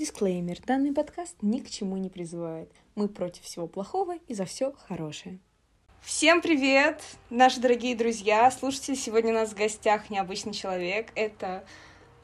Дисклеймер. 0.00 0.56
Данный 0.66 0.94
подкаст 0.94 1.36
ни 1.42 1.58
к 1.58 1.68
чему 1.68 1.98
не 1.98 2.08
призывает. 2.08 2.72
Мы 2.94 3.06
против 3.06 3.42
всего 3.42 3.66
плохого 3.66 4.14
и 4.28 4.32
за 4.32 4.46
все 4.46 4.72
хорошее. 4.88 5.40
Всем 6.00 6.40
привет, 6.40 7.02
наши 7.28 7.60
дорогие 7.60 7.94
друзья, 7.94 8.50
слушатели. 8.50 8.94
Сегодня 8.94 9.32
у 9.32 9.34
нас 9.34 9.50
в 9.50 9.58
гостях 9.58 10.08
необычный 10.08 10.54
человек. 10.54 11.08
Это 11.16 11.66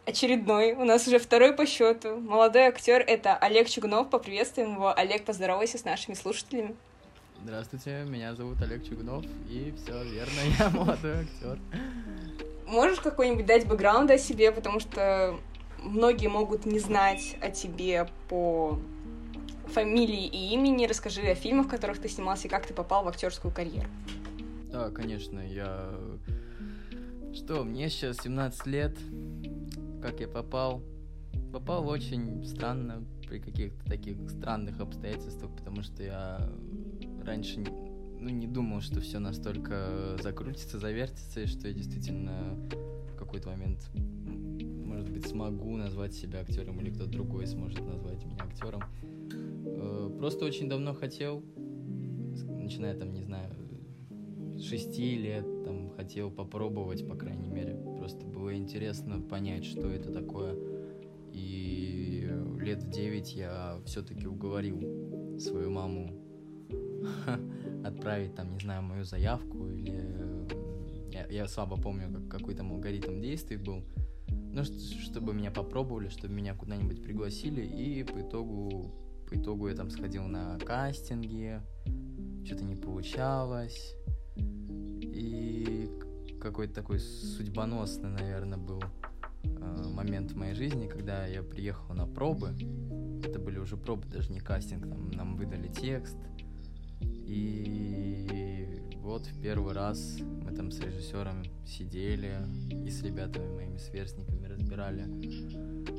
очередной, 0.07 0.73
у 0.73 0.87
нас 0.87 1.07
уже 1.07 1.19
второй 1.19 1.53
по 1.53 1.67
счету. 1.67 2.17
Молодой 2.17 2.63
актер 2.63 3.05
это 3.07 3.37
Олег 3.37 3.69
Чугунов. 3.69 4.09
Поприветствуем 4.09 4.77
его. 4.77 4.99
Олег, 4.99 5.27
поздоровайся 5.27 5.77
с 5.77 5.85
нашими 5.85 6.15
слушателями. 6.15 6.75
Здравствуйте, 7.43 8.07
меня 8.09 8.35
зовут 8.35 8.57
Олег 8.63 8.89
Чугунов, 8.89 9.27
и 9.51 9.75
все 9.77 10.03
верно, 10.03 10.41
я 10.59 10.71
молодой 10.71 11.25
актер. 11.25 11.59
Можешь 12.67 13.01
какой-нибудь 13.01 13.45
дать 13.45 13.67
бэкграунд 13.67 14.11
о 14.11 14.17
себе, 14.17 14.51
потому 14.51 14.81
что 14.81 15.39
многие 15.87 16.29
могут 16.29 16.67
не 16.67 16.79
знать 16.79 17.37
о 17.41 17.51
тебе 17.51 18.09
по 18.29 18.79
фамилии 19.69 20.27
и 20.27 20.53
имени. 20.53 20.87
Расскажи 20.87 21.23
о 21.23 21.35
фильмах, 21.35 21.67
в 21.67 21.71
которых 21.71 21.99
ты 21.99 22.09
снимался, 22.09 22.49
и 22.49 22.51
как 22.51 22.67
ты 22.67 22.75
попал 22.75 23.05
в 23.05 23.09
актерскую 23.09 23.53
карьеру. 23.53 23.89
Да, 24.71 24.91
конечно, 24.91 25.41
я... 25.41 25.91
Что, 27.35 27.65
мне 27.65 27.89
сейчас 27.89 28.19
17 28.23 28.67
лет. 28.67 28.97
Как 30.03 30.21
я 30.21 30.29
попал? 30.29 30.83
Попал 31.53 31.89
очень 31.89 32.45
странно, 32.45 33.05
при 33.29 33.39
каких-то 33.39 33.85
таких 33.87 34.17
странных 34.31 34.81
обстоятельствах, 34.81 35.51
потому 35.57 35.83
что 35.83 36.03
я 36.03 36.51
раньше 37.25 37.61
ну, 37.61 38.29
не 38.29 38.47
думал, 38.47 38.81
что 38.81 39.01
все 39.01 39.19
настолько 39.19 40.17
закрутится, 40.23 40.79
завертится, 40.79 41.41
и 41.41 41.47
что 41.47 41.69
я 41.69 41.75
действительно 41.75 42.57
в 43.13 43.17
какой-то 43.17 43.49
момент, 43.49 43.89
может 44.97 45.13
быть, 45.13 45.27
смогу 45.27 45.77
назвать 45.77 46.15
себя 46.15 46.41
актером, 46.41 46.81
или 46.81 46.89
кто-то 46.89 47.11
другой 47.11 47.47
сможет 47.47 47.85
назвать 47.85 48.25
меня 48.25 48.39
актером. 48.41 48.83
Э, 49.31 50.11
просто 50.19 50.47
очень 50.47 50.71
давно 50.71 50.95
хотел, 50.95 51.45
начиная 52.49 52.95
там, 52.95 53.13
не 53.13 53.23
знаю, 53.23 53.55
шести 54.59 55.19
лет, 55.19 55.45
там, 55.65 55.91
хотел 55.91 56.31
попробовать, 56.31 57.07
по 57.07 57.15
крайней 57.15 57.49
мере. 57.49 57.75
Просто 57.99 58.25
было 58.25 58.57
интересно 58.57 59.21
понять, 59.21 59.67
что 59.67 59.87
это 59.91 60.11
такое. 60.11 60.57
И 61.31 62.27
лет 62.59 62.83
в 62.83 62.89
девять 62.89 63.35
я 63.35 63.79
все-таки 63.85 64.27
уговорил 64.27 65.39
свою 65.39 65.71
маму 65.71 66.11
отправить 67.85 68.35
там, 68.35 68.55
не 68.55 68.61
знаю, 68.61 68.83
мою 68.83 69.05
заявку 69.05 69.69
или 69.69 69.93
э, 69.95 70.49
я, 71.13 71.27
я 71.27 71.49
слабо 71.49 71.77
помню, 71.77 72.11
как, 72.11 72.41
какой 72.41 72.55
там 72.55 72.73
алгоритм 72.73 73.21
действий 73.21 73.59
был. 73.59 73.85
Ну, 74.57 74.65
чтобы 74.65 75.35
меня 75.35 75.51
попробовали, 75.51 76.09
чтобы 76.09 76.33
меня 76.33 76.55
куда-нибудь 76.55 77.03
пригласили, 77.03 77.61
и 77.61 78.03
по 78.05 78.23
итогу, 78.23 78.91
по 79.29 79.35
итогу 79.35 79.69
я 79.69 79.75
там 79.75 79.91
сходил 79.91 80.23
на 80.25 80.59
кастинги, 80.59 81.61
что-то 82.43 82.65
не 82.65 82.75
получалось, 82.75 83.95
и 84.35 85.91
какой-то 86.41 86.73
такой 86.73 87.01
судьбоносный, 87.01 88.09
наверное, 88.09 88.57
был 88.57 88.83
э, 89.45 89.89
момент 89.93 90.31
в 90.31 90.37
моей 90.37 90.55
жизни, 90.55 90.89
когда 90.89 91.27
я 91.27 91.43
приехал 91.43 91.95
на 91.95 92.07
пробы, 92.07 92.55
это 93.23 93.39
были 93.39 93.59
уже 93.59 93.77
пробы, 93.77 94.09
даже 94.09 94.33
не 94.33 94.41
кастинг, 94.41 94.89
там 94.89 95.11
нам 95.11 95.37
выдали 95.37 95.69
текст, 95.69 96.17
и 97.03 98.47
вот 99.07 99.27
в 99.27 99.41
первый 99.41 99.73
раз 99.73 100.19
мы 100.21 100.51
там 100.51 100.73
с 100.73 100.81
режиссером 100.81 101.45
сидели 101.65 102.39
и 102.85 102.91
с 102.91 103.03
ребятами, 103.03 103.55
моими 103.55 103.77
сверстниками 103.77 104.46
разбирали, 104.57 105.05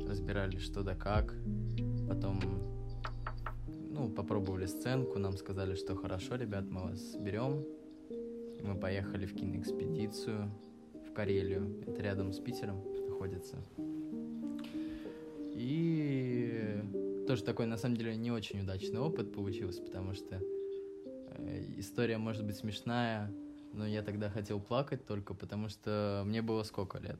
разбирали 0.06 0.58
что 0.58 0.82
да 0.82 0.94
как. 0.94 1.34
Потом, 2.08 2.40
ну, 3.90 4.10
попробовали 4.10 4.66
сценку, 4.66 5.18
нам 5.18 5.36
сказали, 5.36 5.74
что 5.74 5.96
хорошо, 5.96 6.36
ребят, 6.36 6.64
мы 6.68 6.90
вас 6.90 7.16
берем. 7.16 7.64
Мы 8.62 8.74
поехали 8.74 9.26
в 9.26 9.34
киноэкспедицию 9.34 10.50
в 11.08 11.12
Карелию. 11.12 11.82
Это 11.86 12.02
рядом 12.02 12.32
с 12.32 12.40
Питером 12.40 12.82
находится. 13.08 13.56
И 15.54 16.82
тоже 17.26 17.44
такой, 17.44 17.66
на 17.66 17.76
самом 17.76 17.96
деле, 17.96 18.16
не 18.16 18.30
очень 18.30 18.60
удачный 18.60 19.00
опыт 19.00 19.32
получился, 19.32 19.82
потому 19.82 20.14
что 20.14 20.40
Э, 21.38 21.64
история 21.76 22.18
может 22.18 22.44
быть 22.44 22.56
смешная, 22.56 23.32
но 23.72 23.86
я 23.86 24.02
тогда 24.02 24.28
хотел 24.30 24.60
плакать 24.60 25.06
только 25.06 25.34
потому, 25.34 25.68
что 25.68 26.22
мне 26.26 26.42
было 26.42 26.62
сколько 26.62 26.98
лет? 26.98 27.18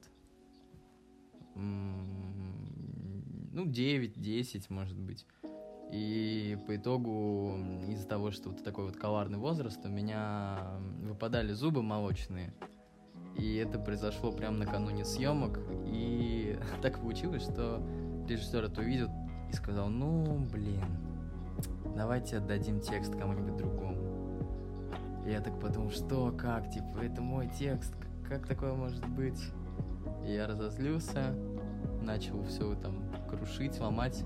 Ну, 3.52 3.66
9-10, 3.66 4.66
может 4.68 4.98
быть. 4.98 5.26
И 5.90 6.58
по 6.66 6.76
итогу, 6.76 7.56
из-за 7.88 8.06
того, 8.06 8.30
что 8.30 8.50
вот 8.50 8.62
такой 8.62 8.84
вот 8.86 8.96
коварный 8.96 9.38
возраст, 9.38 9.80
у 9.84 9.88
меня 9.88 10.58
выпадали 11.02 11.52
зубы 11.52 11.82
молочные. 11.82 12.52
И 13.36 13.56
это 13.56 13.78
произошло 13.78 14.32
прямо 14.32 14.58
накануне 14.58 15.04
съемок. 15.04 15.58
И 15.86 16.58
так 16.82 17.00
получилось, 17.00 17.42
что 17.42 17.82
режиссер 18.28 18.64
это 18.64 18.80
увидел 18.80 19.10
и 19.50 19.54
сказал, 19.54 19.88
ну, 19.88 20.46
блин, 20.52 20.84
давайте 21.96 22.36
отдадим 22.36 22.80
текст 22.80 23.16
кому-нибудь 23.16 23.56
другому. 23.56 23.96
И 25.26 25.30
я 25.30 25.40
так 25.40 25.58
подумал, 25.58 25.90
что, 25.90 26.32
как, 26.32 26.70
типа, 26.70 26.98
это 27.02 27.22
мой 27.22 27.50
текст, 27.58 27.94
как 28.28 28.46
такое 28.46 28.74
может 28.74 29.06
быть? 29.08 29.40
И 30.26 30.32
я 30.32 30.46
разозлился, 30.46 31.34
начал 32.08 32.42
все 32.44 32.74
там 32.74 33.02
крушить, 33.28 33.78
ломать. 33.78 34.24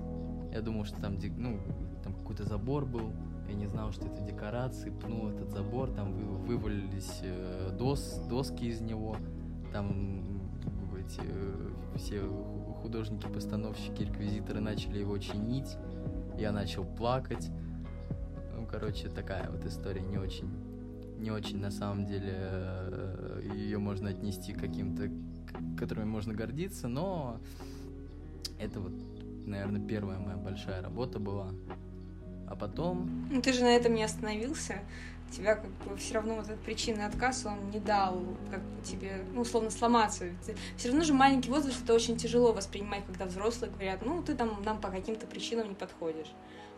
Я 0.53 0.61
думал, 0.61 0.85
что 0.85 1.01
там, 1.01 1.17
ну, 1.37 1.59
там 2.01 2.13
какой-то 2.13 2.45
забор 2.45 2.85
был, 2.85 3.11
я 3.49 3.55
не 3.55 3.67
знал, 3.67 3.91
что 3.91 4.07
это 4.07 4.21
декорации, 4.21 4.89
пнул 4.89 5.29
этот 5.29 5.51
забор, 5.51 5.91
там 5.91 6.13
вы, 6.13 6.23
вывалились 6.37 7.19
э, 7.23 7.75
дос, 7.77 8.21
доски 8.29 8.65
из 8.65 8.79
него, 8.79 9.17
там 9.73 10.41
эти 10.97 11.21
э, 11.23 11.69
все 11.97 12.21
художники-постановщики, 12.81 14.03
реквизиторы 14.03 14.61
начали 14.61 14.99
его 14.99 15.17
чинить, 15.17 15.75
я 16.37 16.51
начал 16.51 16.85
плакать. 16.85 17.49
Ну, 18.55 18.65
короче, 18.65 19.09
такая 19.09 19.49
вот 19.49 19.65
история 19.65 20.01
не 20.01 20.17
очень 20.17 20.49
не 21.17 21.31
очень 21.31 21.57
на 21.59 21.71
самом 21.71 22.05
деле 22.05 22.33
э, 22.35 23.49
ее 23.55 23.77
можно 23.77 24.09
отнести 24.09 24.51
к 24.51 24.59
каким-то, 24.59 25.09
которыми 25.77 26.05
можно 26.05 26.33
гордиться, 26.33 26.89
но 26.89 27.39
это 28.59 28.79
вот, 28.79 28.93
наверное, 29.45 29.81
первая 29.81 30.19
моя 30.19 30.37
большая 30.37 30.81
работа 30.81 31.19
была. 31.19 31.51
А 32.47 32.55
потом... 32.55 33.27
Ну 33.31 33.41
ты 33.41 33.53
же 33.53 33.61
на 33.61 33.75
этом 33.75 33.93
не 33.93 34.03
остановился. 34.03 34.75
Тебя 35.31 35.55
как 35.55 35.69
бы 35.87 35.97
все 35.97 36.13
равно 36.13 36.35
вот 36.35 36.45
этот 36.45 36.59
причинный 36.59 37.05
отказ, 37.05 37.43
он 37.45 37.71
не 37.71 37.79
дал 37.79 38.21
как 38.51 38.61
бы 38.61 38.83
тебе, 38.83 39.23
ну, 39.33 39.41
условно, 39.41 39.71
сломаться. 39.71 40.25
Все 40.77 40.89
равно 40.89 41.03
же 41.03 41.13
маленький 41.13 41.49
возраст 41.49 41.83
это 41.83 41.95
очень 41.95 42.17
тяжело 42.17 42.53
воспринимать, 42.53 43.03
когда 43.07 43.25
взрослые 43.25 43.71
говорят, 43.71 44.05
ну, 44.05 44.21
ты 44.21 44.35
там 44.35 44.61
нам 44.63 44.79
по 44.79 44.89
каким-то 44.89 45.25
причинам 45.25 45.69
не 45.69 45.75
подходишь. 45.75 46.31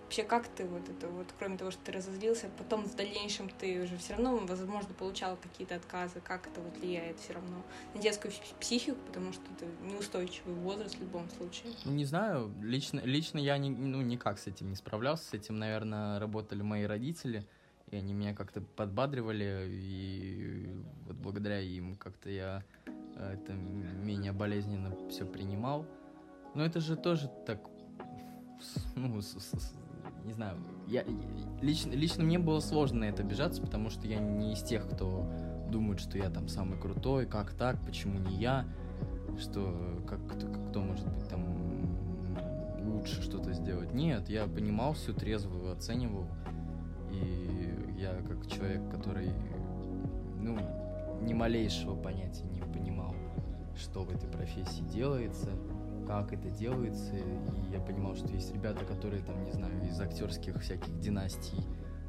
Вообще, 0.05 0.23
как 0.23 0.47
ты 0.47 0.66
вот 0.66 0.88
это 0.88 1.07
вот, 1.07 1.25
кроме 1.39 1.57
того, 1.57 1.71
что 1.71 1.81
ты 1.83 1.91
разозлился, 1.91 2.47
потом 2.59 2.85
в 2.85 2.95
дальнейшем 2.95 3.49
ты 3.49 3.81
уже 3.81 3.97
все 3.97 4.13
равно, 4.13 4.38
возможно, 4.38 4.93
получал 4.93 5.35
какие-то 5.35 5.75
отказы, 5.75 6.21
как 6.23 6.45
это 6.45 6.61
вот 6.61 6.77
влияет 6.77 7.19
все 7.19 7.33
равно 7.33 7.63
на 7.95 8.01
детскую 8.01 8.31
психику, 8.59 8.97
потому 9.07 9.33
что 9.33 9.41
это 9.57 9.66
неустойчивый 9.83 10.53
возраст 10.53 10.95
в 10.95 11.01
любом 11.01 11.27
случае. 11.31 11.73
Ну, 11.85 11.91
не 11.93 12.05
знаю, 12.05 12.53
лично, 12.61 12.99
лично 12.99 13.39
я 13.39 13.57
не, 13.57 13.71
ну, 13.71 13.99
никак 14.01 14.38
с 14.38 14.45
этим 14.45 14.69
не 14.69 14.75
справлялся, 14.75 15.23
с 15.23 15.33
этим, 15.33 15.57
наверное, 15.57 16.19
работали 16.19 16.61
мои 16.61 16.83
родители, 16.83 17.43
и 17.89 17.95
они 17.95 18.13
меня 18.13 18.35
как-то 18.35 18.61
подбадривали, 18.61 19.67
и 19.72 20.69
вот 21.07 21.16
благодаря 21.16 21.59
им 21.59 21.95
как-то 21.95 22.29
я 22.29 22.63
э, 23.16 23.37
это 23.41 23.53
менее 23.53 24.33
болезненно 24.33 24.95
все 25.09 25.25
принимал. 25.25 25.87
Но 26.53 26.63
это 26.63 26.79
же 26.79 26.95
тоже 26.95 27.29
так 27.47 27.59
ну, 28.95 29.22
не 30.25 30.33
знаю, 30.33 30.57
я, 30.87 31.03
лично, 31.61 31.91
лично 31.91 32.23
мне 32.23 32.39
было 32.39 32.59
сложно 32.59 33.01
на 33.01 33.03
это 33.05 33.22
обижаться, 33.22 33.61
потому 33.61 33.89
что 33.89 34.07
я 34.07 34.19
не 34.19 34.53
из 34.53 34.63
тех, 34.63 34.89
кто 34.89 35.29
думает, 35.69 35.99
что 35.99 36.17
я 36.17 36.29
там 36.29 36.47
самый 36.47 36.79
крутой, 36.79 37.25
как 37.27 37.53
так, 37.53 37.79
почему 37.85 38.19
не 38.19 38.35
я, 38.35 38.66
что 39.39 40.03
как 40.07 40.25
кто, 40.27 40.47
кто 40.47 40.81
может 40.81 41.07
быть 41.07 41.27
там 41.27 41.45
лучше 42.79 43.22
что-то 43.22 43.53
сделать. 43.53 43.93
Нет, 43.93 44.29
я 44.29 44.45
понимал 44.47 44.93
всю 44.93 45.13
трезво, 45.13 45.72
оценивал, 45.72 46.25
и 47.11 47.95
я 47.99 48.16
как 48.27 48.47
человек, 48.47 48.89
который, 48.89 49.29
ну, 50.39 50.57
ни 51.22 51.33
малейшего 51.33 51.95
понятия 51.95 52.45
не 52.45 52.61
понимал, 52.61 52.95
что 53.77 54.03
в 54.03 54.09
этой 54.11 54.29
профессии 54.29 54.81
делается, 54.91 55.49
как 56.07 56.33
это 56.33 56.49
делается, 56.49 57.16
и 57.16 57.72
я 57.72 57.79
понимал, 57.79 58.16
что 58.16 58.27
есть 58.29 58.53
ребята, 58.53 58.85
которые 58.85 59.22
там, 59.23 59.43
не 59.43 59.51
знаю, 59.51 59.87
из 59.87 59.99
актерских 59.99 60.61
всяких 60.61 60.99
династий 60.99 61.63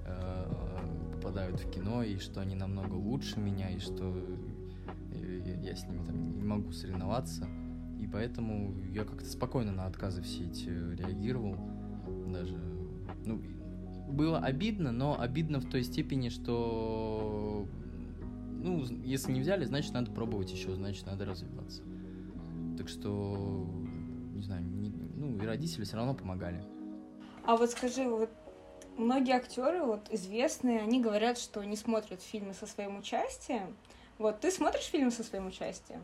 э, 0.06 1.14
попадают 1.14 1.60
в 1.60 1.70
кино, 1.70 2.02
и 2.02 2.18
что 2.18 2.40
они 2.40 2.54
намного 2.54 2.94
лучше 2.94 3.40
меня, 3.40 3.70
и 3.70 3.78
что 3.78 4.14
э, 5.12 5.58
я 5.62 5.74
с 5.74 5.84
ними 5.84 6.04
там 6.04 6.36
не 6.36 6.44
могу 6.44 6.72
соревноваться. 6.72 7.46
И 8.00 8.06
и 8.06 8.08
поэтому 8.08 8.72
я 8.92 9.04
как-то 9.04 9.26
спокойно 9.26 9.72
на 9.72 9.86
отказы 9.86 10.22
все 10.22 10.44
эти 10.44 10.68
реагировал. 10.68 11.56
Даже, 12.32 12.56
ну, 13.24 13.42
было 14.08 14.38
обидно, 14.38 14.92
но 14.92 15.20
обидно 15.20 15.58
в 15.58 15.68
той 15.68 15.82
степени, 15.82 16.28
что, 16.28 17.66
ну, 18.66 18.84
если 19.04 19.30
не 19.30 19.40
взяли, 19.40 19.64
значит, 19.64 19.92
надо 19.92 20.10
пробовать 20.10 20.50
еще, 20.50 20.74
значит, 20.74 21.06
надо 21.06 21.24
развиваться. 21.24 21.82
Так 22.76 22.88
что, 22.88 23.68
не 24.34 24.42
знаю, 24.42 24.64
не, 24.64 24.90
ну, 24.90 25.36
и 25.40 25.46
родители 25.46 25.84
все 25.84 25.96
равно 25.96 26.14
помогали. 26.14 26.62
А 27.44 27.56
вот 27.56 27.70
скажи, 27.70 28.02
вот 28.08 28.28
многие 28.96 29.36
актеры, 29.36 29.84
вот 29.84 30.08
известные, 30.10 30.80
они 30.80 31.00
говорят, 31.00 31.38
что 31.38 31.62
не 31.62 31.76
смотрят 31.76 32.20
фильмы 32.20 32.54
со 32.54 32.66
своим 32.66 32.98
участием. 32.98 33.76
Вот 34.18 34.40
ты 34.40 34.50
смотришь 34.50 34.86
фильмы 34.86 35.12
со 35.12 35.22
своим 35.22 35.46
участием? 35.46 36.00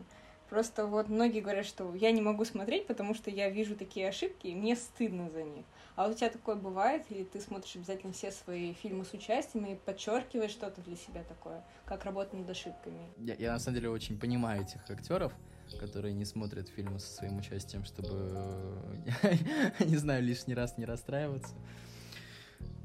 Просто 0.49 0.85
вот 0.85 1.09
многие 1.09 1.41
говорят, 1.41 1.65
что 1.65 1.93
я 1.95 2.11
не 2.11 2.21
могу 2.21 2.45
смотреть, 2.45 2.87
потому 2.87 3.13
что 3.13 3.29
я 3.29 3.49
вижу 3.49 3.75
такие 3.75 4.07
ошибки, 4.07 4.47
и 4.47 4.55
мне 4.55 4.75
стыдно 4.75 5.29
за 5.31 5.43
них. 5.43 5.65
А 5.95 6.07
у 6.07 6.13
тебя 6.13 6.29
такое 6.29 6.55
бывает, 6.55 7.05
или 7.09 7.23
ты 7.23 7.39
смотришь 7.39 7.75
обязательно 7.75 8.13
все 8.13 8.31
свои 8.31 8.73
фильмы 8.73 9.05
с 9.05 9.13
участием 9.13 9.65
и 9.65 9.75
подчеркиваешь 9.75 10.51
что-то 10.51 10.81
для 10.81 10.95
себя 10.95 11.23
такое, 11.23 11.63
как 11.85 12.03
работа 12.05 12.35
над 12.35 12.49
ошибками? 12.49 13.09
Я, 13.17 13.35
я 13.35 13.53
на 13.53 13.59
самом 13.59 13.75
деле 13.75 13.89
очень 13.89 14.19
понимаю 14.19 14.63
этих 14.63 14.89
актеров, 14.89 15.33
которые 15.79 16.15
не 16.15 16.25
смотрят 16.25 16.67
фильмы 16.67 16.99
со 16.99 17.13
своим 17.13 17.37
участием, 17.37 17.83
чтобы, 17.83 19.05
не 19.85 19.97
знаю, 19.97 20.23
лишний 20.23 20.55
раз 20.55 20.77
не 20.77 20.85
расстраиваться. 20.85 21.53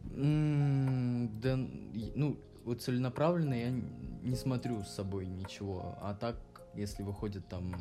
Да, 0.05 1.57
ну, 1.57 2.39
вот 2.65 2.83
целенаправленно 2.83 3.55
я 3.55 3.71
не 3.71 4.37
смотрю 4.37 4.83
с 4.83 4.91
собой 4.91 5.27
ничего, 5.27 5.97
а 6.03 6.15
так, 6.15 6.37
если 6.75 7.03
выходит 7.03 7.49
там 7.49 7.75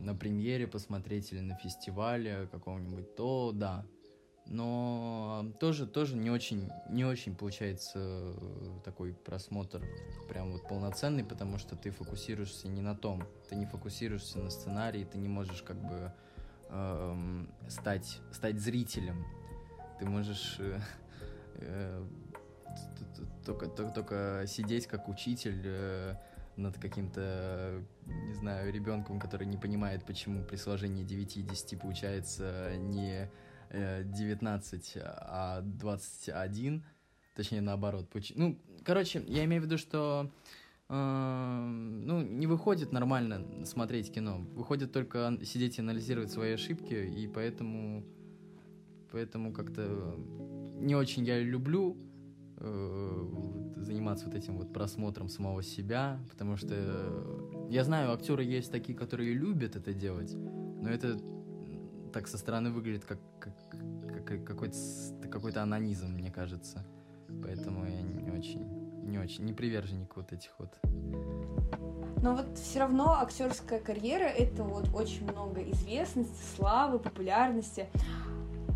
на 0.00 0.14
премьере 0.14 0.66
посмотреть 0.66 1.32
или 1.32 1.40
на 1.40 1.56
фестивале 1.56 2.48
каком-нибудь, 2.52 3.14
то 3.14 3.52
да. 3.54 3.86
Но 4.46 5.50
тоже, 5.58 5.86
тоже 5.86 6.16
не 6.16 6.30
очень, 6.30 6.70
не 6.90 7.04
очень 7.04 7.34
получается 7.34 8.34
такой 8.84 9.14
просмотр 9.14 9.82
прям 10.28 10.52
вот 10.52 10.68
полноценный, 10.68 11.24
потому 11.24 11.58
что 11.58 11.76
ты 11.76 11.90
фокусируешься 11.90 12.68
не 12.68 12.82
на 12.82 12.94
том, 12.94 13.24
ты 13.48 13.56
не 13.56 13.64
фокусируешься 13.64 14.38
на 14.38 14.50
сценарии, 14.50 15.04
ты 15.10 15.16
не 15.16 15.28
можешь 15.28 15.62
как 15.62 15.76
бы 15.76 16.12
э, 16.68 17.44
стать, 17.68 18.20
стать 18.32 18.60
зрителем. 18.60 19.24
Ты 19.98 20.04
можешь 20.04 20.56
э, 20.58 20.78
э, 21.56 22.04
только, 23.46 23.66
только, 23.66 23.92
только 23.94 24.44
сидеть 24.46 24.86
как 24.86 25.08
учитель 25.08 25.62
э, 25.64 26.16
над 26.56 26.78
каким-то, 26.78 27.82
не 28.06 28.34
знаю, 28.34 28.72
ребенком, 28.72 29.18
который 29.18 29.46
не 29.46 29.56
понимает, 29.56 30.04
почему 30.04 30.44
при 30.44 30.56
сложении 30.56 31.02
9 31.02 31.38
и 31.38 31.42
10 31.42 31.80
получается 31.80 32.76
не 32.76 33.30
19, 34.04 34.98
а 35.04 35.60
21, 35.62 36.84
точнее 37.34 37.60
наоборот. 37.60 38.08
Ну, 38.34 38.58
короче, 38.84 39.22
я 39.26 39.44
имею 39.44 39.62
в 39.62 39.64
виду, 39.66 39.78
что 39.78 40.30
э, 40.88 40.94
ну, 40.94 42.22
не 42.22 42.46
выходит 42.46 42.92
нормально 42.92 43.64
смотреть 43.64 44.12
кино. 44.12 44.38
Выходит 44.54 44.92
только 44.92 45.38
сидеть 45.44 45.78
и 45.78 45.80
анализировать 45.80 46.30
свои 46.30 46.52
ошибки, 46.52 46.94
и 46.94 47.26
поэтому, 47.26 48.04
поэтому 49.10 49.52
как-то 49.52 50.16
не 50.76 50.94
очень 50.94 51.24
я 51.24 51.40
люблю 51.40 51.96
э, 52.58 53.74
заниматься 53.76 54.26
вот 54.26 54.34
этим 54.34 54.58
вот 54.58 54.72
просмотром 54.72 55.28
самого 55.28 55.62
себя, 55.62 56.20
потому 56.30 56.56
что 56.56 56.74
я 57.68 57.84
знаю, 57.84 58.12
актеры 58.12 58.44
есть 58.44 58.70
такие, 58.70 58.96
которые 58.96 59.34
любят 59.34 59.76
это 59.76 59.92
делать, 59.92 60.32
но 60.34 60.88
это 60.88 61.18
так 62.14 62.28
со 62.28 62.38
стороны 62.38 62.70
выглядит 62.70 63.04
как, 63.04 63.18
как, 63.40 63.52
как 64.24 64.44
какой-то 64.44 64.76
какой-то 65.30 65.62
анонизм, 65.62 66.12
мне 66.12 66.30
кажется. 66.30 66.84
Поэтому 67.42 67.84
я 67.86 68.02
не 68.02 68.30
очень, 68.30 68.64
не 69.02 69.18
очень, 69.18 69.44
не 69.44 69.52
приверженник 69.52 70.14
вот 70.14 70.32
этих 70.32 70.50
вот. 70.58 70.72
Но 72.22 72.36
вот 72.36 72.56
все 72.56 72.78
равно 72.78 73.20
актерская 73.20 73.80
карьера 73.80 74.26
это 74.26 74.62
вот 74.62 74.94
очень 74.94 75.24
много 75.24 75.68
известности, 75.72 76.40
славы, 76.56 77.00
популярности 77.00 77.88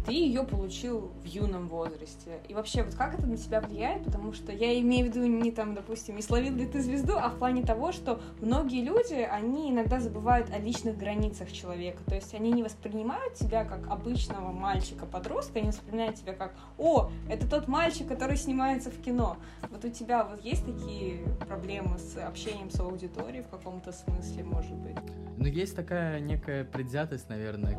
ты 0.09 0.15
ее 0.15 0.43
получил 0.43 1.13
в 1.23 1.25
юном 1.27 1.69
возрасте. 1.69 2.41
И 2.49 2.55
вообще, 2.55 2.83
вот 2.83 2.95
как 2.95 3.13
это 3.19 3.27
на 3.27 3.37
тебя 3.37 3.61
влияет? 3.61 4.05
Потому 4.05 4.33
что 4.33 4.53
я 4.53 4.81
имею 4.81 5.05
в 5.05 5.15
виду 5.15 5.27
не 5.27 5.53
там, 5.53 5.75
допустим, 5.75 6.17
не 6.17 6.23
словил 6.23 6.55
ли 6.55 6.67
ты 6.67 6.81
звезду, 6.81 7.13
а 7.17 7.29
в 7.29 7.39
плане 7.39 7.63
того, 7.63 7.93
что 7.93 8.19
многие 8.41 8.83
люди, 8.83 9.15
они 9.15 9.71
иногда 9.71 10.01
забывают 10.01 10.51
о 10.51 10.59
личных 10.59 10.97
границах 10.97 11.53
человека. 11.53 12.03
То 12.07 12.15
есть 12.15 12.33
они 12.35 12.53
не 12.53 12.63
воспринимают 12.63 13.35
тебя 13.35 13.67
как 13.67 13.87
обычного 13.91 14.51
мальчика-подростка, 14.51 15.59
они 15.59 15.69
воспринимают 15.69 16.17
тебя 16.17 16.33
как 16.33 16.55
«О, 16.79 17.11
это 17.29 17.47
тот 17.47 17.69
мальчик, 17.69 18.09
который 18.09 18.39
снимается 18.39 18.91
в 18.91 18.99
кино». 19.03 19.37
Вот 19.69 19.85
у 19.85 19.91
тебя 19.91 20.25
вот 20.25 20.43
есть 20.43 20.65
такие 20.65 21.21
проблемы 21.47 21.99
с 21.99 22.17
общением 22.17 22.71
с 22.71 22.81
аудиторией 22.81 23.43
в 23.43 23.49
каком-то 23.49 23.93
смысле, 23.93 24.45
может 24.45 24.75
быть? 24.75 24.97
Ну, 25.37 25.45
есть 25.45 25.77
такая 25.77 26.19
некая 26.21 26.65
предвзятость, 26.65 27.29
наверное, 27.29 27.77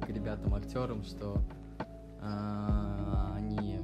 к 0.00 0.08
ребятам 0.08 0.54
актерам, 0.54 1.02
что 1.02 1.42
э, 2.20 3.32
они 3.36 3.80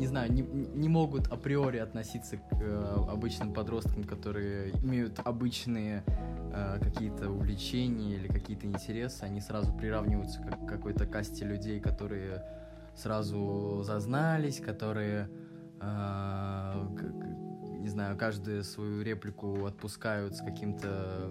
не 0.00 0.06
знаю, 0.06 0.32
не, 0.32 0.42
не 0.42 0.88
могут 0.88 1.28
априори 1.28 1.78
относиться 1.78 2.38
к 2.38 2.42
э, 2.52 2.94
обычным 3.08 3.52
подросткам, 3.52 4.04
которые 4.04 4.70
имеют 4.82 5.20
обычные 5.24 6.02
э, 6.52 6.78
какие-то 6.80 7.30
увлечения 7.30 8.14
или 8.14 8.26
какие-то 8.26 8.66
интересы, 8.66 9.24
они 9.24 9.40
сразу 9.40 9.72
приравниваются 9.74 10.40
к 10.40 10.66
какой-то 10.66 11.06
касте 11.06 11.44
людей, 11.44 11.80
которые 11.80 12.42
сразу 12.96 13.82
зазнались, 13.84 14.60
которые, 14.60 15.28
э, 15.80 16.86
не 17.78 17.88
знаю, 17.88 18.16
каждую 18.16 18.64
свою 18.64 19.02
реплику 19.02 19.66
отпускают 19.66 20.34
с 20.34 20.40
каким-то 20.40 21.30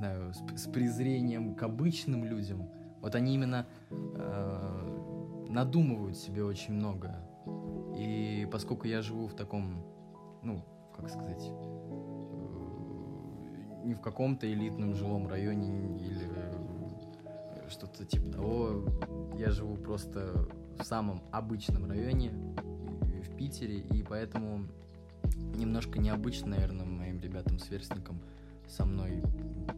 знаю, 0.00 0.32
с, 0.32 0.42
с 0.62 0.66
презрением 0.66 1.54
к 1.54 1.62
обычным 1.62 2.24
людям. 2.24 2.70
Вот 3.02 3.14
они 3.14 3.34
именно 3.34 3.66
э, 3.90 5.46
надумывают 5.48 6.16
себе 6.16 6.42
очень 6.42 6.72
много. 6.72 7.16
И 7.98 8.48
поскольку 8.50 8.86
я 8.86 9.02
живу 9.02 9.26
в 9.26 9.34
таком, 9.34 9.84
ну, 10.42 10.64
как 10.96 11.10
сказать, 11.10 11.44
э, 11.46 11.50
не 13.84 13.92
в 13.92 14.00
каком-то 14.00 14.50
элитном 14.50 14.94
жилом 14.94 15.28
районе 15.28 15.98
или 15.98 16.30
что-то 17.68 18.06
типа 18.06 18.32
того, 18.32 18.84
я 19.38 19.50
живу 19.50 19.76
просто 19.76 20.48
в 20.78 20.84
самом 20.84 21.22
обычном 21.30 21.84
районе 21.90 22.30
в 23.22 23.36
Питере, 23.36 23.80
и 23.80 24.02
поэтому 24.02 24.66
немножко 25.56 25.98
необычно, 25.98 26.48
наверное, 26.52 26.86
моим 26.86 27.20
ребятам-сверстникам 27.20 28.22
со 28.66 28.84
мной 28.84 29.22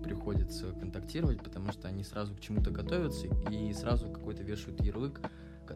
приходится 0.03 0.73
контактировать, 0.73 1.43
потому 1.43 1.73
что 1.73 1.89
они 1.89 2.05
сразу 2.05 2.35
к 2.35 2.41
чему-то 2.41 2.71
готовятся 2.71 3.27
и 3.51 3.73
сразу 3.73 4.09
какой-то 4.09 4.43
вешают 4.43 4.81
ярлык, 4.81 5.21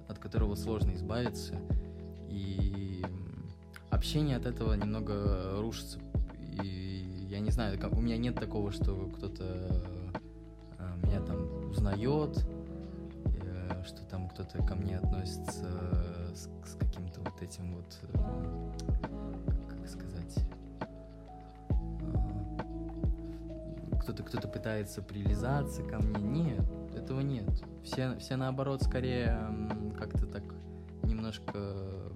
от 0.08 0.18
которого 0.18 0.54
сложно 0.54 0.94
избавиться. 0.94 1.60
И 2.28 3.04
общение 3.90 4.36
от 4.36 4.46
этого 4.46 4.74
немного 4.74 5.60
рушится. 5.60 5.98
И 6.62 7.26
я 7.28 7.40
не 7.40 7.50
знаю, 7.50 7.78
у 7.92 8.00
меня 8.00 8.16
нет 8.16 8.36
такого, 8.36 8.70
что 8.70 9.10
кто-то 9.16 9.44
э, 10.78 10.94
меня 11.02 11.20
там 11.20 11.70
узнает, 11.70 12.46
э, 13.24 13.82
что 13.84 14.04
там 14.04 14.28
кто-то 14.28 14.62
ко 14.62 14.74
мне 14.74 14.98
относится 14.98 15.66
с, 16.34 16.48
каким-то 16.78 17.20
вот 17.20 17.42
этим 17.42 17.74
вот, 17.74 17.98
как 19.68 19.88
сказать, 19.88 20.36
кто-то 24.06 24.22
кто-то 24.22 24.46
пытается 24.46 25.02
прилизаться 25.02 25.82
ко 25.82 25.98
мне. 25.98 26.54
Нет, 26.54 26.94
этого 26.94 27.20
нет. 27.20 27.48
Все, 27.82 28.16
все 28.18 28.36
наоборот, 28.36 28.84
скорее 28.84 29.36
как-то 29.98 30.26
так 30.26 30.44
немножко 31.02 32.12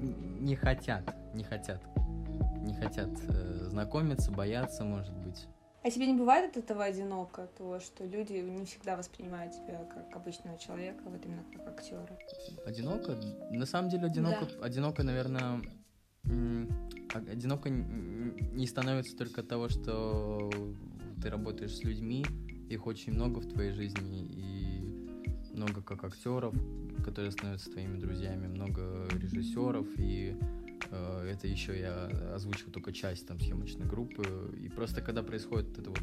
не 0.00 0.56
хотят, 0.56 1.14
не 1.32 1.44
хотят, 1.44 1.80
не 2.56 2.74
хотят 2.74 3.10
э, 3.28 3.68
знакомиться, 3.68 4.32
боятся, 4.32 4.82
может 4.82 5.16
быть. 5.18 5.46
А 5.84 5.90
тебе 5.90 6.06
не 6.06 6.18
бывает 6.18 6.56
от 6.56 6.64
этого 6.64 6.84
одиноко, 6.84 7.48
то, 7.56 7.78
что 7.78 8.04
люди 8.04 8.32
не 8.32 8.64
всегда 8.64 8.96
воспринимают 8.96 9.54
тебя 9.54 9.84
как 9.84 10.16
обычного 10.16 10.58
человека, 10.58 11.02
вот 11.04 11.24
именно 11.24 11.44
как 11.54 11.68
актера? 11.68 12.18
Одиноко? 12.66 13.16
На 13.50 13.66
самом 13.66 13.90
деле 13.90 14.06
одиноко, 14.06 14.46
да. 14.46 14.66
одиноко, 14.66 15.04
наверное, 15.04 15.60
одиноко 17.12 17.70
не 17.70 18.66
становится 18.66 19.16
только 19.16 19.40
от 19.40 19.48
того, 19.48 19.68
что 19.68 20.50
ты 21.22 21.30
работаешь 21.30 21.76
с 21.76 21.84
людьми, 21.84 22.24
их 22.68 22.86
очень 22.86 23.12
много 23.12 23.40
в 23.40 23.48
твоей 23.48 23.72
жизни, 23.72 24.26
и 24.30 25.56
много 25.56 25.82
как 25.82 26.04
актеров, 26.04 26.54
которые 27.04 27.32
становятся 27.32 27.70
твоими 27.70 27.98
друзьями, 27.98 28.46
много 28.46 29.08
режиссеров, 29.20 29.86
и 29.98 30.36
Э, 30.90 31.28
это 31.30 31.46
еще 31.46 31.78
я 31.78 32.06
озвучил 32.34 32.70
только 32.70 32.92
часть 32.92 33.26
там 33.26 33.38
съемочной 33.38 33.86
группы. 33.86 34.24
И 34.60 34.68
просто 34.68 35.00
когда 35.00 35.22
происходит 35.22 35.78
это 35.78 35.90
вот 35.90 36.02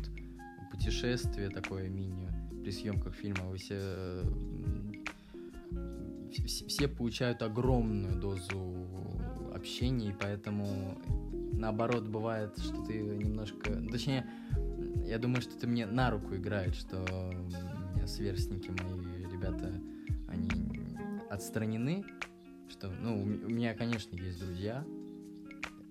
путешествие 0.72 1.50
такое 1.50 1.90
мини 1.90 2.30
при 2.64 2.72
съемках 2.72 3.14
фильма, 3.14 3.46
вы 3.46 3.58
все 3.58 4.24
все 6.68 6.88
получают 6.88 7.42
огромную 7.42 8.16
дозу 8.16 8.86
общения, 9.68 10.10
и 10.10 10.14
поэтому 10.14 10.98
наоборот 11.52 12.08
бывает, 12.08 12.58
что 12.58 12.82
ты 12.86 13.00
немножко... 13.00 13.70
Точнее, 13.92 14.26
я 15.06 15.20
думаю, 15.20 15.42
что 15.42 15.58
это 15.58 15.68
мне 15.68 15.86
на 15.86 16.10
руку 16.10 16.36
играет, 16.36 16.74
что 16.74 17.04
у 17.04 17.96
меня 17.96 18.08
сверстники 18.08 18.70
мои, 18.70 19.26
ребята, 19.30 19.74
они 20.30 20.50
отстранены, 21.30 22.06
что, 22.70 22.90
ну, 22.90 23.22
у 23.24 23.26
меня, 23.26 23.74
конечно, 23.74 24.16
есть 24.16 24.40
друзья, 24.40 24.86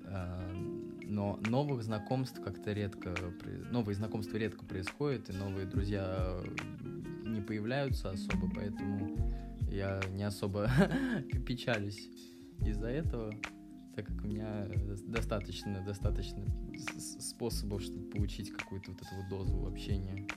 а, 0.05 0.53
но 1.03 1.39
новых 1.47 1.83
знакомств 1.83 2.41
как-то 2.43 2.73
редко, 2.73 3.15
новые 3.71 3.95
знакомства 3.95 4.39
редко 4.39 4.65
происходят, 4.65 5.29
и 5.29 5.35
новые 5.35 5.67
друзья 5.67 6.41
не 7.27 7.43
появляются 7.43 8.11
особо, 8.11 8.51
поэтому 8.55 9.19
я 9.71 10.01
не 10.13 10.23
особо 10.23 10.71
печалюсь 11.47 12.09
из-за 12.65 12.89
этого, 12.89 13.35
так 13.97 14.07
как 14.07 14.25
у 14.25 14.29
меня 14.29 14.69
достаточно, 15.07 15.83
достаточно 15.83 16.45
способов, 16.99 17.83
чтобы 17.83 18.11
получить 18.11 18.51
какую-то 18.51 18.93
вот 18.93 19.01
эту 19.01 19.17
вот 19.17 19.29
дозу 19.29 19.67
общения. 19.67 20.29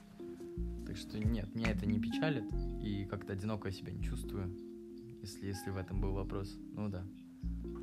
Так 0.87 0.95
что 0.95 1.19
нет, 1.19 1.53
меня 1.53 1.71
это 1.71 1.85
не 1.85 1.99
печалит, 1.99 2.45
и 2.81 3.05
как-то 3.05 3.33
одиноко 3.33 3.67
я 3.67 3.73
себя 3.73 3.91
не 3.91 4.01
чувствую, 4.01 4.57
если, 5.21 5.45
если 5.45 5.71
в 5.71 5.77
этом 5.77 5.99
был 5.99 6.13
вопрос. 6.13 6.57
Ну 6.73 6.87
да. 6.87 7.05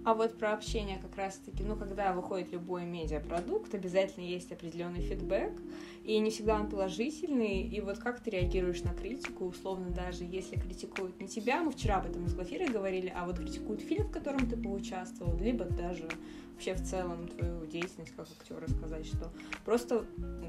А 0.06 0.14
вот 0.14 0.38
про 0.38 0.52
общение 0.52 0.98
как 0.98 1.16
раз-таки, 1.16 1.64
ну, 1.64 1.74
когда 1.74 2.12
выходит 2.12 2.52
любой 2.52 2.84
медиапродукт, 2.84 3.74
обязательно 3.74 4.22
есть 4.22 4.52
определенный 4.52 5.00
фидбэк, 5.00 5.60
и 6.04 6.16
не 6.20 6.30
всегда 6.30 6.60
он 6.60 6.70
положительный, 6.70 7.62
и 7.62 7.80
вот 7.80 7.98
как 7.98 8.20
ты 8.20 8.30
реагируешь 8.30 8.82
на 8.82 8.94
критику, 8.94 9.46
условно, 9.46 9.90
даже 9.90 10.22
если 10.22 10.54
критикуют 10.60 11.20
не 11.20 11.26
тебя, 11.26 11.60
мы 11.60 11.72
вчера 11.72 11.96
об 11.96 12.06
этом 12.06 12.24
из 12.24 12.36
Глафирой 12.36 12.68
говорили, 12.68 13.12
а 13.16 13.26
вот 13.26 13.38
критикуют 13.38 13.80
фильм, 13.80 14.06
в 14.06 14.12
котором 14.12 14.48
ты 14.48 14.56
поучаствовал, 14.56 15.36
либо 15.38 15.64
даже 15.64 16.08
вообще 16.52 16.74
в 16.74 16.88
целом 16.88 17.26
твою 17.26 17.66
деятельность 17.66 18.14
как 18.16 18.28
актера 18.40 18.68
сказать, 18.68 19.06
что 19.06 19.32
просто 19.64 20.06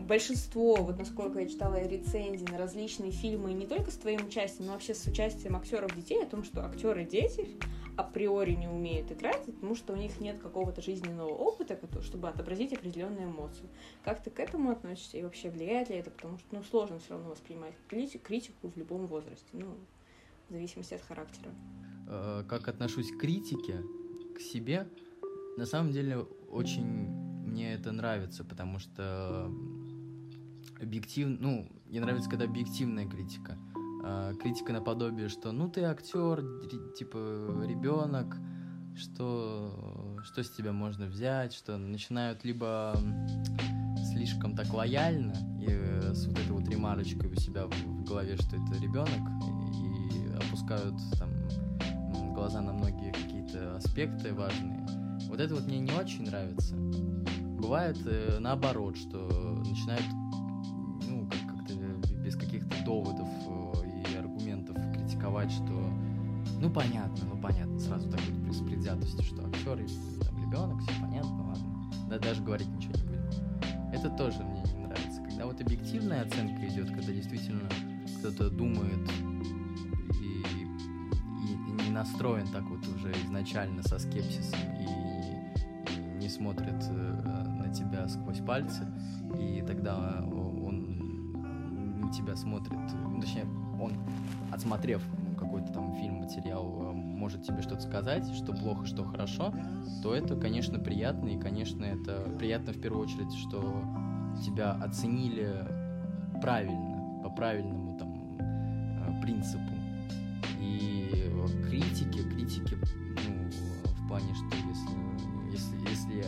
большинство, 0.08 0.76
вот 0.76 1.00
насколько 1.00 1.40
я 1.40 1.48
читала 1.48 1.82
рецензии 1.82 2.46
на 2.46 2.60
различные 2.60 3.10
фильмы, 3.10 3.54
не 3.54 3.66
только 3.66 3.90
с 3.90 3.96
твоим 3.96 4.28
участием, 4.28 4.68
но 4.68 4.74
вообще 4.74 4.94
с 4.94 5.04
участием 5.08 5.56
актеров 5.56 5.96
детей, 5.96 6.22
о 6.22 6.28
том, 6.28 6.44
что 6.44 6.64
актеры 6.64 7.06
дети 7.06 7.58
априори 7.98 8.51
не 8.51 8.68
умеют 8.68 9.12
играть, 9.12 9.44
потому 9.46 9.75
что 9.75 9.94
у 9.94 9.96
них 9.96 10.20
нет 10.22 10.39
какого-то 10.39 10.82
жизненного 10.82 11.30
опыта, 11.30 11.80
чтобы 12.01 12.30
отобразить 12.30 12.72
определенные 12.72 13.25
эмоции. 13.25 13.68
Как 14.04 14.24
ты 14.24 14.30
к 14.30 14.39
этому 14.39 14.70
относишься 14.70 15.18
и 15.18 15.24
вообще 15.24 15.50
влияет 15.50 15.89
ли 15.89 15.96
это? 15.96 16.12
Потому 16.12 16.38
что 16.38 16.48
ну, 16.51 16.63
сложно 16.63 17.00
все 17.00 17.16
равно 17.16 17.32
воспринимать 17.32 17.74
критику 17.88 18.70
в 18.70 18.77
любом 18.77 19.08
возрасте, 19.08 19.48
ну, 19.54 19.75
в 20.48 20.54
зависимости 20.54 20.94
от 20.94 21.01
характера. 21.01 21.51
Э, 22.08 22.44
как 22.48 22.68
отношусь 22.68 23.12
к 23.12 23.18
критике, 23.18 23.84
к 24.36 24.39
себе, 24.39 24.88
на 25.58 25.66
самом 25.66 25.92
деле 25.92 26.20
очень 26.51 26.86
мне 26.86 27.74
это 27.74 27.92
нравится, 27.92 28.46
потому 28.46 28.77
что 28.77 29.51
объективно, 30.80 31.38
ну, 31.39 31.68
мне 31.88 32.00
нравится, 32.00 32.30
когда 32.30 32.46
объективная 32.46 33.08
критика. 33.08 33.58
А, 34.10 34.34
критика 34.36 34.72
наподобие, 34.72 35.28
что 35.28 35.52
ну 35.52 35.70
ты 35.70 35.84
актер, 35.84 36.42
типа 36.98 37.18
ребенок, 37.68 38.38
что, 38.96 40.18
что 40.24 40.44
с 40.44 40.50
тебя 40.50 40.72
можно 40.72 41.08
взять, 41.08 41.54
что 41.54 41.76
начинают 41.76 42.46
либо 42.46 42.98
слишком 44.14 44.56
так 44.56 44.74
лояльно 44.74 45.34
и 45.60 46.14
с 46.14 46.26
вот 46.26 46.40
этой 46.40 46.52
вот 46.52 46.70
ремарочкой 46.70 47.30
у 47.30 47.36
себя 47.36 47.68
в, 47.68 48.04
голове, 48.06 48.38
что 48.38 48.56
это 48.56 48.82
ребенок, 48.82 49.10
и, 49.76 50.34
опускают 50.38 50.96
там 51.20 51.30
глаза 52.34 52.62
на 52.62 52.72
многие 52.72 53.12
какие-то 53.12 53.76
аспекты 53.76 54.34
важные. 54.34 54.88
Вот 55.28 55.42
это 55.42 55.54
вот 55.54 55.66
мне 55.66 55.80
не 55.80 55.92
очень 55.92 56.24
нравится. 56.24 56.76
Бывает 57.60 57.98
э, 58.06 58.38
наоборот, 58.40 58.96
что 58.96 59.28
начинают 59.66 60.06
ну, 61.10 61.28
как- 61.28 61.58
как-то 61.58 61.74
без 62.28 62.36
каких-то 62.36 62.84
доводов 62.84 63.17
критиковать, 65.38 65.51
что 65.51 65.74
ну 66.60 66.70
понятно, 66.70 67.25
ну 67.29 67.41
понятно, 67.41 67.79
сразу 67.79 68.10
так 68.10 68.20
вот 68.22 68.56
с 68.56 68.62
предвзятостью, 68.62 69.24
что 69.24 69.46
актер 69.46 69.77
там 70.24 70.38
ребенок, 70.39 70.82
все 70.82 71.01
понятно, 71.01 71.48
ладно. 71.48 71.91
Да 72.10 72.20
даже 72.20 72.41
говорить 72.41 72.67
ничего 72.70 72.94
не 72.94 73.03
будем. 73.03 73.94
Это 73.94 74.10
тоже 74.10 74.44
мне 74.44 74.63
не 74.75 74.86
нравится. 74.86 75.22
Когда 75.22 75.46
вот 75.46 75.60
объективная 75.62 76.24
оценка 76.24 76.67
идет, 76.67 76.88
когда 76.89 77.12
действительно 77.12 77.70
кто-то 78.20 78.50
думает 78.50 79.10
и, 80.22 80.44
и, 81.46 81.53
и 81.53 81.84
не 81.86 81.91
настроен 81.91 82.48
так 82.48 82.63
вот 82.63 82.88
уже 82.88 83.12
изначально 83.25 83.84
со 83.84 84.00
скепсисом 84.00 84.60
и, 84.79 84.86
и 85.94 86.17
не 86.17 86.29
смотрит 86.29 86.84
э, 86.89 87.44
на 87.60 87.74
тебя 87.74 88.08
сквозь 88.08 88.39
пальцы, 88.39 88.88
и 89.39 89.63
тогда 89.67 90.24
он 90.24 92.01
на 92.01 92.12
тебя 92.12 92.36
смотрит, 92.36 92.79
точнее, 93.20 93.46
он, 93.79 93.93
отсмотрев 94.51 95.01
какой-то 95.38 95.72
там 95.72 95.96
фильм, 95.96 96.15
материал, 96.15 96.65
э, 96.81 96.91
может 96.93 97.43
тебе 97.43 97.62
что-то 97.62 97.81
сказать, 97.81 98.27
что 98.34 98.53
плохо, 98.53 98.86
что 98.86 99.03
хорошо, 99.03 99.53
то 100.03 100.13
это, 100.13 100.36
конечно, 100.36 100.79
приятно, 100.79 101.29
и, 101.29 101.39
конечно, 101.39 101.84
это 101.86 102.29
приятно 102.38 102.74
в 102.74 102.81
первую 102.81 103.03
очередь, 103.03 103.34
что 103.34 103.84
тебя 104.46 104.72
оценили 104.74 105.65
правильно, 106.41 107.22
по 107.24 107.29
правильному 107.29 107.98
там 107.98 108.38
э, 108.39 109.22
принципу. 109.22 109.74
И 110.60 111.31
критики, 111.67 112.24
критики, 112.29 112.77
ну, 113.27 113.50
в 113.93 114.07
плане, 114.07 114.34
что 114.34 114.46
если, 114.67 115.51
если, 115.51 115.89
если 115.89 116.25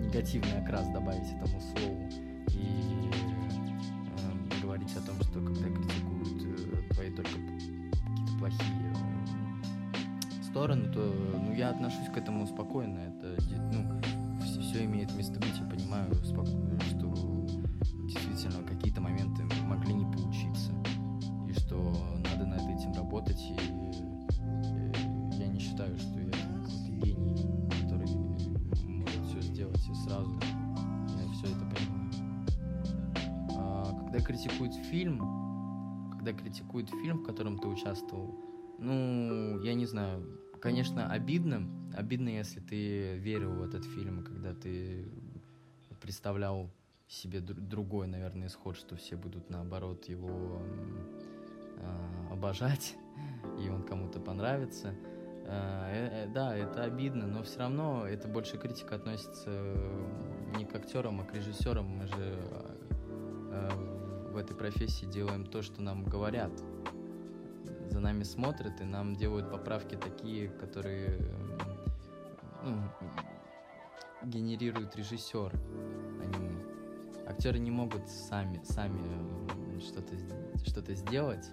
негативный 0.00 0.62
окрас 0.62 0.88
добавить 0.88 1.32
этому 1.32 1.60
спокойно. 12.74 12.98
Это 12.98 13.36
ну, 13.72 14.00
все, 14.40 14.60
все 14.60 14.84
имеет 14.84 15.14
место 15.14 15.34
быть, 15.34 15.56
я 15.60 15.66
понимаю, 15.66 16.12
что 16.24 17.14
действительно 18.02 18.66
какие-то 18.66 19.00
моменты 19.00 19.44
могли 19.66 19.94
не 19.94 20.04
получиться. 20.04 20.72
И 21.48 21.52
что 21.52 21.94
надо 22.24 22.46
над 22.46 22.62
этим 22.62 22.92
работать. 22.94 23.40
И, 23.40 23.52
и 23.52 25.38
я 25.38 25.46
не 25.46 25.60
считаю, 25.60 25.96
что 25.96 26.18
я 26.18 26.30
какой-то 26.32 26.90
гений, 27.00 27.36
который 27.80 28.08
может 28.08 29.24
все 29.28 29.40
сделать 29.40 29.88
и 29.88 29.94
сразу. 30.08 30.32
Я 30.32 31.32
все 31.32 31.46
это 31.46 31.64
понимаю. 31.76 32.10
А, 33.56 34.00
когда 34.00 34.18
критикуют 34.18 34.74
фильм, 34.74 35.20
когда 36.10 36.32
критикуют 36.32 36.90
фильм, 36.90 37.18
в 37.18 37.22
котором 37.22 37.56
ты 37.56 37.68
участвовал, 37.68 38.34
ну, 38.80 39.60
я 39.62 39.74
не 39.74 39.86
знаю, 39.86 40.26
конечно, 40.60 41.06
обидно. 41.08 41.68
Обидно, 41.96 42.28
если 42.28 42.60
ты 42.60 43.16
верил 43.18 43.52
в 43.52 43.62
этот 43.62 43.84
фильм, 43.84 44.24
когда 44.24 44.52
ты 44.52 45.06
представлял 46.00 46.70
себе 47.06 47.40
другой, 47.40 48.06
наверное, 48.06 48.48
исход, 48.48 48.76
что 48.76 48.96
все 48.96 49.16
будут, 49.16 49.48
наоборот, 49.48 50.04
его 50.08 50.60
э, 51.76 52.32
обожать, 52.32 52.96
и 53.64 53.68
он 53.68 53.84
кому-то 53.84 54.18
понравится. 54.18 54.94
Э, 55.46 56.24
э, 56.24 56.26
да, 56.32 56.56
это 56.56 56.82
обидно, 56.82 57.26
но 57.26 57.42
все 57.42 57.60
равно 57.60 58.06
это 58.06 58.26
больше 58.26 58.58
критика 58.58 58.96
относится 58.96 59.76
не 60.56 60.64
к 60.64 60.74
актерам, 60.74 61.20
а 61.20 61.24
к 61.24 61.34
режиссерам. 61.34 61.86
Мы 61.86 62.06
же 62.08 62.38
э, 63.50 63.70
в 64.32 64.36
этой 64.36 64.56
профессии 64.56 65.06
делаем 65.06 65.46
то, 65.46 65.62
что 65.62 65.80
нам 65.80 66.04
говорят. 66.04 66.52
За 67.90 68.00
нами 68.00 68.24
смотрят 68.24 68.80
и 68.80 68.84
нам 68.84 69.14
делают 69.14 69.50
поправки 69.50 69.94
такие, 69.94 70.48
которые 70.48 71.20
ну, 72.64 72.82
генерирует 74.22 74.96
режиссер, 74.96 75.52
а 75.52 76.24
не 76.24 76.38
мы. 76.38 76.64
Актеры 77.26 77.58
не 77.58 77.70
могут 77.70 78.08
сами, 78.08 78.60
сами 78.64 79.00
что-то 79.80 80.14
что 80.64 80.94
сделать, 80.94 81.46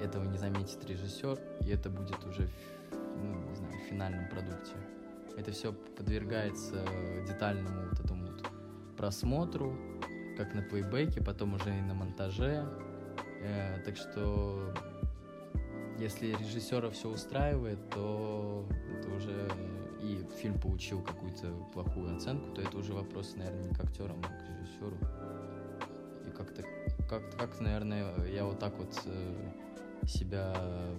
этого 0.00 0.24
не 0.24 0.38
заметит 0.38 0.84
режиссер, 0.84 1.38
и 1.60 1.70
это 1.70 1.90
будет 1.90 2.24
уже 2.24 2.48
ну, 2.92 3.50
не 3.50 3.56
знаю, 3.56 3.74
в 3.74 3.88
финальном 3.88 4.28
продукте. 4.28 4.74
Это 5.36 5.52
все 5.52 5.72
подвергается 5.72 6.84
детальному 7.26 7.88
вот 7.88 8.00
этому 8.00 8.26
вот 8.26 8.46
просмотру, 8.96 9.76
как 10.36 10.54
на 10.54 10.62
плейбеке, 10.62 11.22
потом 11.22 11.54
уже 11.54 11.76
и 11.76 11.80
на 11.80 11.94
монтаже. 11.94 12.68
Э, 13.42 13.80
так 13.84 13.96
что 13.96 14.72
если 15.98 16.34
режиссера 16.34 16.90
все 16.90 17.08
устраивает, 17.08 17.78
то 17.90 18.66
это 18.96 19.10
уже 19.10 19.48
и 20.04 20.22
фильм 20.36 20.58
получил 20.58 21.02
какую-то 21.02 21.50
плохую 21.72 22.14
оценку, 22.14 22.54
то 22.54 22.60
это 22.60 22.76
уже 22.76 22.92
вопрос, 22.92 23.34
наверное, 23.36 23.68
не 23.68 23.74
к 23.74 23.80
актерам, 23.80 24.22
а 24.22 24.28
к 24.28 24.60
режиссеру. 24.60 24.96
И 26.26 26.30
как-то, 26.30 26.62
как-то, 27.08 27.36
как 27.38 27.58
наверное, 27.60 28.26
я 28.26 28.44
вот 28.44 28.58
так 28.58 28.76
вот 28.76 28.92
э, 29.06 29.50
себя 30.06 30.52
э, 30.56 30.94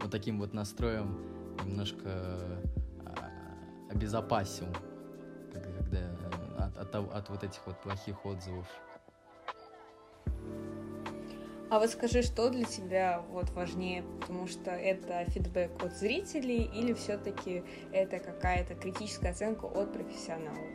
вот 0.00 0.10
таким 0.10 0.40
вот 0.40 0.52
настроем 0.52 1.16
немножко 1.64 2.10
а, 3.06 3.30
обезопасил, 3.90 4.66
когда 5.52 6.16
от, 6.58 6.94
от, 6.94 7.14
от 7.14 7.30
вот 7.30 7.44
этих 7.44 7.64
вот 7.64 7.80
плохих 7.80 8.26
отзывов. 8.26 8.66
А 11.74 11.80
вот 11.80 11.90
скажи, 11.90 12.22
что 12.22 12.50
для 12.50 12.62
тебя 12.66 13.20
вот 13.32 13.50
важнее, 13.50 14.04
потому 14.20 14.46
что 14.46 14.70
это 14.70 15.28
фидбэк 15.32 15.82
от 15.82 15.92
зрителей 15.96 16.70
или 16.72 16.92
все-таки 16.92 17.64
это 17.92 18.20
какая-то 18.20 18.76
критическая 18.76 19.30
оценка 19.30 19.64
от 19.64 19.92
профессионалов? 19.92 20.68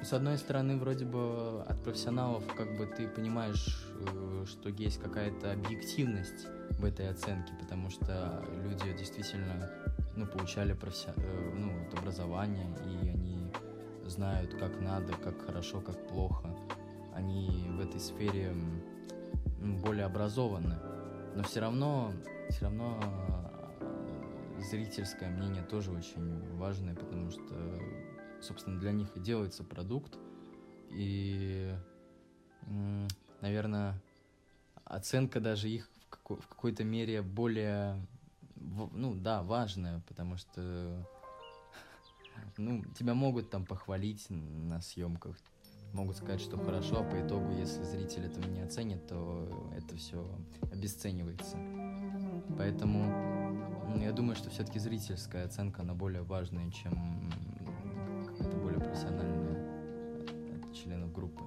С 0.00 0.12
одной 0.12 0.38
стороны, 0.38 0.76
вроде 0.76 1.06
бы 1.06 1.64
от 1.66 1.82
профессионалов 1.82 2.44
как 2.54 2.76
бы 2.76 2.86
ты 2.86 3.08
понимаешь, 3.08 3.84
э, 3.98 4.44
что 4.46 4.68
есть 4.68 5.00
какая-то 5.00 5.50
объективность 5.50 6.46
в 6.78 6.84
этой 6.84 7.10
оценке, 7.10 7.52
потому 7.60 7.90
что 7.90 8.44
люди 8.62 8.96
действительно 8.96 9.72
ну, 10.14 10.24
получали 10.24 10.72
професси... 10.72 11.08
Э, 11.16 11.52
ну, 11.52 11.72
образование, 11.98 12.68
и 12.86 13.08
они 13.08 13.52
знают, 14.06 14.54
как 14.54 14.80
надо, 14.80 15.14
как 15.14 15.46
хорошо, 15.46 15.80
как 15.80 16.06
плохо. 16.06 16.48
Они 17.12 17.66
в 17.70 17.80
этой 17.80 17.98
сфере 17.98 18.54
более 19.64 20.04
образованы. 20.04 20.76
Но 21.34 21.42
все 21.42 21.60
равно, 21.60 22.12
все 22.50 22.66
равно 22.66 23.00
э, 23.80 24.60
зрительское 24.70 25.30
мнение 25.30 25.62
тоже 25.62 25.90
очень 25.90 26.56
важное, 26.56 26.94
потому 26.94 27.30
что, 27.30 27.80
собственно, 28.40 28.78
для 28.78 28.92
них 28.92 29.16
и 29.16 29.20
делается 29.20 29.64
продукт. 29.64 30.16
И, 30.90 31.74
наверное, 33.40 34.00
оценка 34.84 35.40
даже 35.40 35.68
их 35.68 35.88
в 36.10 36.46
какой-то 36.48 36.84
мере 36.84 37.22
более, 37.22 38.06
ну 38.56 39.14
да, 39.14 39.42
важная, 39.42 40.00
потому 40.08 40.36
что, 40.36 41.06
ну, 42.56 42.84
тебя 42.96 43.14
могут 43.14 43.50
там 43.50 43.66
похвалить 43.66 44.26
на 44.30 44.80
съемках, 44.80 45.36
могут 45.94 46.16
сказать, 46.16 46.40
что 46.40 46.58
хорошо, 46.58 47.00
а 47.00 47.04
по 47.04 47.24
итогу, 47.24 47.52
если 47.52 47.82
зритель 47.84 48.26
этого 48.26 48.46
не 48.50 48.60
оценит, 48.60 49.06
то 49.06 49.48
это 49.76 49.96
все 49.96 50.26
обесценивается. 50.72 51.56
Поэтому 52.58 53.56
я 53.98 54.12
думаю, 54.12 54.36
что 54.36 54.50
все-таки 54.50 54.78
зрительская 54.78 55.46
оценка, 55.46 55.82
она 55.82 55.94
более 55.94 56.22
важная, 56.22 56.70
чем 56.70 56.92
какая-то 58.26 58.56
более 58.58 58.80
профессиональная 58.80 60.64
от 60.64 60.74
членов 60.74 61.12
группы. 61.12 61.42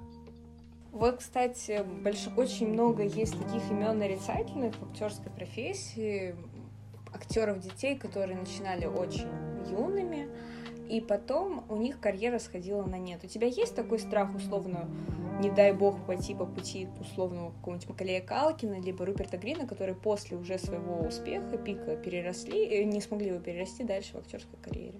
Вот, 0.91 1.17
кстати, 1.17 1.83
больш... 2.01 2.27
очень 2.35 2.69
много 2.69 3.03
есть 3.03 3.37
таких 3.37 3.69
имен 3.69 3.99
нарицательных 3.99 4.73
в 4.75 4.83
актерской 4.89 5.31
профессии, 5.31 6.35
актеров 7.13 7.59
детей, 7.59 7.97
которые 7.97 8.37
начинали 8.37 8.85
очень 8.85 9.27
юными, 9.69 10.29
и 10.89 11.01
потом 11.01 11.65
у 11.69 11.75
них 11.75 11.99
карьера 11.99 12.39
сходила 12.39 12.83
на 12.83 12.97
нет. 12.97 13.23
У 13.23 13.27
тебя 13.27 13.47
есть 13.47 13.75
такой 13.75 13.99
страх, 13.99 14.33
условно, 14.35 14.89
не 15.39 15.51
дай 15.51 15.73
бог 15.73 16.05
пойти 16.05 16.33
по 16.33 16.45
пути 16.45 16.87
условного 16.99 17.51
какого-нибудь 17.51 17.89
Макалея 17.89 18.21
Калкина, 18.21 18.79
либо 18.81 19.05
Руперта 19.05 19.37
Грина, 19.37 19.67
которые 19.67 19.95
после 19.95 20.37
уже 20.37 20.57
своего 20.57 21.05
успеха, 21.05 21.57
пика, 21.57 21.95
переросли, 21.95 22.65
э, 22.65 22.83
не 22.83 23.01
смогли 23.01 23.27
его 23.27 23.39
перерасти 23.39 23.83
дальше 23.83 24.13
в 24.13 24.17
актерской 24.17 24.57
карьере? 24.61 24.99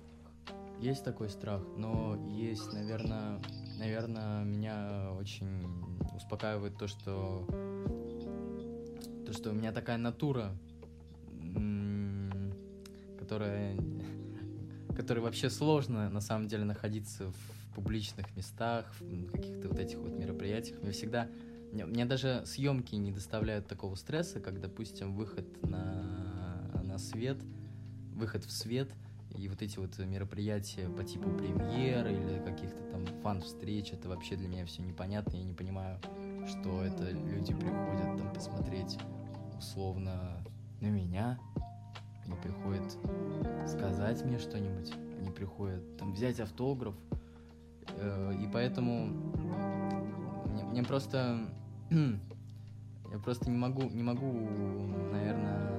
Есть 0.79 1.03
такой 1.03 1.29
страх, 1.29 1.63
но 1.75 2.15
есть, 2.29 2.71
наверное, 2.71 3.39
наверное, 3.79 4.43
меня 4.43 5.11
очень 5.19 5.65
успокаивает 6.15 6.77
то, 6.77 6.87
что 6.87 7.47
то, 9.25 9.33
что 9.33 9.49
у 9.49 9.53
меня 9.53 9.71
такая 9.71 9.97
натура, 9.97 10.51
которая 13.19 13.75
которой 14.97 15.19
вообще 15.19 15.49
сложно, 15.49 16.09
на 16.09 16.21
самом 16.21 16.47
деле, 16.47 16.65
находиться 16.65 17.31
в 17.31 17.75
публичных 17.75 18.35
местах, 18.35 18.91
в 18.99 19.31
каких-то 19.31 19.69
вот 19.69 19.79
этих 19.79 19.99
вот 19.99 20.11
мероприятиях. 20.11 20.81
Мне 20.81 20.91
всегда... 20.91 21.29
Мне, 21.71 22.05
даже 22.05 22.43
съемки 22.45 22.95
не 22.95 23.11
доставляют 23.11 23.67
такого 23.67 23.95
стресса, 23.95 24.39
как, 24.39 24.59
допустим, 24.59 25.13
выход 25.13 25.45
на, 25.63 26.81
на 26.83 26.97
свет, 26.97 27.37
выход 28.15 28.45
в 28.45 28.51
свет, 28.51 28.89
и 29.37 29.47
вот 29.49 29.61
эти 29.61 29.77
вот 29.77 29.99
мероприятия 29.99 30.89
по 30.89 31.03
типу 31.03 31.29
премьер 31.29 32.07
или 32.07 32.41
каких-то 32.43 32.81
там 32.91 33.05
фан-встреч, 33.21 33.91
это 33.91 34.07
вообще 34.07 34.37
для 34.37 34.47
меня 34.47 34.65
все 34.65 34.81
непонятно, 34.81 35.35
я 35.35 35.43
не 35.43 35.53
понимаю, 35.53 35.99
что 36.47 36.83
это 36.83 37.11
люди 37.11 37.53
приходят 37.53 38.17
там 38.17 38.33
посмотреть 38.33 38.97
условно 39.57 40.43
на 40.79 40.87
меня, 40.87 41.37
они 42.27 42.35
приходят 42.35 42.97
сказать 43.67 44.23
мне 44.23 44.37
что-нибудь, 44.37 44.93
они 45.19 45.31
приходят 45.31 45.97
там 45.97 46.13
взять 46.13 46.39
автограф, 46.39 46.95
э, 47.97 48.33
и 48.43 48.47
поэтому 48.51 49.07
мне, 50.45 50.63
мне 50.65 50.83
просто 50.83 51.39
я 51.89 53.19
просто 53.23 53.49
не 53.49 53.57
могу 53.57 53.83
не 53.83 54.03
могу, 54.03 54.31
наверное, 55.11 55.77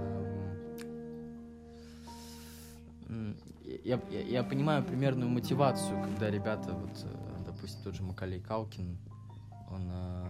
я, 3.85 4.01
я, 4.11 4.21
я 4.21 4.45
понимаю 4.45 4.85
примерную 4.85 5.31
мотивацию, 5.31 6.03
когда 6.03 6.31
ребята, 6.31 6.73
вот, 6.73 7.05
э, 7.05 7.45
допустим, 7.47 7.83
тот 7.83 7.95
же 7.95 8.03
Макалей 8.03 8.41
Калкин, 8.41 8.99
он 9.71 9.91
э, 9.91 10.27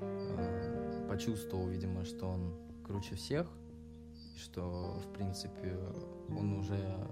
э, 0.00 1.06
почувствовал, 1.08 1.68
видимо, 1.68 2.04
что 2.04 2.26
он 2.26 2.54
круче 2.84 3.14
всех, 3.14 3.46
что, 4.38 5.00
в 5.04 5.12
принципе, 5.12 5.78
он 6.28 6.52
уже 6.52 7.08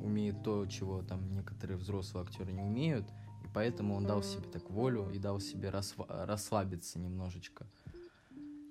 умеет 0.00 0.42
то, 0.42 0.66
чего 0.66 1.02
там 1.02 1.32
некоторые 1.32 1.76
взрослые 1.76 2.24
актеры 2.24 2.52
не 2.52 2.62
умеют, 2.62 3.08
и 3.44 3.48
поэтому 3.52 3.94
он 3.94 4.04
дал 4.04 4.22
себе 4.22 4.48
так 4.48 4.70
волю 4.70 5.10
и 5.10 5.18
дал 5.18 5.40
себе 5.40 5.70
расслабиться 5.70 6.98
немножечко. 6.98 7.66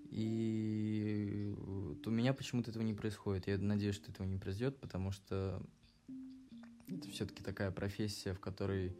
И 0.10 1.54
у 2.06 2.10
меня 2.10 2.34
почему-то 2.34 2.72
этого 2.72 2.84
не 2.84 2.94
происходит. 2.94 3.48
Я 3.48 3.58
надеюсь, 3.58 3.96
что 3.96 4.10
этого 4.10 4.26
не 4.26 4.38
произойдет, 4.38 4.80
потому 4.80 5.12
что 5.12 5.62
это 6.88 7.10
все-таки 7.10 7.44
такая 7.44 7.72
профессия, 7.72 8.34
в 8.34 8.40
которой 8.40 8.96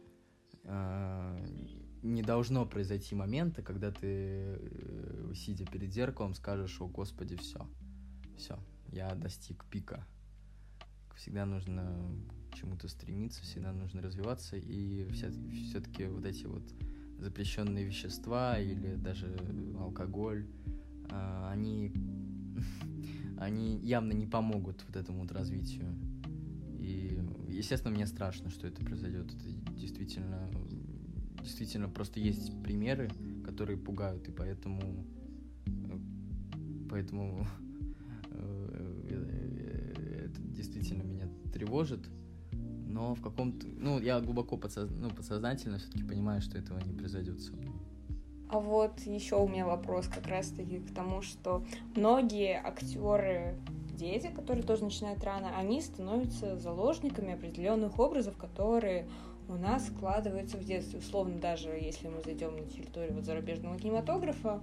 э, 0.64 1.46
не 2.02 2.22
должно 2.22 2.66
произойти 2.66 3.14
момента, 3.14 3.62
когда 3.62 3.90
ты, 3.90 4.06
э, 4.06 5.32
сидя 5.34 5.64
перед 5.64 5.92
зеркалом, 5.92 6.34
скажешь, 6.34 6.80
о 6.80 6.86
господи, 6.86 7.36
все, 7.36 7.66
все, 8.38 8.58
я 8.90 9.14
достиг 9.14 9.64
пика. 9.66 10.06
Всегда 11.16 11.44
нужно 11.44 11.92
к 12.50 12.54
чему-то 12.54 12.88
стремиться, 12.88 13.42
всегда 13.42 13.72
нужно 13.72 14.00
развиваться, 14.00 14.56
и 14.56 15.08
все-таки 15.10 16.06
вот 16.06 16.24
эти 16.24 16.46
вот 16.46 16.62
запрещенные 17.18 17.84
вещества 17.84 18.58
или 18.58 18.94
даже 18.94 19.36
алкоголь, 19.78 20.46
а, 21.10 21.50
они, 21.50 21.92
они 23.38 23.78
явно 23.78 24.12
не 24.12 24.26
помогут 24.26 24.84
вот 24.86 24.96
этому 24.96 25.22
вот 25.22 25.32
развитию. 25.32 25.94
И, 26.78 27.20
естественно, 27.48 27.92
мне 27.92 28.06
страшно, 28.06 28.50
что 28.50 28.68
это 28.68 28.84
произойдет. 28.84 29.26
Это 29.26 29.72
действительно, 29.72 30.48
действительно 31.42 31.88
просто 31.88 32.20
есть 32.20 32.62
примеры, 32.62 33.10
которые 33.44 33.76
пугают, 33.76 34.28
и 34.28 34.32
поэтому, 34.32 35.04
поэтому 36.88 37.46
тревожит, 41.58 42.00
но 42.86 43.14
в 43.14 43.20
каком-то, 43.20 43.66
ну, 43.66 44.00
я 44.00 44.20
глубоко 44.20 44.56
подсоз... 44.56 44.88
ну, 44.90 45.10
подсознательно 45.10 45.78
все-таки 45.78 46.04
понимаю, 46.04 46.40
что 46.40 46.58
этого 46.58 46.78
не 46.84 46.92
произойдет 46.92 47.40
со 47.40 47.52
мной. 47.52 47.72
А 48.50 48.60
вот 48.60 49.00
еще 49.00 49.36
у 49.36 49.46
меня 49.46 49.66
вопрос 49.66 50.08
как 50.08 50.26
раз-таки 50.26 50.78
к 50.78 50.94
тому, 50.94 51.20
что 51.20 51.64
многие 51.94 52.58
актеры 52.58 53.58
дети, 53.94 54.30
которые 54.34 54.64
тоже 54.64 54.84
начинают 54.84 55.22
рано, 55.22 55.50
они 55.58 55.82
становятся 55.82 56.56
заложниками 56.56 57.34
определенных 57.34 57.98
образов, 57.98 58.38
которые 58.38 59.06
у 59.48 59.54
нас 59.54 59.88
складываются 59.88 60.56
в 60.56 60.64
детстве. 60.64 60.98
Условно, 60.98 61.38
даже 61.40 61.70
если 61.70 62.08
мы 62.08 62.22
зайдем 62.22 62.56
на 62.56 62.64
территорию 62.64 63.14
вот 63.14 63.24
зарубежного 63.24 63.78
кинематографа, 63.78 64.60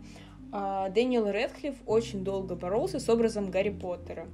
а, 0.52 0.90
Дэниел 0.90 1.30
Редклифф 1.30 1.76
очень 1.86 2.24
долго 2.24 2.56
боролся 2.56 3.00
с 3.00 3.10
образом 3.10 3.52
Гарри 3.52 3.72
Поттера. 3.72 4.28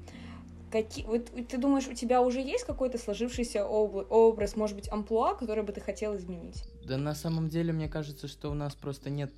Какие, 0.72 1.06
вот 1.06 1.30
ты 1.48 1.58
думаешь, 1.58 1.88
у 1.88 1.94
тебя 1.94 2.22
уже 2.22 2.40
есть 2.40 2.66
какой-то 2.66 2.98
сложившийся 2.98 3.66
образ, 3.66 4.56
может 4.56 4.76
быть, 4.76 4.90
амплуа, 4.90 5.36
который 5.36 5.64
бы 5.64 5.74
ты 5.74 5.82
хотел 5.82 6.16
изменить? 6.16 6.64
Да 6.86 6.98
на 6.98 7.14
самом 7.14 7.50
деле, 7.50 7.74
мне 7.74 7.90
кажется, 7.90 8.28
что 8.28 8.50
у 8.50 8.54
нас 8.54 8.76
просто 8.76 9.10
нет... 9.10 9.32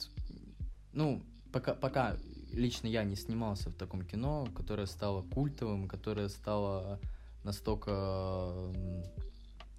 Ну, 0.94 1.24
пока, 1.52 1.74
пока 1.74 2.18
лично 2.52 2.88
я 2.88 3.04
не 3.04 3.16
снимался 3.16 3.70
в 3.70 3.74
таком 3.74 4.04
кино, 4.04 4.48
которое 4.56 4.86
стало 4.86 5.24
культовым, 5.24 5.88
которое 5.88 6.30
стало 6.30 7.00
настолько 7.44 8.72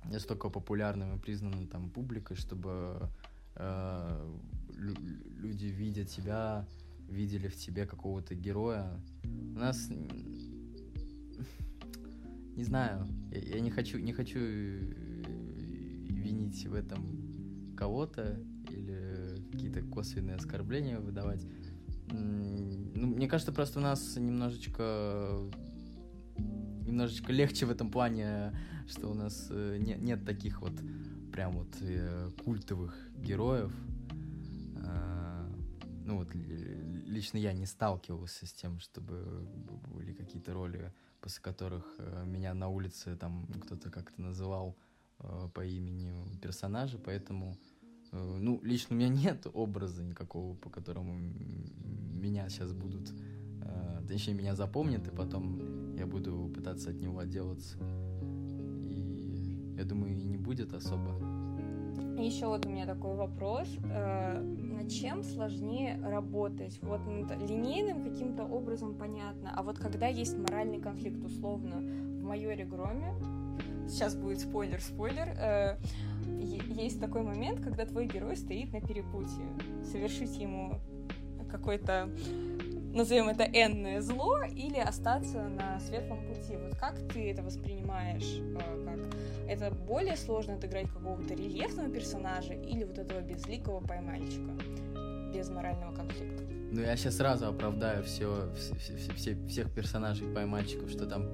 настолько 0.04 0.50
популярным 0.50 1.16
и 1.16 1.18
признанным 1.18 1.66
там 1.66 1.88
публикой, 1.88 2.36
чтобы 2.36 3.08
э, 3.54 4.34
люди 4.76 5.66
видя 5.66 6.04
тебя, 6.04 6.66
видели 7.08 7.48
в 7.48 7.56
тебе 7.56 7.86
какого-то 7.86 8.34
героя. 8.34 9.00
У 9.24 9.58
нас 9.58 9.88
не 12.56 12.64
знаю, 12.64 13.06
я, 13.30 13.56
я 13.56 13.60
не 13.60 13.70
хочу, 13.70 13.98
не 13.98 14.12
хочу 14.12 14.38
винить 14.38 16.66
в 16.66 16.74
этом 16.74 17.74
кого-то 17.76 18.40
или 18.68 19.40
какие-то 19.50 19.82
косвенные 19.82 20.36
оскорбления 20.36 20.98
выдавать. 20.98 21.46
Ну, 22.10 23.06
мне 23.06 23.28
кажется, 23.28 23.52
просто 23.52 23.78
у 23.78 23.82
нас 23.82 24.16
немножечко 24.16 25.38
немножечко 26.86 27.32
легче 27.32 27.66
в 27.66 27.70
этом 27.70 27.90
плане, 27.90 28.52
что 28.86 29.10
у 29.10 29.14
нас 29.14 29.48
э, 29.50 29.78
нет, 29.78 30.02
нет 30.02 30.24
таких 30.24 30.60
вот 30.60 30.72
прям 31.32 31.52
вот 31.52 31.74
э, 31.80 32.30
культовых 32.44 32.94
героев. 33.16 33.72
Ну 36.04 36.18
вот 36.18 36.28
лично 36.34 37.38
я 37.38 37.54
не 37.54 37.64
сталкивался 37.64 38.46
с 38.46 38.52
тем, 38.52 38.78
чтобы 38.78 39.48
были 39.94 40.12
какие-то 40.12 40.52
роли, 40.52 40.92
после 41.24 41.42
которых 41.42 41.86
э, 41.96 42.24
меня 42.26 42.52
на 42.52 42.68
улице 42.68 43.16
там 43.16 43.46
кто-то 43.62 43.90
как-то 43.90 44.20
называл 44.20 44.76
по 45.54 45.64
имени 45.64 46.12
персонажа, 46.42 46.98
поэтому 46.98 47.56
ну, 48.12 48.60
лично 48.62 48.94
у 48.94 48.98
меня 48.98 49.08
нет 49.24 49.46
образа 49.54 50.02
никакого, 50.02 50.54
по 50.54 50.68
которому 50.68 51.14
меня 51.14 52.46
сейчас 52.50 52.72
будут, 52.72 53.10
точнее, 54.06 54.34
меня 54.34 54.54
запомнят, 54.54 55.06
и 55.08 55.10
потом 55.10 55.96
я 55.96 56.06
буду 56.06 56.52
пытаться 56.54 56.90
от 56.90 56.96
него 56.96 57.20
отделаться. 57.20 57.78
И 58.90 59.74
я 59.78 59.84
думаю, 59.84 60.12
и 60.12 60.24
не 60.24 60.36
будет 60.36 60.74
особо. 60.74 61.33
Еще 62.18 62.46
вот 62.46 62.64
у 62.64 62.68
меня 62.68 62.86
такой 62.86 63.16
вопрос. 63.16 63.68
Э, 63.90 64.40
над 64.40 64.90
чем 64.90 65.22
сложнее 65.22 66.00
работать? 66.02 66.78
Вот 66.82 67.00
над 67.06 67.30
линейным 67.48 68.04
каким-то 68.04 68.44
образом 68.44 68.94
понятно, 68.94 69.52
а 69.54 69.62
вот 69.62 69.78
когда 69.78 70.06
есть 70.06 70.38
моральный 70.38 70.80
конфликт, 70.80 71.22
условно, 71.24 71.76
в 71.78 72.22
майоре 72.22 72.64
Громе, 72.64 73.14
сейчас 73.88 74.14
будет 74.14 74.40
спойлер-спойлер, 74.40 75.28
э, 75.36 75.76
есть 76.68 77.00
такой 77.00 77.22
момент, 77.22 77.60
когда 77.60 77.84
твой 77.84 78.06
герой 78.06 78.36
стоит 78.36 78.72
на 78.72 78.80
перепутье. 78.80 79.44
Совершить 79.84 80.36
ему 80.38 80.74
какой-то 81.50 82.08
назовем 82.94 83.28
это 83.28 83.44
энное 83.44 84.00
зло, 84.00 84.42
или 84.44 84.78
остаться 84.78 85.48
на 85.48 85.80
светлом 85.80 86.18
пути. 86.26 86.56
Вот 86.56 86.76
как 86.78 86.96
ты 87.12 87.30
это 87.30 87.42
воспринимаешь? 87.42 88.40
А, 88.56 88.84
как 88.84 88.98
это 89.48 89.70
более 89.70 90.16
сложно 90.16 90.54
отыграть 90.54 90.88
какого-то 90.90 91.34
рельефного 91.34 91.88
персонажа 91.88 92.54
или 92.54 92.84
вот 92.84 92.98
этого 92.98 93.20
безликого 93.20 93.80
поймальчика 93.80 94.50
без 95.32 95.48
морального 95.48 95.94
конфликта? 95.94 96.42
Ну, 96.72 96.80
я 96.80 96.96
сейчас 96.96 97.16
сразу 97.16 97.46
оправдаю 97.46 98.02
все, 98.04 98.50
все, 98.56 98.74
все, 98.76 99.12
все, 99.14 99.36
всех 99.46 99.72
персонажей 99.72 100.26
поймальчиков, 100.32 100.90
что 100.90 101.06
там 101.06 101.32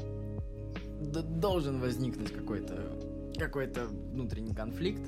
должен 1.41 1.81
возникнуть 1.81 2.33
какой-то 2.33 2.99
какой-то 3.39 3.87
внутренний 3.87 4.55
конфликт. 4.55 5.03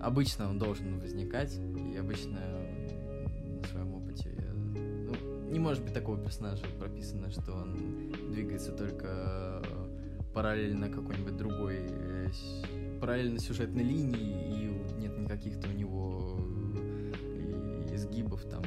Обычно 0.00 0.48
он 0.48 0.58
должен 0.58 0.98
возникать, 0.98 1.58
и 1.92 1.96
обычно 1.96 2.38
не 5.50 5.58
может 5.58 5.82
быть 5.82 5.94
такого 5.94 6.18
персонажа 6.18 6.64
прописано, 6.78 7.30
что 7.30 7.52
он 7.52 8.12
двигается 8.32 8.72
только 8.72 9.62
параллельно 10.32 10.88
какой-нибудь 10.88 11.36
другой 11.36 11.76
э, 11.78 12.28
параллельно 13.00 13.38
сюжетной 13.38 13.84
линии 13.84 14.52
и 14.52 15.00
нет 15.00 15.18
никаких-то 15.18 15.68
у 15.68 15.72
него 15.72 16.38
э, 16.76 17.94
изгибов 17.94 18.44
там 18.44 18.62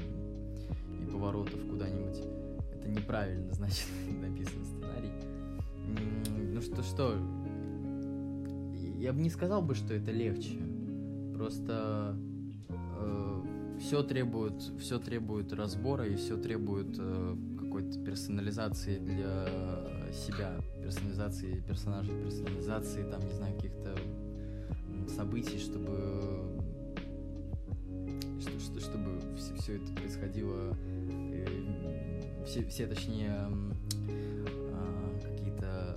и 1.02 1.12
поворотов 1.12 1.60
куда-нибудь. 1.70 2.20
Это 2.74 2.90
неправильно, 2.90 3.54
значит, 3.54 3.88
написан 4.22 4.66
сценарий. 4.66 5.12
Ну 6.54 6.62
что, 6.62 6.84
что? 6.84 7.18
Я 8.98 9.14
бы 9.14 9.22
не 9.22 9.30
сказал 9.30 9.62
бы, 9.62 9.76
что 9.76 9.94
это 9.94 10.12
легче. 10.12 10.60
Просто 11.36 12.16
э, 12.70 13.42
все 13.80 14.04
требует, 14.04 14.62
все 14.80 15.00
требует 15.00 15.54
разбора 15.54 16.06
и 16.06 16.16
все 16.16 16.38
требует 16.38 16.96
э, 17.00 17.36
какой-то 17.60 18.00
персонализации 18.04 19.00
для 19.00 19.48
себя, 20.14 20.60
персонализации 20.82 21.62
персонажей, 21.62 22.14
персонализации 22.22 23.04
там, 23.04 23.22
не 23.28 23.34
знаю, 23.34 23.56
каких-то 23.56 23.96
событий, 25.08 25.58
чтобы 25.58 26.62
что, 28.40 28.80
чтобы 28.80 29.20
все, 29.38 29.56
все 29.56 29.76
это 29.78 29.94
происходило, 29.94 30.76
э, 31.34 32.44
все, 32.46 32.66
все 32.66 32.88
точнее 32.88 33.50
э, 34.08 35.20
какие-то 35.22 35.96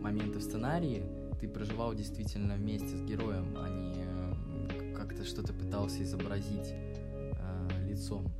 моменты 0.00 0.38
в 0.38 0.42
сценарии 0.42 1.02
ты 1.40 1.48
проживал 1.48 1.94
действительно 1.94 2.54
вместе 2.54 2.96
с 2.96 3.02
героем, 3.02 3.56
а 3.56 3.68
не 3.68 4.94
как-то 4.94 5.24
что-то 5.24 5.52
пытался 5.52 6.02
изобразить 6.02 6.72
э, 6.72 7.86
лицом. 7.86 8.32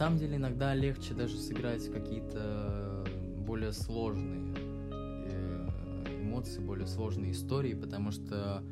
Самом 0.00 0.16
деле 0.16 0.36
иногда 0.36 0.74
легче 0.74 1.12
даже 1.12 1.36
сыграть 1.36 1.92
какие-то 1.92 3.04
более 3.46 3.70
сложные 3.70 4.54
э, 4.56 6.22
эмоции, 6.22 6.58
более 6.58 6.86
сложные 6.86 7.32
истории, 7.32 7.74
потому 7.74 8.10
что 8.10 8.64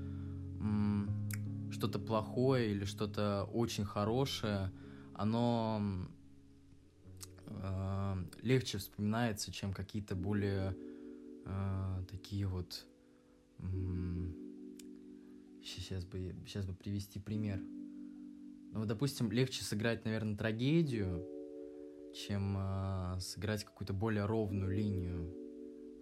что-то 1.70 1.98
плохое 1.98 2.70
или 2.70 2.86
что-то 2.86 3.46
очень 3.52 3.84
хорошее, 3.84 4.72
оно 5.12 5.82
э, 7.44 8.14
легче 8.40 8.78
вспоминается, 8.78 9.52
чем 9.52 9.74
какие-то 9.74 10.16
более 10.16 10.74
э, 11.44 12.04
такие 12.10 12.46
вот 12.46 12.86
э, 13.58 13.64
Сейчас 15.62 16.06
бы, 16.06 16.34
сейчас 16.46 16.64
бы 16.64 16.72
привести 16.72 17.18
пример. 17.20 17.60
Ну, 18.72 18.84
допустим, 18.84 19.32
легче 19.32 19.64
сыграть, 19.64 20.04
наверное, 20.04 20.36
трагедию, 20.36 21.26
чем 22.14 22.56
э, 22.58 23.20
сыграть 23.20 23.64
какую-то 23.64 23.92
более 23.92 24.26
ровную 24.26 24.74
линию. 24.74 25.34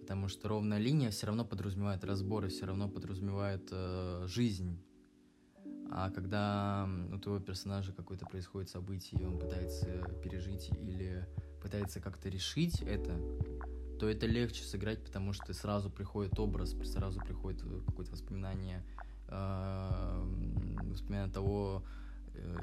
Потому 0.00 0.28
что 0.28 0.48
ровная 0.48 0.78
линия 0.78 1.10
все 1.10 1.26
равно 1.26 1.44
подразумевает 1.44 2.04
разборы, 2.04 2.48
все 2.48 2.66
равно 2.66 2.88
подразумевает 2.88 3.68
э, 3.70 4.24
жизнь. 4.26 4.82
А 5.90 6.10
когда 6.10 6.88
у 7.12 7.18
твоего 7.18 7.40
персонажа 7.40 7.92
какое-то 7.92 8.26
происходит 8.26 8.68
событие, 8.68 9.20
и 9.20 9.24
он 9.24 9.38
пытается 9.38 9.86
пережить 10.22 10.70
или 10.70 11.26
пытается 11.62 12.00
как-то 12.00 12.28
решить 12.28 12.82
это, 12.82 13.16
то 13.98 14.08
это 14.08 14.26
легче 14.26 14.64
сыграть, 14.64 15.04
потому 15.04 15.32
что 15.32 15.52
сразу 15.54 15.90
приходит 15.90 16.38
образ, 16.38 16.76
сразу 16.84 17.20
приходит 17.20 17.62
какое-то 17.62 18.12
воспоминание 18.12 18.84
воспоминания 19.28 21.32
того, 21.32 21.82
э, 21.84 22.05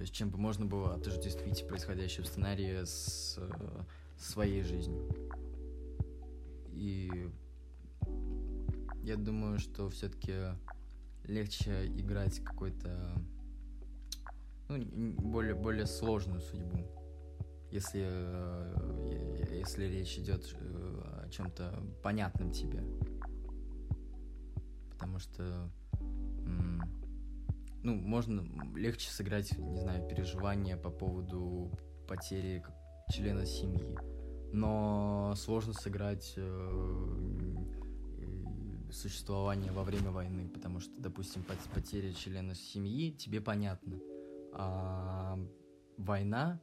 с 0.04 0.10
чем 0.10 0.30
бы 0.30 0.38
можно 0.38 0.66
было 0.66 0.96
отождествить 0.96 1.68
происходящее 1.68 2.24
в 2.24 2.28
сценарии 2.28 2.84
с 2.84 3.38
э, 3.38 3.84
своей 4.18 4.64
жизнью. 4.64 5.08
И 6.72 7.30
я 9.04 9.16
думаю, 9.16 9.60
что 9.60 9.90
все-таки 9.90 10.34
легче 11.26 11.88
играть 11.88 12.40
какой-то 12.44 13.16
ну, 14.70 15.14
более, 15.14 15.56
более 15.56 15.86
сложную 15.86 16.42
судьбу, 16.42 16.86
если, 17.72 18.02
э, 18.06 19.58
если 19.60 19.86
речь 19.86 20.18
идет 20.18 20.56
о 20.62 21.30
чем-то 21.30 21.84
понятном 22.02 22.52
тебе. 22.52 22.84
Потому 24.90 25.20
что 25.20 25.70
ну, 27.84 27.96
можно 27.96 28.46
легче 28.76 29.10
сыграть, 29.10 29.58
не 29.58 29.80
знаю, 29.80 30.08
переживания 30.08 30.78
по 30.78 30.90
поводу 30.90 31.72
потери 32.08 32.64
члена 33.10 33.46
семьи. 33.46 33.98
Но 34.54 35.34
сложно 35.36 35.74
сыграть 35.74 36.34
э, 36.38 37.24
существование 38.92 39.72
во 39.72 39.84
время 39.84 40.12
войны, 40.12 40.48
потому 40.48 40.80
что, 40.80 40.92
допустим, 40.98 41.44
потеря 41.74 42.14
члена 42.14 42.56
семьи 42.56 43.12
тебе 43.12 43.42
понятно, 43.42 44.00
а 44.54 45.40
война 45.98 46.62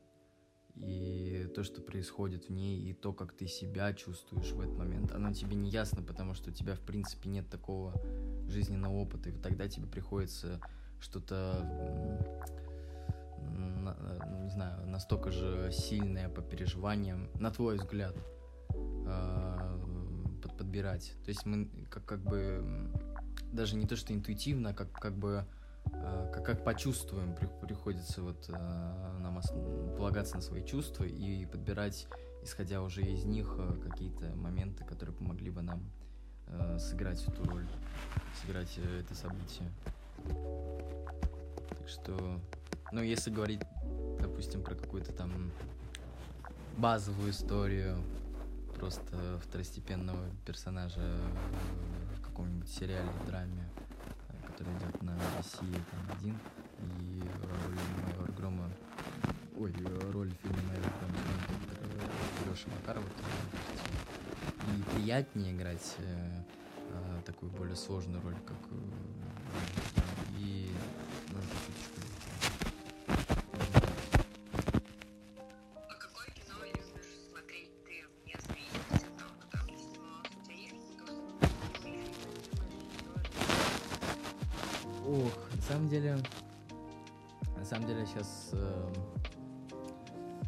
и 0.76 1.50
то, 1.54 1.64
что 1.64 1.82
происходит 1.82 2.46
в 2.46 2.50
ней, 2.50 2.90
и 2.90 2.94
то, 2.94 3.12
как 3.12 3.36
ты 3.36 3.46
себя 3.46 3.92
чувствуешь 3.92 4.52
в 4.52 4.60
этот 4.60 4.78
момент, 4.78 5.12
оно 5.12 5.32
тебе 5.32 5.56
не 5.56 5.68
ясно, 5.68 6.02
потому 6.02 6.34
что 6.34 6.50
у 6.50 6.52
тебя, 6.52 6.74
в 6.74 6.80
принципе, 6.80 7.28
нет 7.28 7.50
такого 7.50 8.00
жизненного 8.48 8.94
опыта, 8.94 9.30
и 9.30 9.32
тогда 9.32 9.68
тебе 9.68 9.86
приходится 9.86 10.60
что-то, 11.00 11.66
не 14.42 14.50
знаю, 14.50 14.86
настолько 14.86 15.30
же 15.30 15.70
сильное 15.72 16.28
по 16.28 16.42
переживаниям, 16.42 17.30
на 17.34 17.50
твой 17.50 17.76
взгляд, 17.76 18.16
э, 18.70 19.78
под, 20.42 20.56
подбирать. 20.56 21.14
То 21.24 21.30
есть 21.30 21.46
мы 21.46 21.68
как, 21.90 22.04
как 22.04 22.20
бы 22.22 22.90
даже 23.52 23.76
не 23.76 23.86
то, 23.86 23.96
что 23.96 24.12
интуитивно, 24.12 24.70
а 24.70 24.74
как, 24.74 24.92
как 24.92 25.16
бы 25.16 25.44
э, 25.86 26.30
как, 26.32 26.44
как 26.44 26.64
почувствуем, 26.64 27.34
при, 27.34 27.46
приходится 27.66 28.22
вот 28.22 28.48
нам 28.48 29.38
ос- 29.38 29.52
полагаться 29.96 30.36
на 30.36 30.42
свои 30.42 30.64
чувства 30.64 31.04
и 31.04 31.46
подбирать, 31.46 32.06
исходя 32.42 32.82
уже 32.82 33.02
из 33.02 33.24
них, 33.24 33.58
какие-то 33.82 34.34
моменты, 34.36 34.84
которые 34.84 35.14
помогли 35.14 35.50
бы 35.50 35.62
нам 35.62 35.90
сыграть 36.78 37.22
эту 37.28 37.44
роль, 37.44 37.66
сыграть 38.42 38.76
э, 38.78 39.00
это 39.00 39.14
событие. 39.14 39.70
Так 40.28 41.88
что, 41.88 42.40
ну, 42.92 43.02
если 43.02 43.30
говорить, 43.30 43.60
допустим, 44.20 44.62
про 44.62 44.74
какую-то 44.74 45.12
там 45.12 45.50
базовую 46.76 47.30
историю 47.30 47.96
просто 48.76 49.38
второстепенного 49.42 50.24
персонажа 50.46 51.02
в 52.16 52.22
каком-нибудь 52.22 52.68
сериале, 52.68 53.10
драме, 53.26 53.68
который 54.46 54.72
идет 54.78 55.02
на 55.02 55.18
России 55.36 55.74
там 55.90 56.16
один, 56.18 56.38
и 57.00 57.22
роль 57.42 57.78
майора 58.06 58.32
Грома, 58.32 58.70
ой, 59.58 59.74
роль 60.12 60.30
в 60.30 60.36
фильме 60.42 60.62
майора 60.68 60.90
Грома 60.98 62.50
Леша 62.50 62.68
Макарова, 62.80 63.06
и 64.66 64.94
приятнее 64.94 65.54
играть 65.54 65.96
э, 65.98 66.42
э, 66.88 67.22
такую 67.26 67.52
более 67.52 67.76
сложную 67.76 68.22
роль, 68.22 68.36
как 68.46 68.56
э, 68.70 68.76
и 70.40 70.70
ну, 71.28 71.38
А 75.88 75.94
какое 75.94 76.26
кино 76.28 76.64
любишь 76.64 76.88
смотреть? 77.28 77.70
Ты 77.84 78.04
там 78.42 78.56
есть 78.56 79.06
Ох, 85.06 85.34
на 85.54 85.62
самом 85.62 85.88
деле, 85.88 86.18
на 87.56 87.64
самом 87.64 87.86
деле 87.86 88.06
сейчас 88.06 88.50
э, 88.52 88.92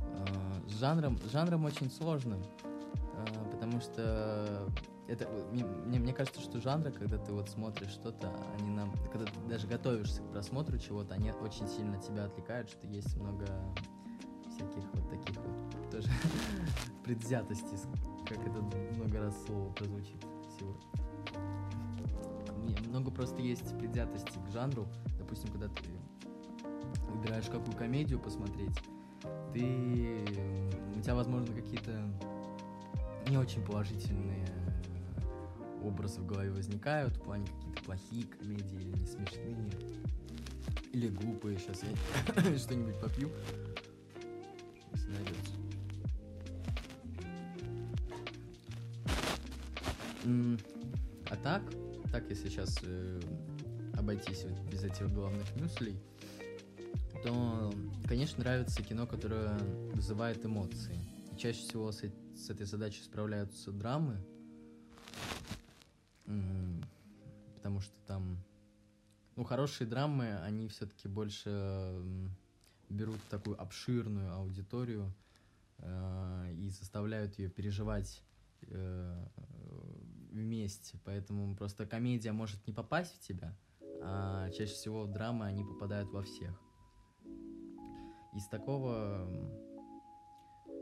э, 0.02 0.68
с 0.68 0.72
жанром, 0.78 1.18
с 1.18 1.30
жанром 1.30 1.64
очень 1.64 1.90
сложно, 1.90 2.38
э, 2.64 3.50
потому 3.50 3.80
что 3.80 4.68
это 5.12 5.28
мне, 5.52 5.98
мне, 5.98 6.12
кажется, 6.12 6.40
что 6.40 6.60
жанры, 6.60 6.90
когда 6.90 7.18
ты 7.18 7.32
вот 7.32 7.48
смотришь 7.48 7.90
что-то, 7.90 8.32
они 8.58 8.70
нам, 8.70 8.92
когда 9.12 9.26
ты 9.26 9.38
даже 9.48 9.66
готовишься 9.66 10.22
к 10.22 10.30
просмотру 10.30 10.78
чего-то, 10.78 11.14
они 11.14 11.30
очень 11.32 11.68
сильно 11.68 12.00
тебя 12.00 12.24
отвлекают, 12.24 12.70
что 12.70 12.86
есть 12.86 13.14
много 13.16 13.46
всяких 14.50 14.84
вот 14.94 15.10
таких 15.10 15.36
вот 15.36 15.90
тоже 15.90 16.08
предвзятостей, 17.04 17.78
как 18.26 18.38
это 18.38 18.60
много 18.96 19.20
раз 19.20 19.34
слово 19.46 19.70
прозвучит 19.72 20.16
сегодня 20.58 20.80
много 22.88 23.10
просто 23.10 23.40
есть 23.40 23.76
предвзятости 23.78 24.38
к 24.46 24.52
жанру. 24.52 24.86
Допустим, 25.18 25.50
когда 25.50 25.68
ты 25.68 25.90
выбираешь 27.08 27.46
какую 27.46 27.76
комедию 27.76 28.20
посмотреть, 28.20 28.76
ты 29.52 30.24
у 30.94 31.00
тебя, 31.00 31.14
возможно, 31.14 31.54
какие-то 31.54 31.90
не 33.28 33.38
очень 33.38 33.64
положительные 33.64 34.46
образы 35.82 36.20
в 36.20 36.26
голове 36.26 36.50
возникают, 36.50 37.16
в 37.16 37.22
плане 37.22 37.46
какие-то 37.46 37.82
плохие 37.82 38.24
комедии 38.24 38.76
или 38.76 38.98
не 38.98 39.06
смешные, 39.06 39.70
или 40.92 41.08
глупые. 41.08 41.58
Сейчас 41.58 41.82
я 41.82 42.58
что-нибудь 42.58 43.00
попью, 43.00 43.30
если 44.92 45.10
найдется. 45.10 45.52
А 51.30 51.36
так, 51.36 51.62
так 52.12 52.28
если 52.30 52.48
сейчас 52.48 52.78
э, 52.82 53.20
обойтись 53.94 54.44
вот 54.44 54.60
без 54.70 54.84
этих 54.84 55.12
главных 55.12 55.46
мюслей, 55.56 55.98
то, 57.24 57.72
конечно, 58.06 58.42
нравится 58.42 58.82
кино, 58.82 59.06
которое 59.06 59.58
вызывает 59.94 60.44
эмоции. 60.44 60.98
И 61.32 61.36
чаще 61.36 61.60
всего 61.60 61.90
с, 61.90 62.02
с 62.36 62.50
этой 62.50 62.66
задачей 62.66 63.02
справляются 63.02 63.72
драмы, 63.72 64.18
потому 66.24 67.80
что 67.80 67.94
там, 68.06 68.38
ну, 69.36 69.44
хорошие 69.44 69.88
драмы, 69.88 70.38
они 70.42 70.68
все-таки 70.68 71.08
больше 71.08 72.02
берут 72.88 73.20
такую 73.30 73.60
обширную 73.60 74.32
аудиторию 74.34 75.12
э, 75.78 76.52
и 76.54 76.68
заставляют 76.68 77.38
ее 77.38 77.48
переживать 77.48 78.22
э, 78.62 79.26
вместе. 80.30 80.98
Поэтому 81.04 81.56
просто 81.56 81.86
комедия 81.86 82.32
может 82.32 82.66
не 82.66 82.72
попасть 82.72 83.14
в 83.14 83.20
тебя, 83.20 83.56
а 84.02 84.50
чаще 84.50 84.72
всего 84.72 85.06
драмы, 85.06 85.46
они 85.46 85.64
попадают 85.64 86.10
во 86.10 86.22
всех. 86.22 86.60
Из 88.34 88.46
такого, 88.48 89.28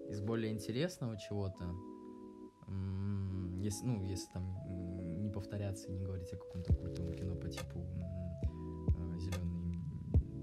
из 0.08 0.20
более 0.20 0.52
интересного 0.52 1.18
чего-то, 1.18 1.74
если, 3.60 3.84
ну, 3.84 4.04
если 4.04 4.30
там 4.32 4.89
повторяться 5.40 5.88
и 5.88 5.92
не 5.92 6.04
говорить 6.04 6.30
о 6.34 6.36
каком-то 6.36 6.74
культовом 6.74 7.14
кино 7.14 7.34
по 7.34 7.48
типу 7.48 7.80
зеленые 9.16 9.80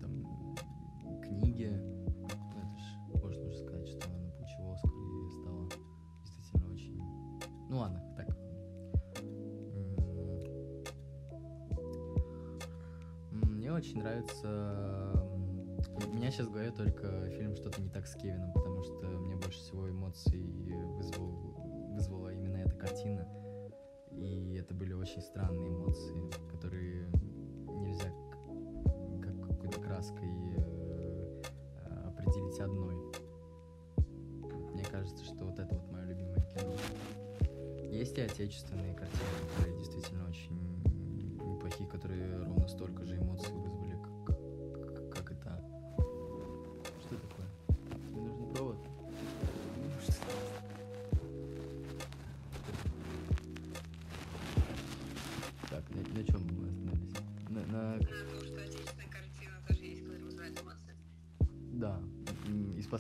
там 0.01 1.21
книги, 1.21 1.69
ну, 1.69 2.25
это 2.25 2.77
ж 2.79 3.23
можно 3.23 3.45
уже 3.45 3.57
сказать, 3.60 3.88
что 3.88 4.10
она 4.10 4.29
получила 4.31 4.73
Оскар 4.73 4.91
и 4.91 5.29
стала 5.29 5.69
действительно 6.23 6.73
очень... 6.73 6.97
Ну 7.69 7.77
ладно, 7.77 8.01
так. 8.17 8.27
Мне 13.31 13.71
очень 13.71 13.99
нравится... 13.99 15.13
меня 16.12 16.31
сейчас 16.31 16.47
голове 16.47 16.71
только 16.71 17.29
фильм 17.29 17.55
«Что-то 17.55 17.79
не 17.81 17.89
так 17.89 18.07
с 18.07 18.15
Кевином», 18.15 18.51
потому 18.53 18.81
что 18.81 19.05
мне 19.05 19.36
больше 19.36 19.60
всего 19.60 19.88
эмоций 19.88 20.41
вызвал, 20.95 21.93
вызвала 21.93 22.33
именно 22.33 22.57
эта 22.57 22.75
картина. 22.75 23.46
И 24.17 24.56
это 24.56 24.73
были 24.73 24.93
очень 24.93 25.21
странные 25.21 25.69
эмоции, 25.69 26.30
которые 26.51 27.08
нельзя 27.67 28.12
как 29.21 29.47
какой-то 29.47 29.80
краской 29.80 30.30
э, 30.58 31.41
определить 32.06 32.60
одной. 32.60 32.95
Мне 34.73 34.84
кажется, 34.86 35.23
что 35.23 35.45
вот 35.45 35.60
это 35.60 35.75
вот 35.75 35.91
мое 35.91 36.06
любимое 36.06 36.41
кино. 36.53 36.73
Есть 37.91 38.17
и 38.17 38.21
отечественные 38.21 38.93
картины, 38.93 39.30
которые 39.56 39.77
действительно 39.77 40.27
очень 40.27 40.58
неплохие, 41.53 41.89
которые 41.89 42.43
ровно 42.43 42.67
столько 42.67 43.06
же 43.06 43.17
эмоций 43.17 43.53
вызвали, 43.53 43.76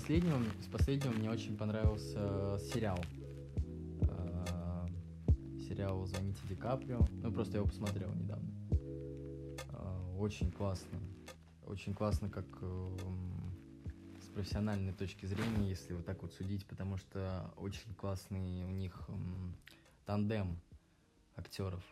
последнего, 0.07 0.41
из 0.61 0.67
последнего 0.67 1.11
мне 1.11 1.29
очень 1.29 1.57
понравился 1.57 2.57
сериал. 2.71 2.97
А, 4.07 4.87
Сериал 5.67 6.05
«Звоните 6.05 6.39
Ди 6.47 6.55
Каприо». 6.55 7.05
Ну, 7.21 7.29
просто 7.33 7.55
я 7.55 7.57
его 7.57 7.67
посмотрел 7.67 8.09
недавно. 8.13 8.49
А, 9.67 10.15
Очень 10.17 10.49
классно. 10.49 10.97
Очень 11.65 11.93
классно, 11.93 12.29
как 12.29 12.45
с 14.21 14.29
профессиональной 14.33 14.93
точки 14.93 15.25
зрения, 15.25 15.67
если 15.67 15.93
вот 15.93 16.05
так 16.05 16.21
вот 16.21 16.31
судить, 16.31 16.65
потому 16.67 16.95
что 16.95 17.51
очень 17.57 17.93
классный 17.93 18.63
у 18.63 18.71
них 18.71 19.09
тандем 20.05 20.57
актеров. 21.35 21.83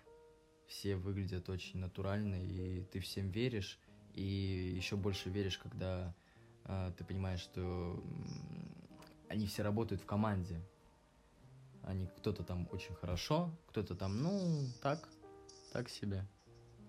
Все 0.68 0.96
выглядят 0.96 1.50
очень 1.50 1.80
натурально, 1.80 2.36
и 2.36 2.82
ты 2.94 3.02
всем 3.02 3.30
веришь, 3.30 3.78
и 4.14 4.74
еще 4.74 4.96
больше 4.96 5.30
веришь, 5.30 5.58
когда 5.58 6.16
ты 6.98 7.04
понимаешь, 7.04 7.42
что 7.42 8.04
они 9.30 9.48
все 9.48 9.64
работают 9.64 10.02
в 10.02 10.06
команде. 10.06 10.62
Они 11.84 12.08
кто-то 12.18 12.44
там 12.44 12.68
очень 12.72 12.96
хорошо, 12.96 13.52
кто-то 13.68 13.96
там, 13.96 14.22
ну, 14.24 14.68
так, 14.82 15.08
так 15.72 15.90
себе. 15.90 16.26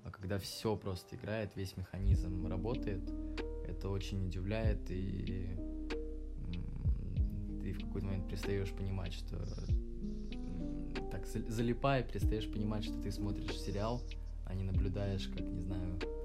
А 0.04 0.10
когда 0.10 0.38
все 0.38 0.76
просто 0.76 1.16
играет, 1.16 1.54
весь 1.56 1.76
механизм 1.76 2.46
работает, 2.46 3.02
это 3.66 3.88
очень 3.90 4.24
удивляет, 4.26 4.90
и 4.90 5.48
ты 7.60 7.72
в 7.72 7.86
какой-то 7.86 8.06
момент 8.06 8.28
перестаешь 8.28 8.72
понимать, 8.72 9.12
что 9.12 9.36
так 11.10 11.26
за- 11.26 11.50
залипая, 11.50 12.02
перестаешь 12.02 12.50
понимать, 12.50 12.84
что 12.84 12.94
ты 13.02 13.10
смотришь 13.10 13.58
сериал, 13.58 14.00
а 14.46 14.54
не 14.54 14.62
наблюдаешь, 14.62 15.26
как, 15.28 15.40
не 15.40 15.60
знаю, 15.60 15.98
а, 16.02 16.15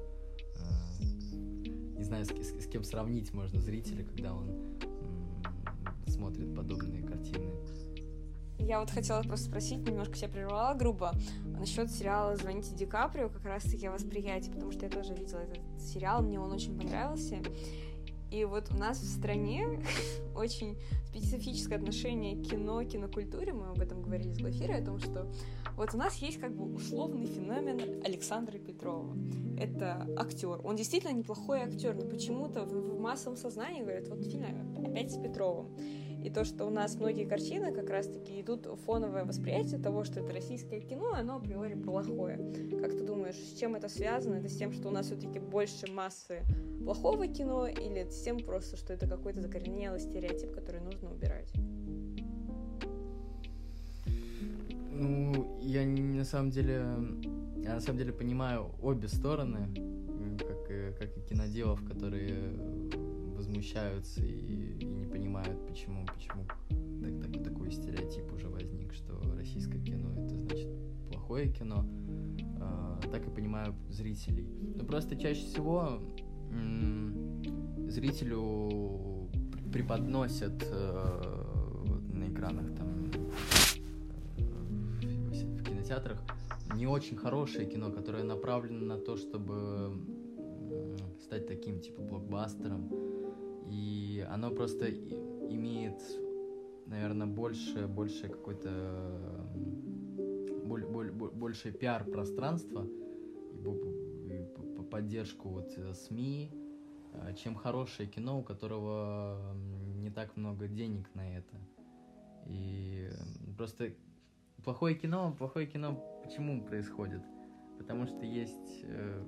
знаю, 2.12 2.26
с, 2.26 2.30
с- 2.30 2.65
с 2.65 2.67
кем 2.67 2.84
сравнить 2.84 3.34
можно 3.34 3.62
зрителя, 3.62 4.04
когда 4.04 4.34
он 4.34 4.50
смотрит 6.08 6.54
подобные 6.54 7.04
картины. 7.04 7.52
Я 8.60 8.80
вот 8.82 8.91
хотела 8.91 9.21
просто 9.24 9.47
спросить, 9.47 9.80
немножко 9.88 10.15
себя 10.15 10.28
прервала 10.28 10.76
грубо, 10.76 11.13
насчет 11.58 11.89
сериала 11.89 12.36
«Звоните 12.36 12.76
Ди 12.76 12.86
Каприо», 12.86 13.30
как 13.30 13.45
раз-таки 13.45 13.88
о 13.88 13.91
восприятии, 13.91 14.52
потому 14.52 14.71
что 14.71 14.86
я 14.86 14.91
тоже 14.91 15.13
видела 15.13 15.39
этот 15.39 15.60
сериал, 15.80 16.21
мне 16.21 16.39
он 16.39 16.52
очень 16.52 16.78
понравился. 16.78 17.38
И 18.30 18.45
вот 18.45 18.69
у 18.71 18.76
нас 18.76 19.00
в 19.00 19.08
стране 19.08 19.82
очень 20.36 20.78
специфическое 21.08 21.78
отношение 21.78 22.36
к 22.36 22.50
кино, 22.50 22.84
кинокультуре, 22.84 23.54
мы 23.54 23.67
об 23.69 23.80
этом 23.80 24.02
говорили 24.02 24.34
с 24.34 24.38
Глафирой, 24.38 24.82
о 24.82 24.86
том, 24.86 25.00
что 25.00 25.28
вот 25.82 25.96
у 25.96 25.98
нас 25.98 26.17
есть 26.17 26.39
как 26.39 26.56
бы 26.56 26.72
условный 26.76 27.26
феномен 27.26 28.04
Александра 28.06 28.60
Петрова. 28.60 29.17
Это 29.60 30.08
актер. 30.15 30.62
Он 30.63 30.76
действительно 30.76 31.12
неплохой 31.12 31.62
актер, 31.62 31.96
но 31.96 32.06
почему-то 32.08 32.65
в, 32.65 32.98
в 32.98 33.00
массовом 33.00 33.36
сознании 33.36 33.82
говорят, 33.82 34.08
вот 34.08 34.24
фильм 34.24 34.46
опять 34.86 35.12
с 35.12 35.17
Петровым. 35.17 35.76
И 36.24 36.30
то, 36.30 36.44
что 36.44 36.65
у 36.65 36.70
нас 36.70 36.98
многие 36.98 37.26
картины 37.26 37.74
как 37.74 37.89
раз-таки 37.89 38.41
идут 38.41 38.67
фоновое 38.86 39.26
восприятие 39.26 39.80
того, 39.80 40.04
что 40.04 40.20
это 40.20 40.32
российское 40.32 40.82
кино, 40.82 41.13
оно 41.15 41.38
априори 41.38 41.74
плохое. 41.74 42.38
Как 42.80 42.91
ты 42.91 43.02
думаешь, 43.02 43.36
с 43.36 43.58
чем 43.58 43.74
это 43.74 43.89
связано? 43.89 44.36
Это 44.36 44.50
с 44.50 44.56
тем, 44.56 44.72
что 44.72 44.89
у 44.89 44.91
нас 44.91 45.08
все-таки 45.08 45.39
больше 45.39 45.91
массы 45.91 46.41
плохого 46.84 47.26
кино, 47.26 47.65
или 47.65 48.08
с 48.08 48.22
тем 48.22 48.38
просто, 48.38 48.78
что 48.78 48.94
это 48.94 49.08
какой-то 49.08 49.41
закоренелый 49.41 50.00
стереотип, 50.00 50.52
который 50.52 50.82
нужно 50.82 51.10
Ну, 55.01 55.57
я 55.63 55.83
на 55.83 56.23
самом 56.23 56.51
деле, 56.51 56.85
я 57.57 57.73
на 57.73 57.79
самом 57.79 57.97
деле 57.97 58.13
понимаю 58.13 58.67
обе 58.83 59.07
стороны, 59.07 59.67
как 60.37 60.69
и, 60.69 60.93
как 60.99 61.17
и 61.17 61.21
киноделов, 61.21 61.83
которые 61.83 62.53
возмущаются 63.35 64.21
и, 64.21 64.77
и 64.79 64.85
не 64.85 65.05
понимают, 65.07 65.65
почему, 65.67 66.05
почему 66.05 66.45
так, 67.01 67.33
так, 67.33 67.43
такой 67.43 67.71
стереотип 67.71 68.31
уже 68.31 68.47
возник, 68.47 68.93
что 68.93 69.19
российское 69.35 69.79
кино 69.79 70.11
это 70.23 70.35
значит 70.35 70.69
плохое 71.09 71.51
кино. 71.51 71.83
Э, 72.59 73.09
так 73.11 73.27
и 73.27 73.31
понимаю 73.31 73.73
зрителей. 73.89 74.47
Но 74.75 74.85
просто 74.85 75.15
чаще 75.15 75.41
всего 75.47 75.99
зрителю 77.87 79.29
преподносят 79.73 80.63
э, 80.63 81.43
на 82.13 82.29
экранах 82.29 82.67
там 82.75 83.11
кинотеатрах 85.91 86.23
не 86.75 86.88
очень 86.88 87.17
хорошее 87.17 87.65
кино, 87.67 87.91
которое 87.91 88.23
направлено 88.23 88.95
на 88.95 88.97
то, 88.97 89.17
чтобы 89.17 89.91
стать 91.19 91.47
таким 91.47 91.82
типа 91.82 92.01
блокбастером. 92.01 92.89
И 93.69 94.25
оно 94.30 94.51
просто 94.51 94.89
имеет, 94.89 96.01
наверное, 96.86 97.27
больше, 97.27 97.88
больше 97.88 98.30
какой-то 98.30 99.49
боль, 100.65 100.86
боль, 100.86 101.12
больше 101.12 101.71
пиар-пространства 101.71 102.88
и 103.54 103.60
поддержку 104.89 105.49
вот 105.49 105.73
э, 105.77 105.93
СМИ, 105.93 106.51
э, 107.13 107.34
чем 107.36 107.56
хорошее 107.56 108.10
кино, 108.10 108.39
у 108.39 108.43
которого 108.43 109.54
не 109.95 110.10
так 110.10 110.36
много 110.38 110.67
денег 110.67 111.10
на 111.15 111.38
это. 111.38 111.56
И 112.47 113.10
просто 113.58 113.93
плохое 114.63 114.95
кино, 114.95 115.34
плохое 115.38 115.65
кино 115.65 115.93
почему 116.24 116.63
происходит? 116.63 117.21
Потому 117.78 118.06
что 118.06 118.26
есть... 118.26 118.84
Э, 118.84 119.24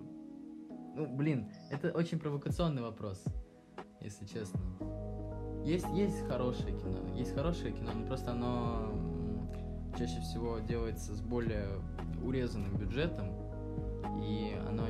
ну, 0.96 1.08
блин, 1.08 1.50
это 1.72 1.92
очень 1.92 2.20
провокационный 2.20 2.82
вопрос, 2.82 3.24
если 4.00 4.26
честно. 4.26 4.60
Есть, 5.66 5.88
есть 5.94 6.28
хорошее 6.28 6.78
кино, 6.78 7.00
есть 7.16 7.34
хорошее 7.34 7.74
кино, 7.74 7.92
но 7.94 8.06
просто 8.06 8.32
оно 8.32 8.94
чаще 9.98 10.20
всего 10.22 10.60
делается 10.60 11.16
с 11.16 11.22
более 11.22 11.68
урезанным 12.24 12.76
бюджетом, 12.78 13.28
и 14.22 14.56
оно 14.68 14.86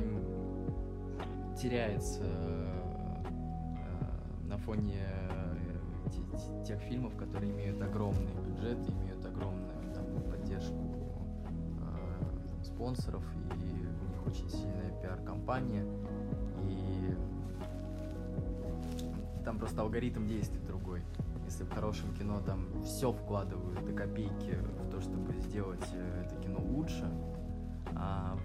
теряется 1.56 2.24
э, 2.24 3.24
на 4.42 4.58
фоне 4.58 5.00
э, 5.00 6.64
тех 6.66 6.80
фильмов, 6.80 7.16
которые 7.16 7.52
имеют 7.52 7.80
огромный 7.80 8.32
бюджет, 8.46 8.78
имеют 8.90 9.24
огромную 9.24 9.73
спонсоров, 12.84 13.24
и 13.56 13.86
у 13.86 14.10
них 14.10 14.26
очень 14.26 14.50
сильная 14.50 14.90
пиар-компания, 15.00 15.86
и 16.68 17.16
там 19.42 19.58
просто 19.58 19.80
алгоритм 19.80 20.26
действий 20.26 20.60
другой. 20.66 21.00
Если 21.46 21.64
в 21.64 21.70
хорошем 21.70 22.14
кино 22.14 22.42
там 22.44 22.66
все 22.82 23.10
вкладывают 23.10 23.82
до 23.86 23.92
копейки 23.92 24.58
в 24.82 24.90
то, 24.90 25.00
чтобы 25.00 25.32
сделать 25.32 25.86
это 26.24 26.36
кино 26.42 26.60
лучше, 26.60 27.10
а 27.96 28.36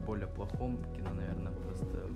в 0.00 0.06
более 0.06 0.28
плохом 0.28 0.78
кино, 0.96 1.12
наверное, 1.14 1.52
просто 1.52 2.08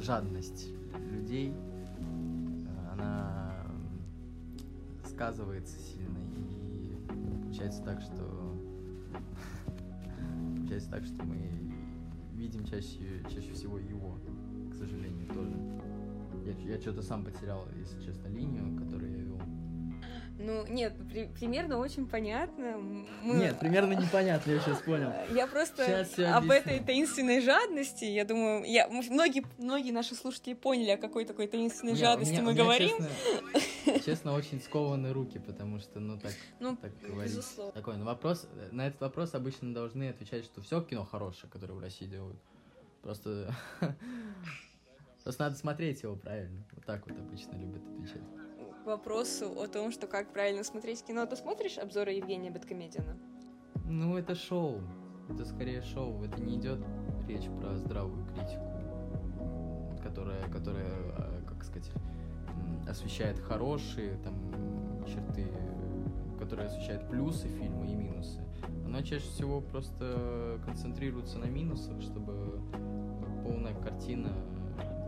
жадность 0.00 0.68
людей, 1.10 1.52
э, 1.52 2.92
она 2.92 3.66
сказывается 5.04 5.78
сильно, 5.78 6.18
и 6.34 6.96
получается 7.42 7.82
так, 7.82 8.00
что 8.00 8.46
получается 10.66 10.90
так, 10.90 11.04
что 11.04 11.22
мы 11.22 11.36
видим 12.32 12.64
чаще, 12.64 13.22
чаще 13.32 13.52
всего 13.52 13.78
его, 13.78 14.18
к 14.72 14.74
сожалению, 14.74 15.28
тоже. 15.28 15.56
Я, 16.44 16.74
я 16.74 16.80
что-то 16.80 17.02
сам 17.02 17.24
потерял, 17.24 17.68
если 17.78 18.04
честно, 18.04 18.26
линию, 18.28 18.76
которую 18.76 19.12
я 19.12 19.18
вел. 19.18 19.40
Ну, 20.38 20.66
нет, 20.66 20.94
при, 21.08 21.28
примерно 21.28 21.78
очень 21.78 22.06
понятно. 22.06 22.78
Мы... 23.22 23.36
Нет, 23.36 23.58
примерно 23.60 23.92
непонятно, 23.94 24.50
я 24.50 24.60
сейчас 24.60 24.80
понял. 24.80 25.12
Я 25.34 25.46
просто 25.46 26.06
об 26.34 26.50
этой 26.50 26.80
таинственной 26.80 27.40
жадности, 27.40 28.04
я 28.04 28.24
думаю, 28.24 28.64
я, 28.64 28.88
многие, 28.88 29.44
многие 29.56 29.92
наши 29.92 30.14
слушатели 30.14 30.54
поняли, 30.54 30.90
о 30.90 30.96
какой 30.98 31.24
такой 31.24 31.46
таинственной 31.46 31.92
Нет, 31.92 32.00
жадности 32.00 32.34
меня, 32.34 32.42
мы 32.42 32.54
говорим. 32.54 32.96
Честно, 32.98 33.08
честно, 34.06 34.32
очень 34.32 34.60
скованы 34.60 35.12
руки, 35.12 35.38
потому 35.38 35.78
что, 35.78 36.00
ну, 36.00 36.18
так, 36.18 36.32
ну, 36.60 36.76
так 36.76 36.92
говорить. 37.00 37.38
Такой, 37.74 37.96
ну, 37.96 38.04
вопрос, 38.04 38.48
на 38.70 38.86
этот 38.86 39.00
вопрос 39.00 39.34
обычно 39.34 39.74
должны 39.74 40.08
отвечать, 40.08 40.44
что 40.44 40.62
все 40.62 40.80
кино 40.80 41.04
хорошее, 41.04 41.50
которое 41.52 41.74
в 41.74 41.80
России 41.80 42.06
делают. 42.06 42.38
Просто... 43.02 43.54
Просто 45.24 45.42
надо 45.42 45.56
смотреть 45.56 46.04
его 46.04 46.14
правильно. 46.14 46.64
Вот 46.72 46.84
так 46.84 47.04
вот 47.04 47.18
обычно 47.18 47.56
любят 47.56 47.82
отвечать 47.84 48.22
вопросу 48.86 49.52
о 49.60 49.66
том, 49.66 49.90
что 49.90 50.06
как 50.06 50.32
правильно 50.32 50.62
смотреть 50.62 51.02
кино, 51.04 51.26
ты 51.26 51.36
смотришь 51.36 51.76
обзоры 51.76 52.12
Евгения 52.12 52.50
Бэткомедиана? 52.50 53.18
Ну, 53.84 54.16
это 54.16 54.34
шоу. 54.34 54.80
Это 55.28 55.44
скорее 55.44 55.82
шоу. 55.82 56.22
Это 56.24 56.40
не 56.40 56.56
идет 56.56 56.78
речь 57.26 57.48
про 57.60 57.76
здравую 57.76 58.24
критику, 58.26 60.00
которая, 60.02 60.48
которая, 60.50 60.86
а, 60.86 61.42
как 61.48 61.64
сказать, 61.64 61.90
освещает 62.88 63.38
хорошие 63.40 64.16
там 64.24 64.34
черты, 65.06 65.46
которая 66.38 66.68
освещает 66.68 67.08
плюсы 67.08 67.48
фильма 67.48 67.86
и 67.86 67.94
минусы. 67.94 68.40
Она 68.84 69.02
чаще 69.02 69.26
всего 69.28 69.60
просто 69.60 70.60
концентрируется 70.64 71.38
на 71.38 71.46
минусах, 71.46 72.00
чтобы 72.00 72.60
полная 73.42 73.74
картина 73.74 74.32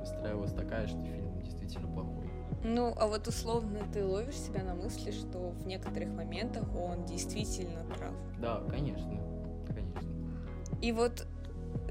выстраивалась 0.01 0.53
такая, 0.53 0.87
что 0.87 1.03
фильм 1.03 1.41
действительно 1.43 1.88
плохой. 1.88 2.29
Ну, 2.64 2.93
а 2.97 3.07
вот 3.07 3.29
условно 3.29 3.81
ты 3.93 4.05
ловишь 4.05 4.37
себя 4.37 4.64
на 4.64 4.75
мысли, 4.75 5.11
что 5.12 5.51
в 5.51 5.67
некоторых 5.67 6.09
моментах 6.09 6.64
он 6.75 7.05
действительно 7.05 7.85
прав. 7.97 8.14
Да, 8.41 8.62
конечно, 8.69 9.21
конечно. 9.67 10.11
И 10.83 10.93
вот 10.93 11.27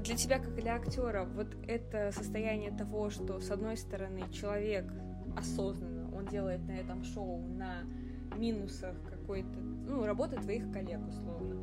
для 0.02 0.16
тебя, 0.16 0.38
как 0.38 0.54
для 0.54 0.74
актера, 0.74 1.24
вот 1.24 1.48
это 1.66 2.12
состояние 2.12 2.70
того, 2.70 3.10
что 3.10 3.40
с 3.40 3.50
одной 3.50 3.76
стороны 3.76 4.24
человек 4.32 4.92
осознанно, 5.36 6.14
он 6.16 6.26
делает 6.26 6.66
на 6.66 6.72
этом 6.72 7.04
шоу 7.04 7.46
на 7.48 7.82
минусах 8.36 8.96
какой-то, 9.04 9.58
ну, 9.58 10.04
работы 10.04 10.36
твоих 10.36 10.70
коллег, 10.72 11.00
условно. 11.06 11.62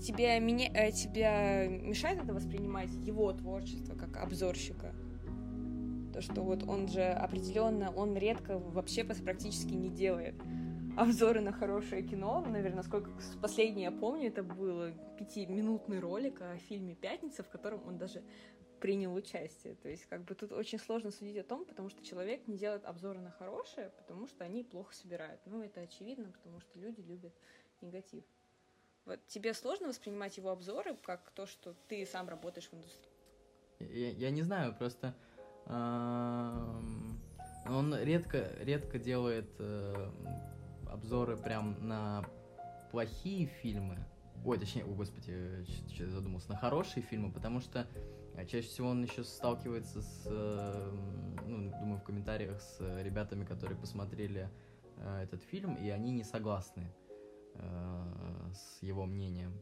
Тебя, 0.00 0.38
меня, 0.38 0.70
э, 0.72 0.92
тебя 0.92 1.66
мешает 1.66 2.22
это 2.22 2.32
воспринимать 2.32 2.90
его 3.06 3.32
творчество 3.32 3.94
как 3.94 4.16
обзорщика? 4.16 4.94
То, 6.14 6.22
что 6.22 6.42
вот 6.42 6.64
он 6.66 6.88
же 6.88 7.02
определенно, 7.02 7.92
он 7.92 8.16
редко 8.16 8.58
вообще 8.58 9.04
практически 9.04 9.74
не 9.74 9.90
делает 9.90 10.34
обзоры 10.96 11.40
на 11.40 11.52
хорошее 11.52 12.02
кино. 12.02 12.44
Наверное, 12.46 12.82
сколько 12.82 13.10
последнее 13.40 13.84
я 13.84 13.92
помню, 13.92 14.28
это 14.28 14.42
было 14.42 14.92
пятиминутный 15.18 16.00
ролик 16.00 16.40
о 16.40 16.56
фильме 16.56 16.94
«Пятница», 16.94 17.42
в 17.42 17.48
котором 17.48 17.80
он 17.86 17.98
даже 17.98 18.22
принял 18.80 19.14
участие. 19.14 19.74
То 19.76 19.88
есть, 19.88 20.06
как 20.06 20.24
бы 20.24 20.34
тут 20.34 20.52
очень 20.52 20.78
сложно 20.78 21.10
судить 21.10 21.38
о 21.38 21.44
том, 21.44 21.64
потому 21.64 21.90
что 21.90 22.04
человек 22.04 22.46
не 22.48 22.56
делает 22.56 22.84
обзоры 22.84 23.20
на 23.20 23.30
хорошее, 23.30 23.90
потому 23.98 24.26
что 24.26 24.44
они 24.44 24.64
плохо 24.64 24.94
собирают. 24.94 25.40
Ну, 25.46 25.62
это 25.62 25.80
очевидно, 25.82 26.32
потому 26.32 26.60
что 26.60 26.78
люди 26.78 27.00
любят 27.00 27.32
негатив. 27.80 28.24
Вот 29.04 29.24
тебе 29.26 29.54
сложно 29.54 29.88
воспринимать 29.88 30.36
его 30.36 30.50
обзоры 30.50 30.96
как 30.96 31.30
то, 31.30 31.46
что 31.46 31.74
ты 31.88 32.04
сам 32.06 32.28
работаешь 32.28 32.68
в 32.68 32.74
индустрии? 32.74 33.10
Я, 33.78 34.10
я 34.10 34.30
не 34.30 34.42
знаю, 34.42 34.74
просто 34.76 35.14
он 37.66 37.96
редко, 38.02 38.50
редко 38.60 38.98
делает 38.98 39.48
э, 39.58 40.10
обзоры 40.90 41.36
прям 41.36 41.76
на 41.86 42.24
плохие 42.90 43.46
фильмы, 43.46 43.98
ой, 44.44 44.58
точнее, 44.58 44.84
о 44.84 44.88
господи, 44.88 45.64
что 45.94 46.04
я 46.04 46.10
задумался, 46.10 46.50
на 46.50 46.56
хорошие 46.56 47.02
фильмы, 47.02 47.30
потому 47.30 47.60
что 47.60 47.86
э, 48.34 48.46
чаще 48.46 48.68
всего 48.68 48.88
он 48.88 49.02
еще 49.02 49.24
сталкивается 49.24 50.02
с, 50.02 50.26
э, 50.26 50.90
ну, 51.46 51.70
думаю, 51.80 51.98
в 51.98 52.04
комментариях 52.04 52.60
с 52.60 52.80
ребятами, 53.02 53.44
которые 53.44 53.78
посмотрели 53.78 54.48
э, 54.96 55.22
этот 55.22 55.42
фильм, 55.42 55.74
и 55.74 55.88
они 55.90 56.12
не 56.12 56.24
согласны 56.24 56.92
э, 57.54 58.50
с 58.52 58.82
его 58.82 59.06
мнением. 59.06 59.60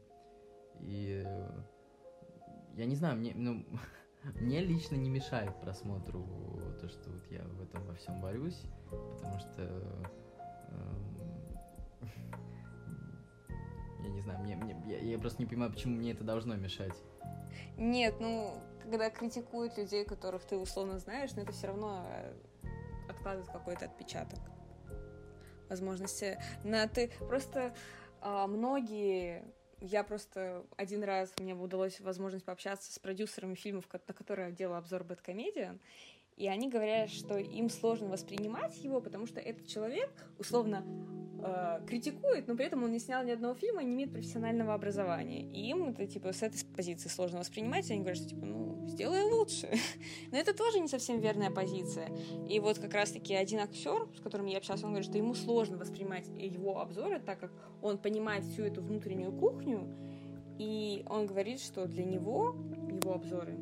И 0.81 1.23
э, 1.25 1.63
я 2.77 2.87
не 2.87 2.95
знаю, 2.95 3.17
мне, 3.17 3.33
ну, 3.35 3.65
мне 4.41 4.61
лично 4.61 4.97
не 4.97 5.11
мешает 5.11 5.61
просмотру 5.61 6.27
то, 6.81 6.89
что 6.89 7.11
вот 7.11 7.31
я 7.31 7.43
в 7.43 7.63
этом 7.63 7.85
во 7.87 7.95
всем 7.95 8.21
борюсь, 8.21 8.61
потому 8.91 9.39
что 9.39 9.63
эм, 10.71 11.19
я 14.05 14.09
не 14.09 14.21
знаю, 14.21 14.41
мне, 14.41 14.57
мне 14.57 14.77
я, 14.87 14.99
я 14.99 15.19
просто 15.19 15.43
не 15.43 15.47
понимаю, 15.47 15.73
почему 15.73 15.97
мне 15.97 16.13
это 16.13 16.25
должно 16.25 16.55
мешать. 16.55 16.95
Нет, 17.77 18.17
ну, 18.21 18.61
когда 18.83 19.11
критикуют 19.11 19.77
людей, 19.77 20.05
которых 20.05 20.45
ты 20.45 20.57
условно 20.57 20.99
знаешь, 20.99 21.33
но 21.35 21.43
это 21.43 21.53
все 21.53 21.69
равно 21.69 22.07
э, 22.09 22.35
откладывает 23.09 23.51
какой-то 23.51 23.87
отпечаток 23.87 24.39
возможности. 25.69 26.39
На 26.65 26.89
ты 26.89 27.11
просто 27.19 27.75
а, 28.21 28.47
многие 28.47 29.45
я 29.81 30.03
просто 30.03 30.65
один 30.77 31.05
раз 31.05 31.33
мне 31.39 31.55
удалось 31.55 32.01
возможность 32.01 32.45
пообщаться 32.45 32.93
с 32.93 32.99
продюсерами 32.99 33.55
фильмов, 33.55 33.87
на 33.93 34.15
которые 34.15 34.49
я 34.49 34.55
делала 34.55 34.79
обзор 34.79 35.05
Бэткомедиан, 35.05 35.81
и 36.39 36.47
они 36.47 36.69
говорят, 36.69 37.11
что 37.11 37.37
им 37.37 37.69
сложно 37.69 38.09
воспринимать 38.09 38.77
его, 38.85 39.01
потому 39.01 39.27
что 39.27 39.41
этот 39.41 39.67
человек, 39.67 40.11
условно, 40.39 40.85
э, 41.43 41.81
критикует, 41.85 42.47
но 42.47 42.55
при 42.55 42.67
этом 42.67 42.85
он 42.85 42.93
не 42.93 43.01
снял 43.01 43.25
ни 43.25 43.33
одного 43.33 43.55
фильма 43.55 43.83
и 43.83 43.87
не 43.87 43.95
имеет 43.95 44.13
профессионального 44.13 44.73
образования. 44.73 45.43
И 45.51 45.69
им 45.69 45.89
это, 45.89 46.07
типа, 46.07 46.33
с 46.33 46.45
этой 46.45 46.65
позиции 46.77 47.09
сложно 47.09 47.41
воспринимать, 47.41 47.91
и 47.91 47.93
они 47.93 48.03
говорят, 48.03 48.19
что, 48.19 48.29
типа, 48.29 48.47
ну, 48.47 48.87
сделай 48.87 49.25
лучше. 49.25 49.69
но 50.31 50.39
это 50.39 50.55
тоже 50.55 50.79
не 50.79 50.87
совсем 50.87 51.19
верная 51.19 51.51
позиция. 51.51 52.09
И 52.49 52.61
вот 52.61 52.79
как 52.79 52.95
раз-таки 52.95 53.35
один 53.35 53.59
актер, 53.59 54.07
с 54.17 54.21
которым 54.21 54.47
я 54.47 54.59
общалась, 54.59 54.85
он 54.85 54.91
говорит, 54.91 55.09
что 55.09 55.19
ему 55.19 55.35
сложно 55.35 55.77
воспринимать 55.77 56.29
его 56.39 56.81
обзоры, 56.81 57.19
так 57.19 57.41
как 57.41 57.51
он 57.83 57.99
понимает 57.99 58.45
всю 58.45 58.63
эту 58.63 58.81
внутреннюю 58.81 59.33
кухню, 59.33 59.89
и 60.57 61.05
он 61.09 61.27
говорит, 61.27 61.61
что 61.61 61.87
для 61.87 62.05
него 62.05 62.55
его 62.89 63.15
обзоры 63.15 63.59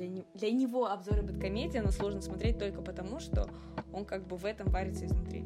для, 0.00 0.08
не, 0.08 0.24
для 0.34 0.50
него 0.50 0.86
обзоры 0.86 1.22
Бэткомедиана 1.22 1.92
сложно 1.92 2.22
смотреть 2.22 2.58
только 2.58 2.80
потому, 2.80 3.20
что 3.20 3.48
он 3.92 4.06
как 4.06 4.26
бы 4.26 4.36
в 4.36 4.46
этом 4.46 4.70
варится 4.70 5.04
изнутри. 5.04 5.44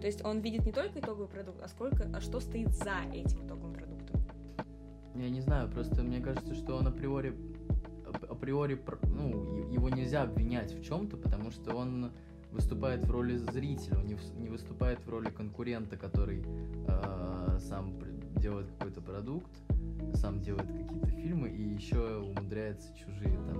То 0.00 0.06
есть 0.06 0.24
он 0.24 0.40
видит 0.40 0.66
не 0.66 0.72
только 0.72 0.98
итоговый 0.98 1.28
продукт, 1.28 1.62
а 1.62 1.68
сколько, 1.68 2.10
а 2.12 2.20
что 2.20 2.40
стоит 2.40 2.74
за 2.74 2.96
этим 3.12 3.46
итоговым 3.46 3.74
продуктом. 3.74 4.22
Я 5.14 5.30
не 5.30 5.40
знаю, 5.40 5.70
просто 5.70 6.02
мне 6.02 6.20
кажется, 6.20 6.54
что 6.54 6.76
он 6.76 6.88
априори, 6.88 7.32
априори, 8.28 8.80
ну, 9.04 9.68
его 9.70 9.88
нельзя 9.88 10.22
обвинять 10.22 10.72
в 10.72 10.82
чем-то, 10.82 11.16
потому 11.16 11.52
что 11.52 11.76
он 11.76 12.10
выступает 12.50 13.04
в 13.04 13.10
роли 13.10 13.36
зрителя, 13.36 13.98
он 13.98 14.06
не, 14.06 14.16
не 14.36 14.48
выступает 14.48 14.98
в 15.06 15.08
роли 15.08 15.30
конкурента, 15.30 15.96
который 15.96 16.42
э, 16.88 17.58
сам 17.60 18.00
делает 18.36 18.68
какой-то 18.72 19.00
продукт, 19.00 19.50
сам 20.14 20.40
делает 20.40 20.66
какие-то 20.66 21.06
фильмы 21.08 21.48
и 21.48 21.62
еще 21.62 22.18
умудряется 22.18 22.94
чужие 22.94 23.36
там 23.46 23.58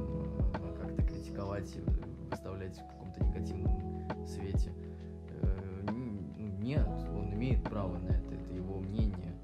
э, 0.55 0.77
как-то 0.81 1.03
критиковать, 1.03 1.75
выставлять 2.31 2.79
в 2.79 2.87
каком-то 2.87 3.25
негативном 3.25 4.27
свете. 4.27 4.73
Э, 5.43 5.91
нет, 6.61 6.89
он 7.15 7.33
имеет 7.35 7.63
право 7.65 7.99
на 7.99 8.09
это, 8.09 8.35
это 8.35 8.53
его 8.53 8.79
мнение. 8.79 9.35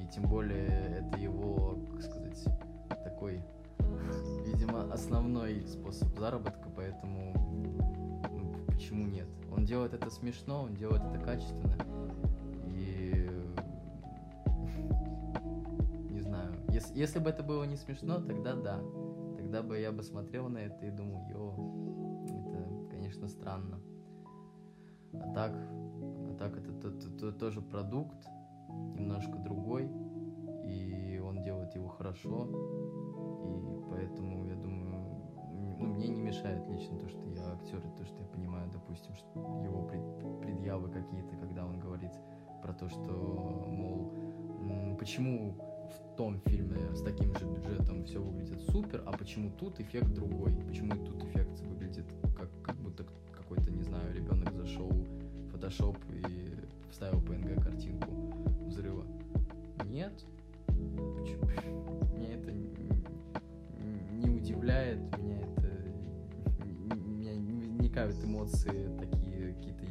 И 0.00 0.06
тем 0.14 0.24
более 0.24 1.00
это 1.08 1.18
его, 1.18 1.78
как 1.92 2.02
сказать, 2.02 2.44
такой, 3.04 3.40
видимо, 4.44 4.92
основной 4.92 5.66
способ 5.66 6.16
заработка, 6.18 6.68
поэтому 6.74 7.32
ну, 8.30 8.54
почему 8.66 9.06
нет? 9.06 9.28
Он 9.54 9.64
делает 9.64 9.94
это 9.94 10.10
смешно, 10.10 10.62
он 10.62 10.74
делает 10.74 11.02
это 11.04 11.18
качественно. 11.24 11.76
Если, 16.82 16.98
если 16.98 17.18
бы 17.20 17.30
это 17.30 17.42
было 17.42 17.64
не 17.64 17.76
смешно, 17.76 18.20
тогда 18.20 18.54
да. 18.54 18.80
Тогда 19.36 19.62
бы 19.62 19.78
я 19.78 19.92
бы 19.92 20.02
смотрел 20.02 20.48
на 20.48 20.58
это 20.58 20.84
и 20.86 20.90
думал, 20.90 21.26
йо, 21.28 21.54
это, 22.26 22.90
конечно, 22.90 23.28
странно. 23.28 23.80
А 25.14 25.32
так, 25.32 25.52
так 26.38 26.56
это 26.56 26.72
то, 26.72 26.90
то, 26.90 27.10
то, 27.10 27.32
тоже 27.32 27.60
продукт, 27.60 28.26
немножко 28.96 29.38
другой, 29.38 29.90
и 30.64 31.20
он 31.24 31.42
делает 31.42 31.74
его 31.74 31.88
хорошо, 31.88 32.48
и 33.44 33.90
поэтому 33.90 34.46
я 34.46 34.56
думаю, 34.56 35.22
ну, 35.78 35.86
мне 35.86 36.08
не 36.08 36.22
мешает 36.22 36.66
лично 36.68 36.98
то, 36.98 37.08
что 37.08 37.28
я 37.28 37.52
актер, 37.52 37.78
и 37.78 37.96
то, 37.96 38.04
что 38.06 38.18
я 38.20 38.26
понимаю, 38.26 38.70
допустим, 38.72 39.14
что 39.14 39.62
его 39.62 39.82
пред, 39.82 40.40
предъявы 40.40 40.88
какие-то, 40.88 41.36
когда 41.36 41.66
он 41.66 41.78
говорит 41.78 42.12
про 42.62 42.72
то, 42.72 42.88
что, 42.88 43.10
мол, 43.66 44.14
почему 44.98 45.71
в 45.92 46.16
том 46.16 46.38
фильме 46.46 46.78
с 46.94 47.02
таким 47.02 47.34
же 47.38 47.46
бюджетом 47.46 48.04
все 48.04 48.20
выглядит 48.22 48.60
супер, 48.70 49.02
а 49.06 49.12
почему 49.12 49.50
тут 49.58 49.80
эффект 49.80 50.12
другой, 50.12 50.52
почему 50.66 50.92
тут 51.04 51.22
эффект 51.24 51.60
выглядит 51.60 52.06
как, 52.36 52.48
как 52.62 52.76
будто 52.76 53.04
какой-то, 53.36 53.70
не 53.70 53.82
знаю, 53.82 54.14
ребенок 54.14 54.52
зашел 54.54 54.90
Photoshop 55.52 55.96
и 56.10 56.90
вставил 56.90 57.20
PNG 57.20 57.62
картинку 57.62 58.10
взрыва. 58.66 59.04
Нет. 59.84 60.12
Почему? 60.66 61.46
Меня 62.16 62.34
это 62.34 62.52
не 64.12 64.30
удивляет, 64.30 64.98
меня 65.18 65.40
это 65.40 66.94
меня 66.96 67.34
не 67.34 67.66
возникают 67.92 68.24
эмоции 68.24 68.88
такие 68.98 69.54
какие-то 69.54 69.84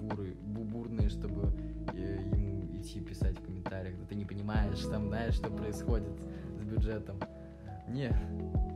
буры, 0.00 0.34
бубурные, 0.34 1.08
чтобы 1.08 1.52
э, 1.94 2.20
ему 2.34 2.64
идти 2.76 3.00
писать 3.00 3.25
в 3.25 3.25
комментариях, 3.76 3.98
да 3.98 4.06
ты 4.06 4.14
не 4.14 4.24
понимаешь, 4.24 4.80
там 4.90 5.08
знаешь, 5.08 5.34
что 5.34 5.50
происходит 5.50 6.12
с 6.58 6.64
бюджетом. 6.64 7.20
Нет, 7.88 8.16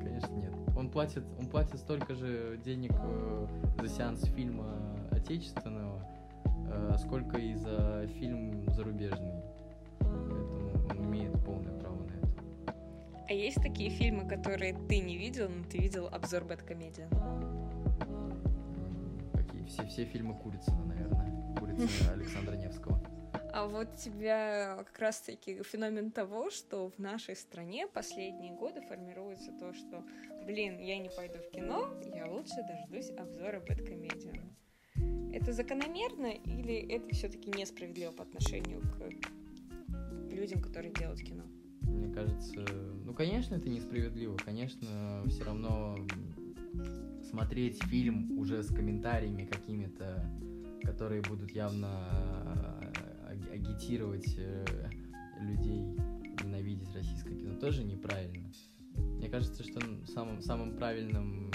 конечно 0.01 0.35
нет. 0.35 0.53
Он 0.77 0.91
платит, 0.91 1.25
он 1.39 1.47
платит 1.47 1.79
столько 1.79 2.15
же 2.15 2.59
денег 2.65 2.93
э, 2.95 3.47
за 3.81 3.89
сеанс 3.89 4.25
фильма 4.25 4.67
отечественного, 5.11 6.01
Э, 6.73 6.95
сколько 6.99 7.37
и 7.37 7.55
за 7.55 8.07
фильм 8.21 8.71
зарубежный. 8.71 9.43
Поэтому 9.99 10.89
он 10.89 11.05
имеет 11.07 11.33
полное 11.45 11.77
право 11.81 11.97
на 11.97 12.13
это. 12.13 12.75
А 13.29 13.33
есть 13.33 13.61
такие 13.61 13.91
фильмы, 13.91 14.29
которые 14.29 14.75
ты 14.89 15.01
не 15.01 15.17
видел, 15.17 15.49
но 15.49 15.65
ты 15.65 15.79
видел 15.79 16.09
обзор 16.13 16.45
Бэткомедиан? 16.45 17.11
Какие? 19.35 19.65
Все, 19.65 19.85
все 19.87 20.05
фильмы 20.05 20.35
Курицына, 20.35 20.85
наверное. 20.85 21.57
Курицына 21.59 22.13
Александра 22.13 22.55
Невского. 22.55 23.01
А 23.61 23.67
вот 23.67 23.95
тебя 23.97 24.77
как 24.87 24.99
раз-таки 24.99 25.63
феномен 25.63 26.11
того, 26.13 26.49
что 26.49 26.89
в 26.89 26.99
нашей 26.99 27.37
стране 27.37 27.87
последние 27.87 28.55
годы 28.55 28.81
формируется 28.81 29.53
то, 29.53 29.75
что, 29.75 30.03
блин, 30.47 30.79
я 30.79 30.99
не 30.99 31.11
пойду 31.11 31.35
в 31.35 31.51
кино, 31.51 31.93
я 32.15 32.27
лучше 32.27 32.55
дождусь 32.67 33.11
обзора 33.19 33.61
Бэткомедиана. 33.61 34.57
Это 35.35 35.53
закономерно 35.53 36.29
или 36.29 36.91
это 36.91 37.15
все-таки 37.15 37.51
несправедливо 37.51 38.13
по 38.13 38.23
отношению 38.23 38.81
к 38.81 40.33
людям, 40.33 40.63
которые 40.63 40.95
делают 40.95 41.21
кино? 41.21 41.45
Мне 41.83 42.15
кажется, 42.15 42.65
ну, 43.05 43.13
конечно, 43.13 43.57
это 43.57 43.69
несправедливо. 43.69 44.39
Конечно, 44.39 45.23
все 45.27 45.45
равно 45.45 45.99
смотреть 47.29 47.83
фильм 47.85 48.39
уже 48.39 48.63
с 48.63 48.69
комментариями 48.69 49.45
какими-то, 49.45 50.25
которые 50.83 51.21
будут 51.21 51.51
явно 51.51 52.80
агитировать 53.71 54.35
э, 54.37 54.65
людей 55.41 55.85
ненавидеть 56.45 56.93
российское 56.95 57.35
кино, 57.35 57.59
тоже 57.59 57.85
неправильно. 57.85 58.51
Мне 58.95 59.29
кажется, 59.29 59.63
что 59.63 59.81
самым, 60.07 60.43
самым 60.43 60.77
правильным 60.77 61.51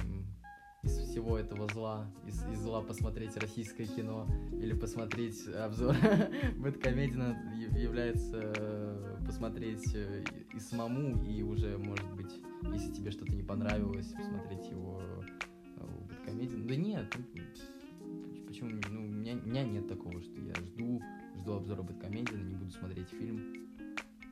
из 0.84 0.98
всего 1.00 1.38
этого 1.38 1.68
зла, 1.74 2.08
из, 2.28 2.44
из 2.46 2.60
зла 2.60 2.82
посмотреть 2.82 3.36
российское 3.38 3.86
кино 3.86 4.28
или 4.54 4.74
посмотреть 4.74 5.48
обзор 5.48 5.96
Бэткомедина 6.58 7.36
является 7.78 8.54
э, 8.56 9.18
посмотреть 9.26 9.94
э, 9.96 10.24
и 10.54 10.60
самому, 10.60 11.24
и 11.24 11.42
уже, 11.42 11.78
может 11.78 12.10
быть, 12.14 12.34
если 12.72 12.94
тебе 12.94 13.12
что-то 13.12 13.34
не 13.34 13.44
понравилось, 13.44 14.14
посмотреть 14.14 14.70
его 14.70 15.02
э, 15.02 15.84
у 15.84 16.06
Бэткомедина. 16.06 16.68
Да 16.68 16.76
нет, 16.76 17.18
ну, 17.18 18.46
почему, 18.48 18.70
ну, 18.92 19.06
у 19.06 19.08
меня, 19.08 19.34
у 19.34 19.48
меня 19.48 19.64
нет 19.64 19.88
такого, 19.88 20.22
что 20.22 20.40
я 20.40 20.54
жду, 20.56 21.02
жду 21.46 21.58
обзора 21.58 21.84
Бэткомедина, 21.84 22.42
не 22.42 22.56
буду 22.56 22.72
смотреть 22.72 23.10
фильм, 23.10 23.70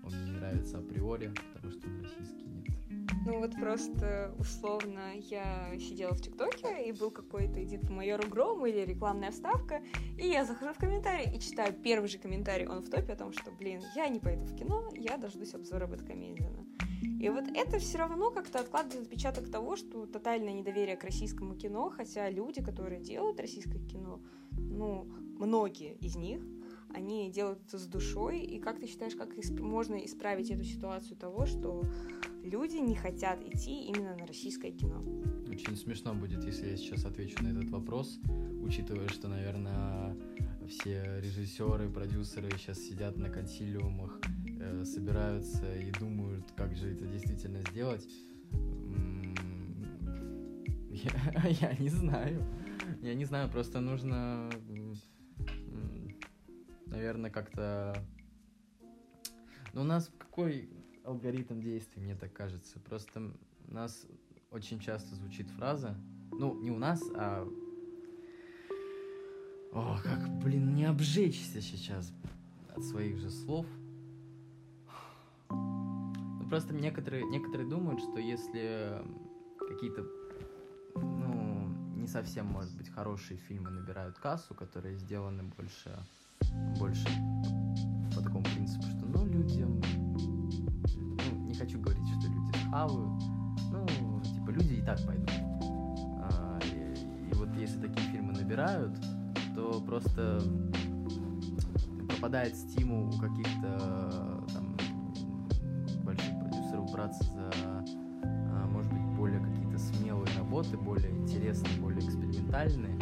он 0.04 0.12
мне 0.16 0.32
не 0.32 0.32
нравится 0.32 0.80
априори, 0.80 1.32
потому 1.54 1.72
что 1.72 1.88
он 1.88 2.02
российский, 2.02 2.44
нет. 2.46 2.66
Ну 3.28 3.38
вот 3.38 3.52
просто 3.52 4.34
условно 4.40 5.14
я 5.30 5.78
сидела 5.78 6.16
в 6.16 6.22
ТикТоке, 6.22 6.90
и 6.90 6.92
был 6.92 7.12
какой-то 7.12 7.64
«Иди 7.64 7.78
по 7.78 7.92
майору 7.92 8.28
Грому» 8.28 8.66
или 8.66 8.80
рекламная 8.80 9.30
вставка, 9.30 9.84
и 10.18 10.28
я 10.28 10.44
захожу 10.44 10.74
в 10.74 10.78
комментарий 10.80 11.32
и 11.32 11.40
читаю 11.40 11.72
первый 11.84 12.10
же 12.10 12.18
комментарий, 12.18 12.66
он 12.66 12.82
в 12.82 12.90
топе 12.90 13.14
о 13.14 13.16
том, 13.16 13.32
что, 13.32 13.52
блин, 13.52 13.82
я 13.96 14.08
не 14.08 14.20
пойду 14.20 14.46
в 14.46 14.56
кино, 14.56 14.90
я 14.96 15.18
дождусь 15.18 15.54
обзора 15.54 15.86
Бэткомедиана. 15.86 16.66
И 17.22 17.30
вот 17.30 17.46
это 17.54 17.78
все 17.78 18.00
равно 18.00 18.32
как-то 18.32 18.60
откладывает 18.60 19.04
отпечаток 19.04 19.52
того, 19.52 19.76
что 19.76 20.08
тотальное 20.08 20.54
недоверие 20.54 20.98
к 20.98 21.04
российскому 21.04 21.54
кино, 21.54 21.92
хотя 21.92 22.28
люди, 22.32 22.64
которые 22.64 23.00
делают 23.00 23.40
российское 23.40 23.80
кино, 23.88 24.20
ну, 24.58 25.08
многие 25.38 25.96
из 25.98 26.16
них, 26.16 26.42
они 26.94 27.32
делают 27.32 27.60
это 27.68 27.78
с 27.78 27.86
душой, 27.88 28.40
и 28.40 28.60
как 28.60 28.80
ты 28.80 28.88
считаешь, 28.88 29.16
как 29.16 29.38
исп- 29.38 29.62
можно 29.62 29.96
исправить 29.96 30.52
эту 30.52 30.64
ситуацию 30.64 31.18
того, 31.18 31.46
что 31.46 31.84
люди 32.44 32.78
не 32.78 32.96
хотят 32.96 33.42
идти 33.44 33.86
именно 33.88 34.16
на 34.16 34.26
российское 34.28 34.72
кино? 34.72 35.04
Очень 35.50 35.76
смешно 35.76 36.14
будет, 36.14 36.44
если 36.44 36.70
я 36.70 36.78
сейчас 36.78 37.06
отвечу 37.06 37.44
на 37.44 37.50
этот 37.50 37.70
вопрос, 37.70 38.20
учитывая, 38.62 39.08
что, 39.08 39.28
наверное, 39.28 40.16
все 40.68 41.20
режиссеры, 41.22 41.90
продюсеры 41.90 42.50
сейчас 42.58 42.80
сидят 42.80 43.18
на 43.18 43.30
консилиумах, 43.30 44.20
э, 44.60 44.84
собираются 44.86 45.74
и 45.76 45.92
думают, 45.92 46.52
как 46.56 46.76
же 46.76 46.92
это 46.92 47.06
действительно 47.06 47.62
сделать. 47.70 48.08
Я, 50.90 51.48
я 51.50 51.76
не 51.78 51.90
знаю. 51.90 52.44
Я 53.02 53.16
не 53.16 53.26
знаю, 53.26 53.50
просто 53.50 53.82
нужно, 53.82 54.50
наверное, 56.94 57.32
как-то... 57.32 57.96
Ну, 59.74 59.82
у 59.82 59.84
нас 59.84 60.12
какой 60.20 60.70
алгоритм 61.04 61.60
действий, 61.60 62.02
мне 62.02 62.16
так 62.16 62.32
кажется? 62.32 62.80
Просто 62.80 63.34
у 63.68 63.74
нас 63.74 64.06
очень 64.52 64.80
часто 64.80 65.16
звучит 65.16 65.50
фраза, 65.50 65.98
ну, 66.32 66.54
не 66.62 66.72
у 66.72 66.78
нас, 66.78 67.02
а... 67.16 67.48
О, 69.74 69.98
как, 70.04 70.30
блин, 70.44 70.76
не 70.76 70.86
обжечься 70.86 71.60
сейчас 71.60 72.14
от 72.76 72.84
своих 72.84 73.18
же 73.18 73.32
слов. 73.32 73.66
Ну, 75.50 76.48
просто 76.48 76.76
некоторые, 76.76 77.24
некоторые 77.26 77.68
думают, 77.68 78.00
что 78.00 78.20
если 78.20 79.04
какие-то, 79.58 80.06
ну, 80.96 81.70
не 81.96 82.06
совсем, 82.06 82.46
может 82.46 82.78
быть, 82.78 82.90
хорошие 82.90 83.40
фильмы 83.40 83.72
набирают 83.72 84.20
кассу, 84.20 84.54
которые 84.54 84.96
сделаны 84.96 85.42
больше, 85.42 85.98
больше 86.80 87.08
по 88.16 88.22
такому 88.22 88.44
принципу, 88.44 88.84
что, 88.84 89.06
ну, 89.06 89.26
людям, 89.26 89.82
ну, 90.96 91.46
не 91.46 91.54
хочу 91.54 91.80
говорить, 91.80 92.08
что 92.20 92.28
люди 92.28 92.52
хавают, 92.70 93.24
ну, 93.72 94.22
типа, 94.22 94.50
люди 94.50 94.74
и 94.74 94.82
так 94.82 95.00
пойдут. 95.06 95.30
А, 96.20 96.60
и, 96.66 97.32
и 97.32 97.34
вот 97.36 97.56
если 97.58 97.80
такие 97.80 98.08
фильмы 98.12 98.34
набирают, 98.34 98.98
то 99.56 99.82
просто 99.82 100.42
пропадает 102.08 102.56
стимул 102.56 103.10
у 103.10 103.20
каких-то 103.20 104.46
там 104.54 104.78
больших 106.04 106.40
продюсеров 106.40 106.92
браться 106.92 107.24
за, 107.26 107.52
а, 108.24 108.68
может 108.68 108.92
быть, 108.92 109.04
более 109.18 109.40
какие-то 109.40 109.78
смелые 109.78 110.34
работы, 110.38 110.78
более 110.78 111.12
интересные, 111.12 111.80
более 111.82 112.00
экспериментальные, 112.00 112.98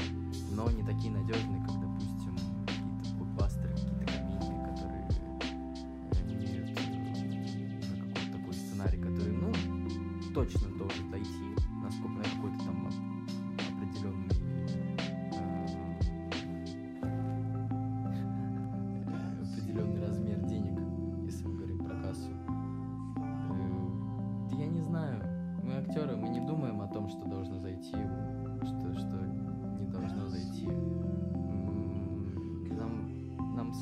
но 0.55 0.69
не 0.71 0.83
такие 0.83 1.11
надежные, 1.11 1.60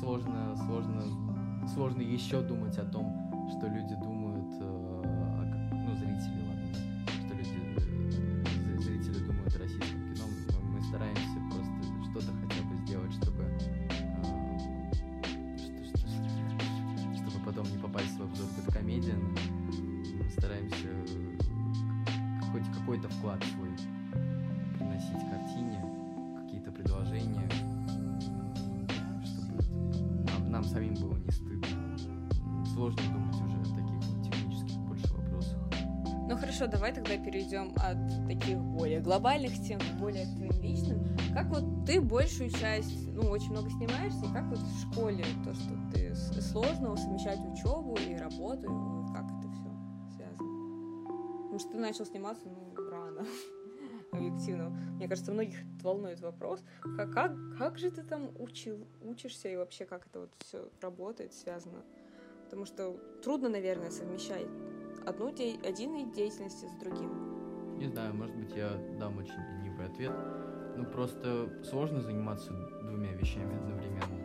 сложно, 0.00 0.56
сложно, 0.56 1.02
сложно 1.74 2.00
еще 2.00 2.40
думать 2.40 2.76
о 2.78 2.84
том, 2.84 3.48
что 3.50 3.66
люди 3.66 3.94
думают, 3.94 4.19
перейдем 37.50 37.72
от 37.76 38.26
таких 38.28 38.58
более 38.58 39.00
глобальных 39.00 39.52
тем 39.66 39.80
более 39.98 40.26
твоим 40.36 40.62
личным. 40.62 41.16
Как 41.34 41.46
вот 41.46 41.84
ты 41.86 42.00
большую 42.00 42.50
часть, 42.50 43.12
ну, 43.14 43.28
очень 43.30 43.50
много 43.50 43.70
снимаешься, 43.70 44.24
и 44.24 44.32
как 44.32 44.44
вот 44.46 44.58
в 44.58 44.92
школе 44.92 45.24
то, 45.44 45.54
что 45.54 45.74
ты 45.92 46.14
сложно 46.40 46.96
совмещать 46.96 47.38
учебу 47.40 47.96
и 47.96 48.16
работу, 48.16 48.62
и 48.62 49.12
как 49.14 49.24
это 49.24 49.50
все 49.52 50.16
связано? 50.16 51.42
Потому 51.42 51.58
что 51.58 51.70
ты 51.70 51.78
начал 51.78 52.06
сниматься, 52.06 52.48
ну, 52.48 52.90
рано, 52.90 53.26
объективно. 54.12 54.70
Мне 54.96 55.08
кажется, 55.08 55.32
многих 55.32 55.56
волнует 55.82 56.20
вопрос, 56.20 56.62
как, 56.96 57.12
как, 57.12 57.32
как 57.58 57.78
же 57.78 57.90
ты 57.90 58.02
там 58.02 58.30
учил, 58.38 58.86
учишься, 59.02 59.48
и 59.48 59.56
вообще 59.56 59.84
как 59.84 60.06
это 60.06 60.20
вот 60.20 60.30
все 60.38 60.68
работает, 60.80 61.32
связано? 61.34 61.82
Потому 62.44 62.64
что 62.66 62.96
трудно, 63.22 63.48
наверное, 63.48 63.90
совмещать 63.90 64.46
одну 65.06 65.32
де- 65.32 65.58
один 65.64 65.94
вид 65.94 66.12
деятельности 66.12 66.66
с 66.66 66.80
другим. 66.80 67.39
Не 67.80 67.88
знаю, 67.88 68.14
может 68.14 68.36
быть, 68.36 68.54
я 68.54 68.72
дам 68.98 69.16
очень 69.16 69.32
ленивый 69.32 69.86
ответ. 69.86 70.12
Ну, 70.76 70.84
просто 70.84 71.48
сложно 71.64 72.02
заниматься 72.02 72.52
двумя 72.82 73.10
вещами 73.12 73.56
одновременно. 73.56 74.20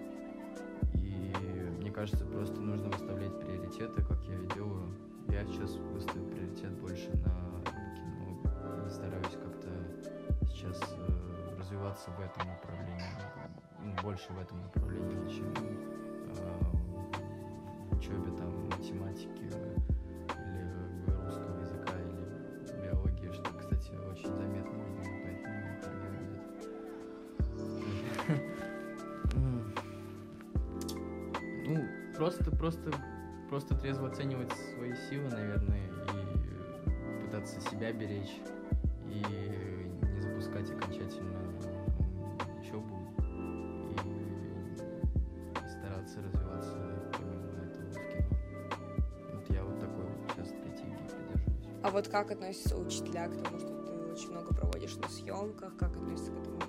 И 0.96 1.34
мне 1.80 1.90
кажется, 1.90 2.26
просто 2.26 2.60
нужно 2.60 2.90
выставлять 2.90 3.40
приоритеты, 3.40 4.04
как 4.04 4.22
я 4.26 4.36
и 4.42 4.48
делаю. 4.54 4.94
Я 5.30 5.46
сейчас 5.46 5.72
выставил 5.94 6.26
приоритет 6.32 6.72
больше 6.82 7.10
на 7.12 7.32
кино 7.96 8.86
и 8.86 8.90
стараюсь 8.90 9.38
как-то 9.42 9.70
сейчас 10.48 10.78
э, 10.98 11.58
развиваться 11.58 12.12
в 12.12 12.20
этом 12.20 12.50
направлении. 12.50 13.08
Ну, 13.82 13.96
больше 14.04 14.34
в 14.34 14.38
этом 14.38 14.62
направлении, 14.64 15.30
чем 15.30 15.54
э, 15.56 16.36
в 17.90 17.98
учебе 17.98 18.32
там 18.38 18.66
математики 18.66 19.50
кстати, 23.86 24.02
очень 24.10 24.36
заметно, 24.36 24.78
видимо, 24.84 25.16
поэтому 25.24 25.58
интервью 25.76 26.22
будет. 26.30 26.44
Ну, 31.68 31.84
просто, 32.16 32.52
просто, 32.52 32.92
просто 33.50 33.76
трезво 33.76 34.08
оценивать 34.08 34.52
свои 34.76 34.94
силы, 35.10 35.28
наверное, 35.30 35.82
и 35.88 37.26
пытаться 37.26 37.60
себя 37.62 37.92
беречь, 37.92 38.40
и 39.08 39.24
не 40.14 40.22
запускать 40.22 40.70
окончательно 40.70 41.40
учебу, 42.60 43.00
и, 43.18 44.06
и 45.66 45.70
стараться 45.70 46.22
развиваться 46.22 46.78
помимо 47.18 47.48
этого 47.64 47.90
в 47.90 47.96
кино. 48.12 48.28
Вот 49.34 49.50
я 49.50 49.64
вот 49.64 49.80
такой 49.80 50.04
вот 50.06 50.32
сейчас 50.32 50.50
стратегии 50.50 50.98
придерживаюсь. 51.08 51.82
А 51.84 51.90
вот 51.90 52.08
как 52.08 52.30
относятся 52.30 52.78
учителя 52.78 53.28
к 53.28 53.42
тому, 53.42 53.58
что 53.58 53.75
проводишь 54.86 54.98
на 54.98 55.10
съемках, 55.10 55.76
как 55.78 55.96
относятся 55.96 56.32
к 56.32 56.38
этому 56.38 56.65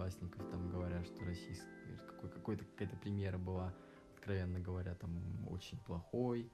одноклассников, 0.00 0.50
там 0.50 0.70
говоря, 0.70 1.04
что 1.04 1.24
российский, 1.24 1.66
какой, 2.08 2.30
какой-то 2.30 2.64
какая-то 2.64 2.96
премьера 2.96 3.38
была, 3.38 3.74
откровенно 4.14 4.58
говоря, 4.58 4.94
там 4.94 5.10
очень 5.48 5.78
плохой. 5.78 6.50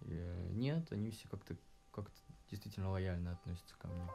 И, 0.00 0.10
э, 0.10 0.48
нет, 0.52 0.90
они 0.92 1.10
все 1.10 1.28
как-то 1.28 1.56
как-то 1.92 2.16
действительно 2.50 2.90
лояльно 2.90 3.32
относятся 3.32 3.74
ко 3.78 3.88
мне. 3.88 4.08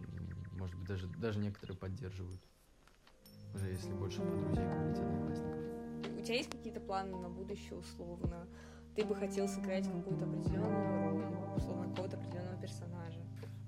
И, 0.00 0.56
может 0.56 0.76
быть, 0.76 0.88
даже, 0.88 1.06
даже 1.08 1.38
некоторые 1.38 1.76
поддерживают. 1.76 2.40
Уже 3.54 3.68
если 3.68 3.92
больше 3.92 4.20
про 4.20 4.36
друзей 4.36 4.66
говорить 4.66 4.98
одноклассников. 4.98 6.18
У 6.18 6.22
тебя 6.22 6.34
есть 6.36 6.50
какие-то 6.50 6.80
планы 6.80 7.16
на 7.16 7.28
будущее 7.28 7.78
условно? 7.78 8.48
Ты 8.96 9.04
бы 9.04 9.14
хотел 9.14 9.46
сыграть 9.48 9.86
какую-то 9.86 10.24
определенную 10.24 11.10
роль, 11.10 11.56
условно, 11.56 11.88
какого-то 11.90 12.16
определенного 12.16 12.60
персонажа. 12.60 13.23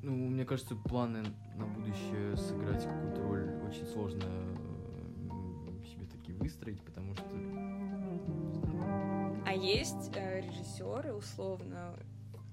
Ну, 0.06 0.12
мне 0.12 0.44
кажется, 0.44 0.76
планы 0.76 1.24
на 1.56 1.66
будущее 1.66 2.36
сыграть 2.36 2.84
какую-то 2.84 3.22
роль 3.22 3.50
очень 3.68 3.84
сложно 3.86 4.22
себе 5.84 6.06
такие 6.06 6.38
выстроить, 6.38 6.80
потому 6.84 7.12
что 7.14 7.24
А 9.44 9.52
есть 9.52 10.12
э, 10.14 10.42
режиссеры, 10.42 11.12
условно, 11.12 11.98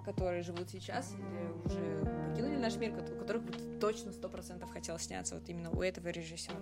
которые 0.03 0.41
живут 0.41 0.67
сейчас 0.71 1.13
или 1.13 1.51
уже 1.63 2.03
покинули 2.29 2.57
наш 2.57 2.75
мир, 2.77 2.91
у 2.93 3.19
которых 3.19 3.43
бы 3.43 3.53
точно 3.79 4.11
сто 4.13 4.29
процентов 4.29 4.71
хотел 4.71 4.97
сняться 4.97 5.35
вот 5.35 5.47
именно 5.47 5.69
у 5.69 5.83
этого 5.83 6.07
режиссера. 6.07 6.57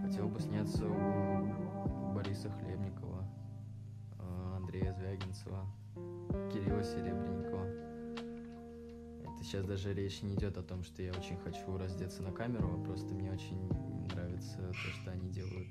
хотел 0.00 0.30
бы 0.30 0.40
сняться 0.40 0.86
у 0.86 2.14
Бориса 2.14 2.50
Хлебникова, 2.50 3.28
э, 4.18 4.56
Андрея 4.56 4.94
Звягинцева, 4.94 5.66
Кирилла 6.50 6.82
Серебренникова. 6.82 7.91
Это 9.42 9.48
сейчас 9.48 9.64
даже 9.64 9.92
речь 9.92 10.22
не 10.22 10.36
идет 10.36 10.56
о 10.56 10.62
том, 10.62 10.84
что 10.84 11.02
я 11.02 11.10
очень 11.10 11.36
хочу 11.36 11.76
раздеться 11.76 12.22
на 12.22 12.30
камеру, 12.30 12.78
а 12.78 12.84
просто 12.84 13.12
мне 13.12 13.32
очень 13.32 13.58
нравится 14.12 14.68
то, 14.68 14.92
что 14.92 15.10
они 15.10 15.30
делают. 15.30 15.68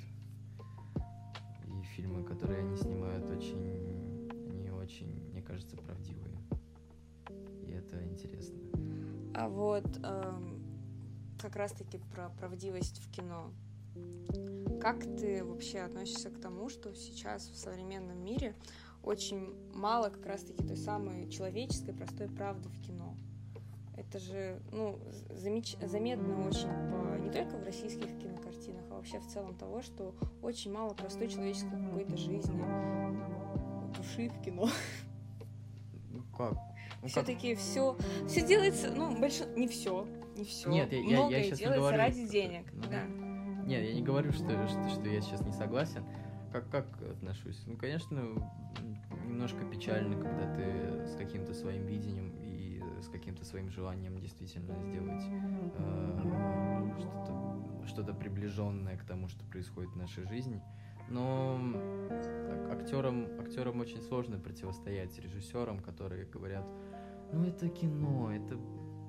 И 1.66 1.82
фильмы, 1.96 2.22
которые 2.26 2.60
они 2.60 2.76
снимают, 2.76 3.30
очень, 3.30 4.28
они 4.50 4.70
очень, 4.72 5.26
мне 5.32 5.42
кажется, 5.42 5.78
правдивые. 5.78 6.38
И 7.66 7.72
это 7.72 8.04
интересно. 8.04 8.60
А 9.34 9.48
вот 9.48 9.88
эм, 10.04 10.62
как 11.40 11.56
раз-таки 11.56 11.98
про 12.14 12.28
правдивость 12.28 13.00
в 13.00 13.10
кино. 13.10 13.54
Как 14.82 15.00
ты 15.16 15.46
вообще 15.46 15.80
относишься 15.80 16.30
к 16.30 16.42
тому, 16.42 16.68
что 16.68 16.94
сейчас 16.94 17.48
в 17.48 17.56
современном 17.56 18.22
мире 18.22 18.54
очень 19.02 19.56
мало 19.74 20.10
как 20.10 20.26
раз-таки 20.26 20.62
той 20.68 20.76
самой 20.76 21.30
человеческой 21.30 21.94
простой 21.94 22.28
правды 22.28 22.68
в 22.68 22.82
кино? 22.82 23.11
Это 24.12 24.20
же, 24.20 24.60
ну, 24.74 25.00
замеч... 25.30 25.78
заметно 25.82 26.46
очень 26.46 26.68
по... 26.68 27.18
не 27.18 27.30
только 27.32 27.56
в 27.58 27.64
российских 27.64 28.08
кинокартинах, 28.20 28.84
а 28.92 28.96
вообще 28.96 29.20
в 29.20 29.28
целом 29.28 29.56
того, 29.56 29.82
что 29.82 30.14
очень 30.42 30.74
мало 30.74 30.94
простой 30.94 31.30
человеческой 31.30 31.82
какой-то 31.82 32.18
жизни, 32.18 32.62
души 33.96 34.28
в 34.28 34.42
кино. 34.44 34.68
Ну 36.10 36.24
как? 36.38 36.58
Ну? 37.02 37.08
Все-таки 37.08 37.56
все, 37.56 37.96
все 38.28 38.46
делается, 38.46 38.92
ну, 38.94 39.18
больше 39.18 39.46
не 39.56 39.70
все, 39.70 40.06
не 40.36 40.44
все. 40.44 40.70
Нет, 40.70 40.92
я- 40.92 40.98
я- 41.00 41.04
я 41.06 41.18
Многое 41.18 41.44
щас 41.44 41.52
не 41.52 41.58
делается 41.66 41.80
говорю- 41.80 41.98
ради 41.98 42.28
денег. 42.28 42.66
Ну, 42.74 42.84
да. 42.92 43.06
Нет, 43.66 43.84
я 43.86 43.94
не 43.94 44.02
говорю, 44.04 44.34
что, 44.34 44.68
что, 44.68 44.90
что 44.90 45.08
я 45.08 45.22
сейчас 45.22 45.40
не 45.46 45.54
согласен. 45.54 46.04
Как, 46.52 46.70
как 46.70 46.86
отношусь? 47.02 47.64
Ну, 47.66 47.78
конечно, 47.78 48.22
немножко 49.26 49.64
печально, 49.66 50.18
когда 50.22 50.54
ты 50.54 51.08
с 51.08 51.16
каким-то 51.16 51.54
своим 51.54 51.86
видением 51.86 52.34
с 53.02 53.10
каким-то 53.10 53.46
своим 53.46 53.70
желанием 53.70 54.20
действительно 54.20 54.80
сделать 54.82 55.24
э, 55.78 56.20
что-то, 57.00 57.86
что-то 57.88 58.14
приближенное 58.14 58.98
к 58.98 59.04
тому, 59.04 59.28
что 59.28 59.46
происходит 59.46 59.92
в 59.92 59.98
нашей 59.98 60.26
жизни. 60.26 60.62
Но 61.10 61.60
ак- 62.10 62.82
актерам, 62.82 63.28
актерам 63.40 63.80
очень 63.80 64.02
сложно 64.02 64.40
противостоять 64.40 65.18
режиссерам, 65.20 65.80
которые 65.80 66.26
говорят, 66.26 66.66
ну 67.34 67.44
это 67.44 67.68
кино, 67.70 68.32
это 68.34 68.58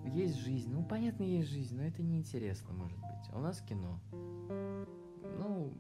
есть 0.07 0.37
жизнь. 0.37 0.73
Ну, 0.73 0.85
понятно, 0.85 1.23
есть 1.23 1.49
жизнь, 1.49 1.77
но 1.77 1.85
это 1.85 2.03
неинтересно, 2.03 2.73
может 2.73 2.99
быть. 2.99 3.29
А 3.33 3.39
у 3.39 3.41
нас 3.41 3.61
кино. 3.61 4.01
Ну, 5.39 5.77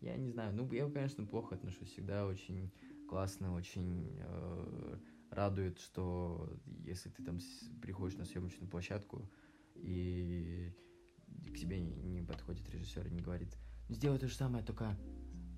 я 0.00 0.16
не 0.16 0.28
знаю. 0.30 0.54
Ну, 0.54 0.70
я, 0.72 0.88
конечно, 0.90 1.24
плохо 1.24 1.54
отношусь. 1.54 1.88
Всегда 1.88 2.26
очень 2.26 2.70
классно, 3.08 3.54
очень 3.54 4.18
э, 4.20 4.98
радует, 5.30 5.78
что 5.78 6.50
если 6.84 7.08
ты 7.10 7.22
там 7.22 7.38
приходишь 7.80 8.16
на 8.18 8.24
съемочную 8.24 8.70
площадку 8.70 9.28
и 9.74 10.72
к 11.48 11.58
тебе 11.58 11.80
не, 11.80 12.22
подходит 12.22 12.68
режиссер 12.70 13.06
и 13.06 13.10
не 13.10 13.20
говорит, 13.20 13.56
«Ну, 13.88 13.94
сделай 13.94 14.18
то 14.18 14.28
же 14.28 14.34
самое, 14.34 14.64
только 14.64 14.96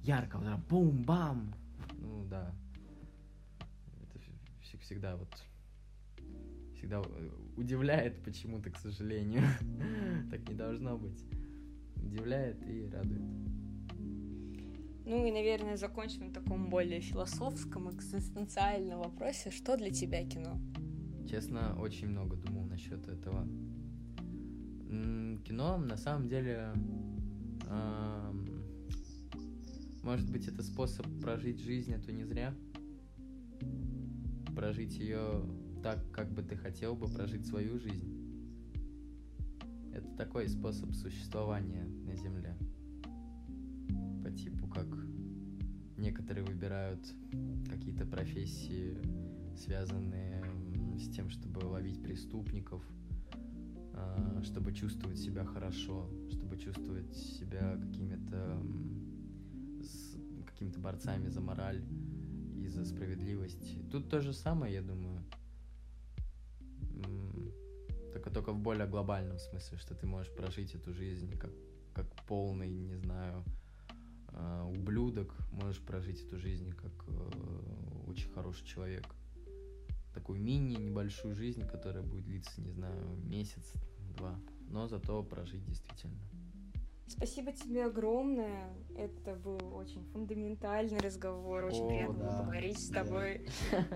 ярко, 0.02 0.38
вот 0.38 0.46
так, 0.46 0.66
бум-бам. 0.66 1.54
Ну, 1.98 2.24
да. 2.26 2.54
Это 4.02 4.18
вс- 4.18 4.38
вс- 4.62 4.78
всегда 4.78 5.16
вот 5.16 5.28
всегда 6.74 7.02
э, 7.04 7.30
удивляет 7.56 8.22
почему-то, 8.22 8.70
к 8.70 8.76
сожалению. 8.78 9.42
Так 10.30 10.46
не 10.48 10.54
должно 10.54 10.98
быть. 10.98 11.24
Удивляет 11.96 12.62
и 12.66 12.88
радует. 12.90 13.22
Ну 15.09 15.26
и, 15.26 15.32
наверное, 15.32 15.78
закончим 15.78 16.26
на 16.26 16.32
таком 16.34 16.68
более 16.68 17.00
философском, 17.00 17.88
экзистенциальном 17.90 18.98
вопросе. 18.98 19.50
Что 19.50 19.74
для 19.78 19.90
тебя 19.90 20.22
кино? 20.22 20.61
Честно, 21.26 21.74
очень 21.80 22.09
много 22.09 22.36
думал 22.36 22.66
насчет 22.66 23.09
этого. 23.09 23.48
Кино, 25.46 25.78
на 25.78 25.96
самом 25.96 26.28
деле, 26.28 26.74
может 30.02 30.30
быть, 30.30 30.46
это 30.46 30.62
способ 30.62 31.06
прожить 31.22 31.61
жизнь, 31.61 31.94
а 31.94 31.98
то 31.98 32.12
не 32.12 32.24
зря. 32.24 32.54
Прожить 34.54 34.98
ее 34.98 35.42
так, 35.82 35.98
как 36.12 36.30
бы 36.32 36.42
ты 36.42 36.54
хотел 36.54 36.94
бы 36.94 37.09
прожить 37.09 37.46
свою 37.46 37.78
жизнь. 37.78 38.14
Это 39.94 40.09
такой 40.18 40.48
способ 40.48 40.92
существования 40.92 41.84
на 41.84 42.14
Земле. 42.14 42.47
Типу, 44.39 44.68
как 44.68 44.86
некоторые 45.97 46.45
выбирают 46.45 47.01
какие-то 47.68 48.07
профессии, 48.07 48.97
связанные 49.57 50.45
с 50.97 51.09
тем, 51.11 51.28
чтобы 51.28 51.59
ловить 51.66 52.03
преступников, 52.03 52.82
а, 53.95 54.41
чтобы 54.45 54.72
чувствовать 54.72 55.18
себя 55.18 55.45
хорошо, 55.45 56.09
чтобы 56.30 56.57
чувствовать 56.57 57.16
себя 57.16 57.76
какими-то 57.76 58.62
какими-то 60.47 60.80
борцами 60.80 61.28
за 61.28 61.41
мораль 61.41 61.84
и 62.57 62.68
за 62.68 62.84
справедливость. 62.84 63.91
Тут 63.91 64.09
то 64.09 64.20
же 64.20 64.32
самое, 64.32 64.74
я 64.74 64.82
думаю. 64.82 65.22
Только, 68.12 68.30
только 68.30 68.53
в 68.53 68.59
более 68.59 68.86
глобальном 68.86 69.39
смысле, 69.39 69.78
что 69.78 69.95
ты 69.95 70.07
можешь 70.07 70.34
прожить 70.34 70.74
эту 70.74 70.93
жизнь 70.93 71.36
как, 71.39 71.53
как 71.95 72.07
полный, 72.26 72.70
не 72.70 72.97
знаю, 72.97 73.45
ублюдок, 74.64 75.34
можешь 75.53 75.80
прожить 75.80 76.22
эту 76.22 76.39
жизнь 76.39 76.72
как 76.72 76.93
э, 77.09 78.09
очень 78.09 78.30
хороший 78.30 78.66
человек. 78.66 79.05
Такую 80.14 80.41
мини 80.41 80.74
небольшую 80.74 81.34
жизнь, 81.34 81.66
которая 81.66 82.03
будет 82.03 82.24
длиться, 82.24 82.61
не 82.61 82.70
знаю, 82.70 83.16
месяц, 83.24 83.72
два, 84.16 84.39
но 84.68 84.89
зато 84.89 85.22
прожить 85.22 85.64
действительно. 85.64 86.18
Спасибо 87.09 87.53
тебе 87.53 87.86
огромное. 87.86 88.68
Это 88.95 89.34
был 89.34 89.59
очень 89.74 90.05
фундаментальный 90.12 90.99
разговор. 90.99 91.64
Очень 91.64 91.84
О, 91.84 91.89
приятно 91.89 92.24
да. 92.24 92.39
поговорить 92.39 92.78
с 92.78 92.89
тобой. 92.89 93.47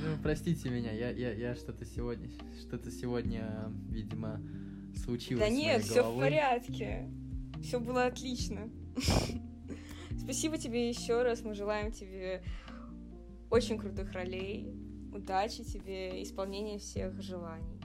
Ну, 0.00 0.16
простите 0.22 0.70
меня, 0.70 0.92
я, 0.92 1.10
я, 1.10 1.32
я 1.32 1.56
что-то 1.56 1.84
сегодня, 1.84 2.30
что-то 2.60 2.90
сегодня, 2.92 3.70
видимо, 3.88 4.40
случилось. 4.94 5.42
Да 5.42 5.50
нет, 5.50 5.82
все 5.82 6.08
в 6.08 6.16
порядке. 6.16 7.10
Все 7.60 7.80
было 7.80 8.06
отлично. 8.06 8.70
Спасибо 10.18 10.58
тебе 10.58 10.88
еще 10.88 11.22
раз. 11.22 11.42
Мы 11.42 11.54
желаем 11.54 11.92
тебе 11.92 12.42
очень 13.50 13.78
крутых 13.78 14.12
ролей, 14.12 14.74
удачи 15.12 15.64
тебе, 15.64 16.22
исполнения 16.22 16.78
всех 16.78 17.20
желаний. 17.20 17.77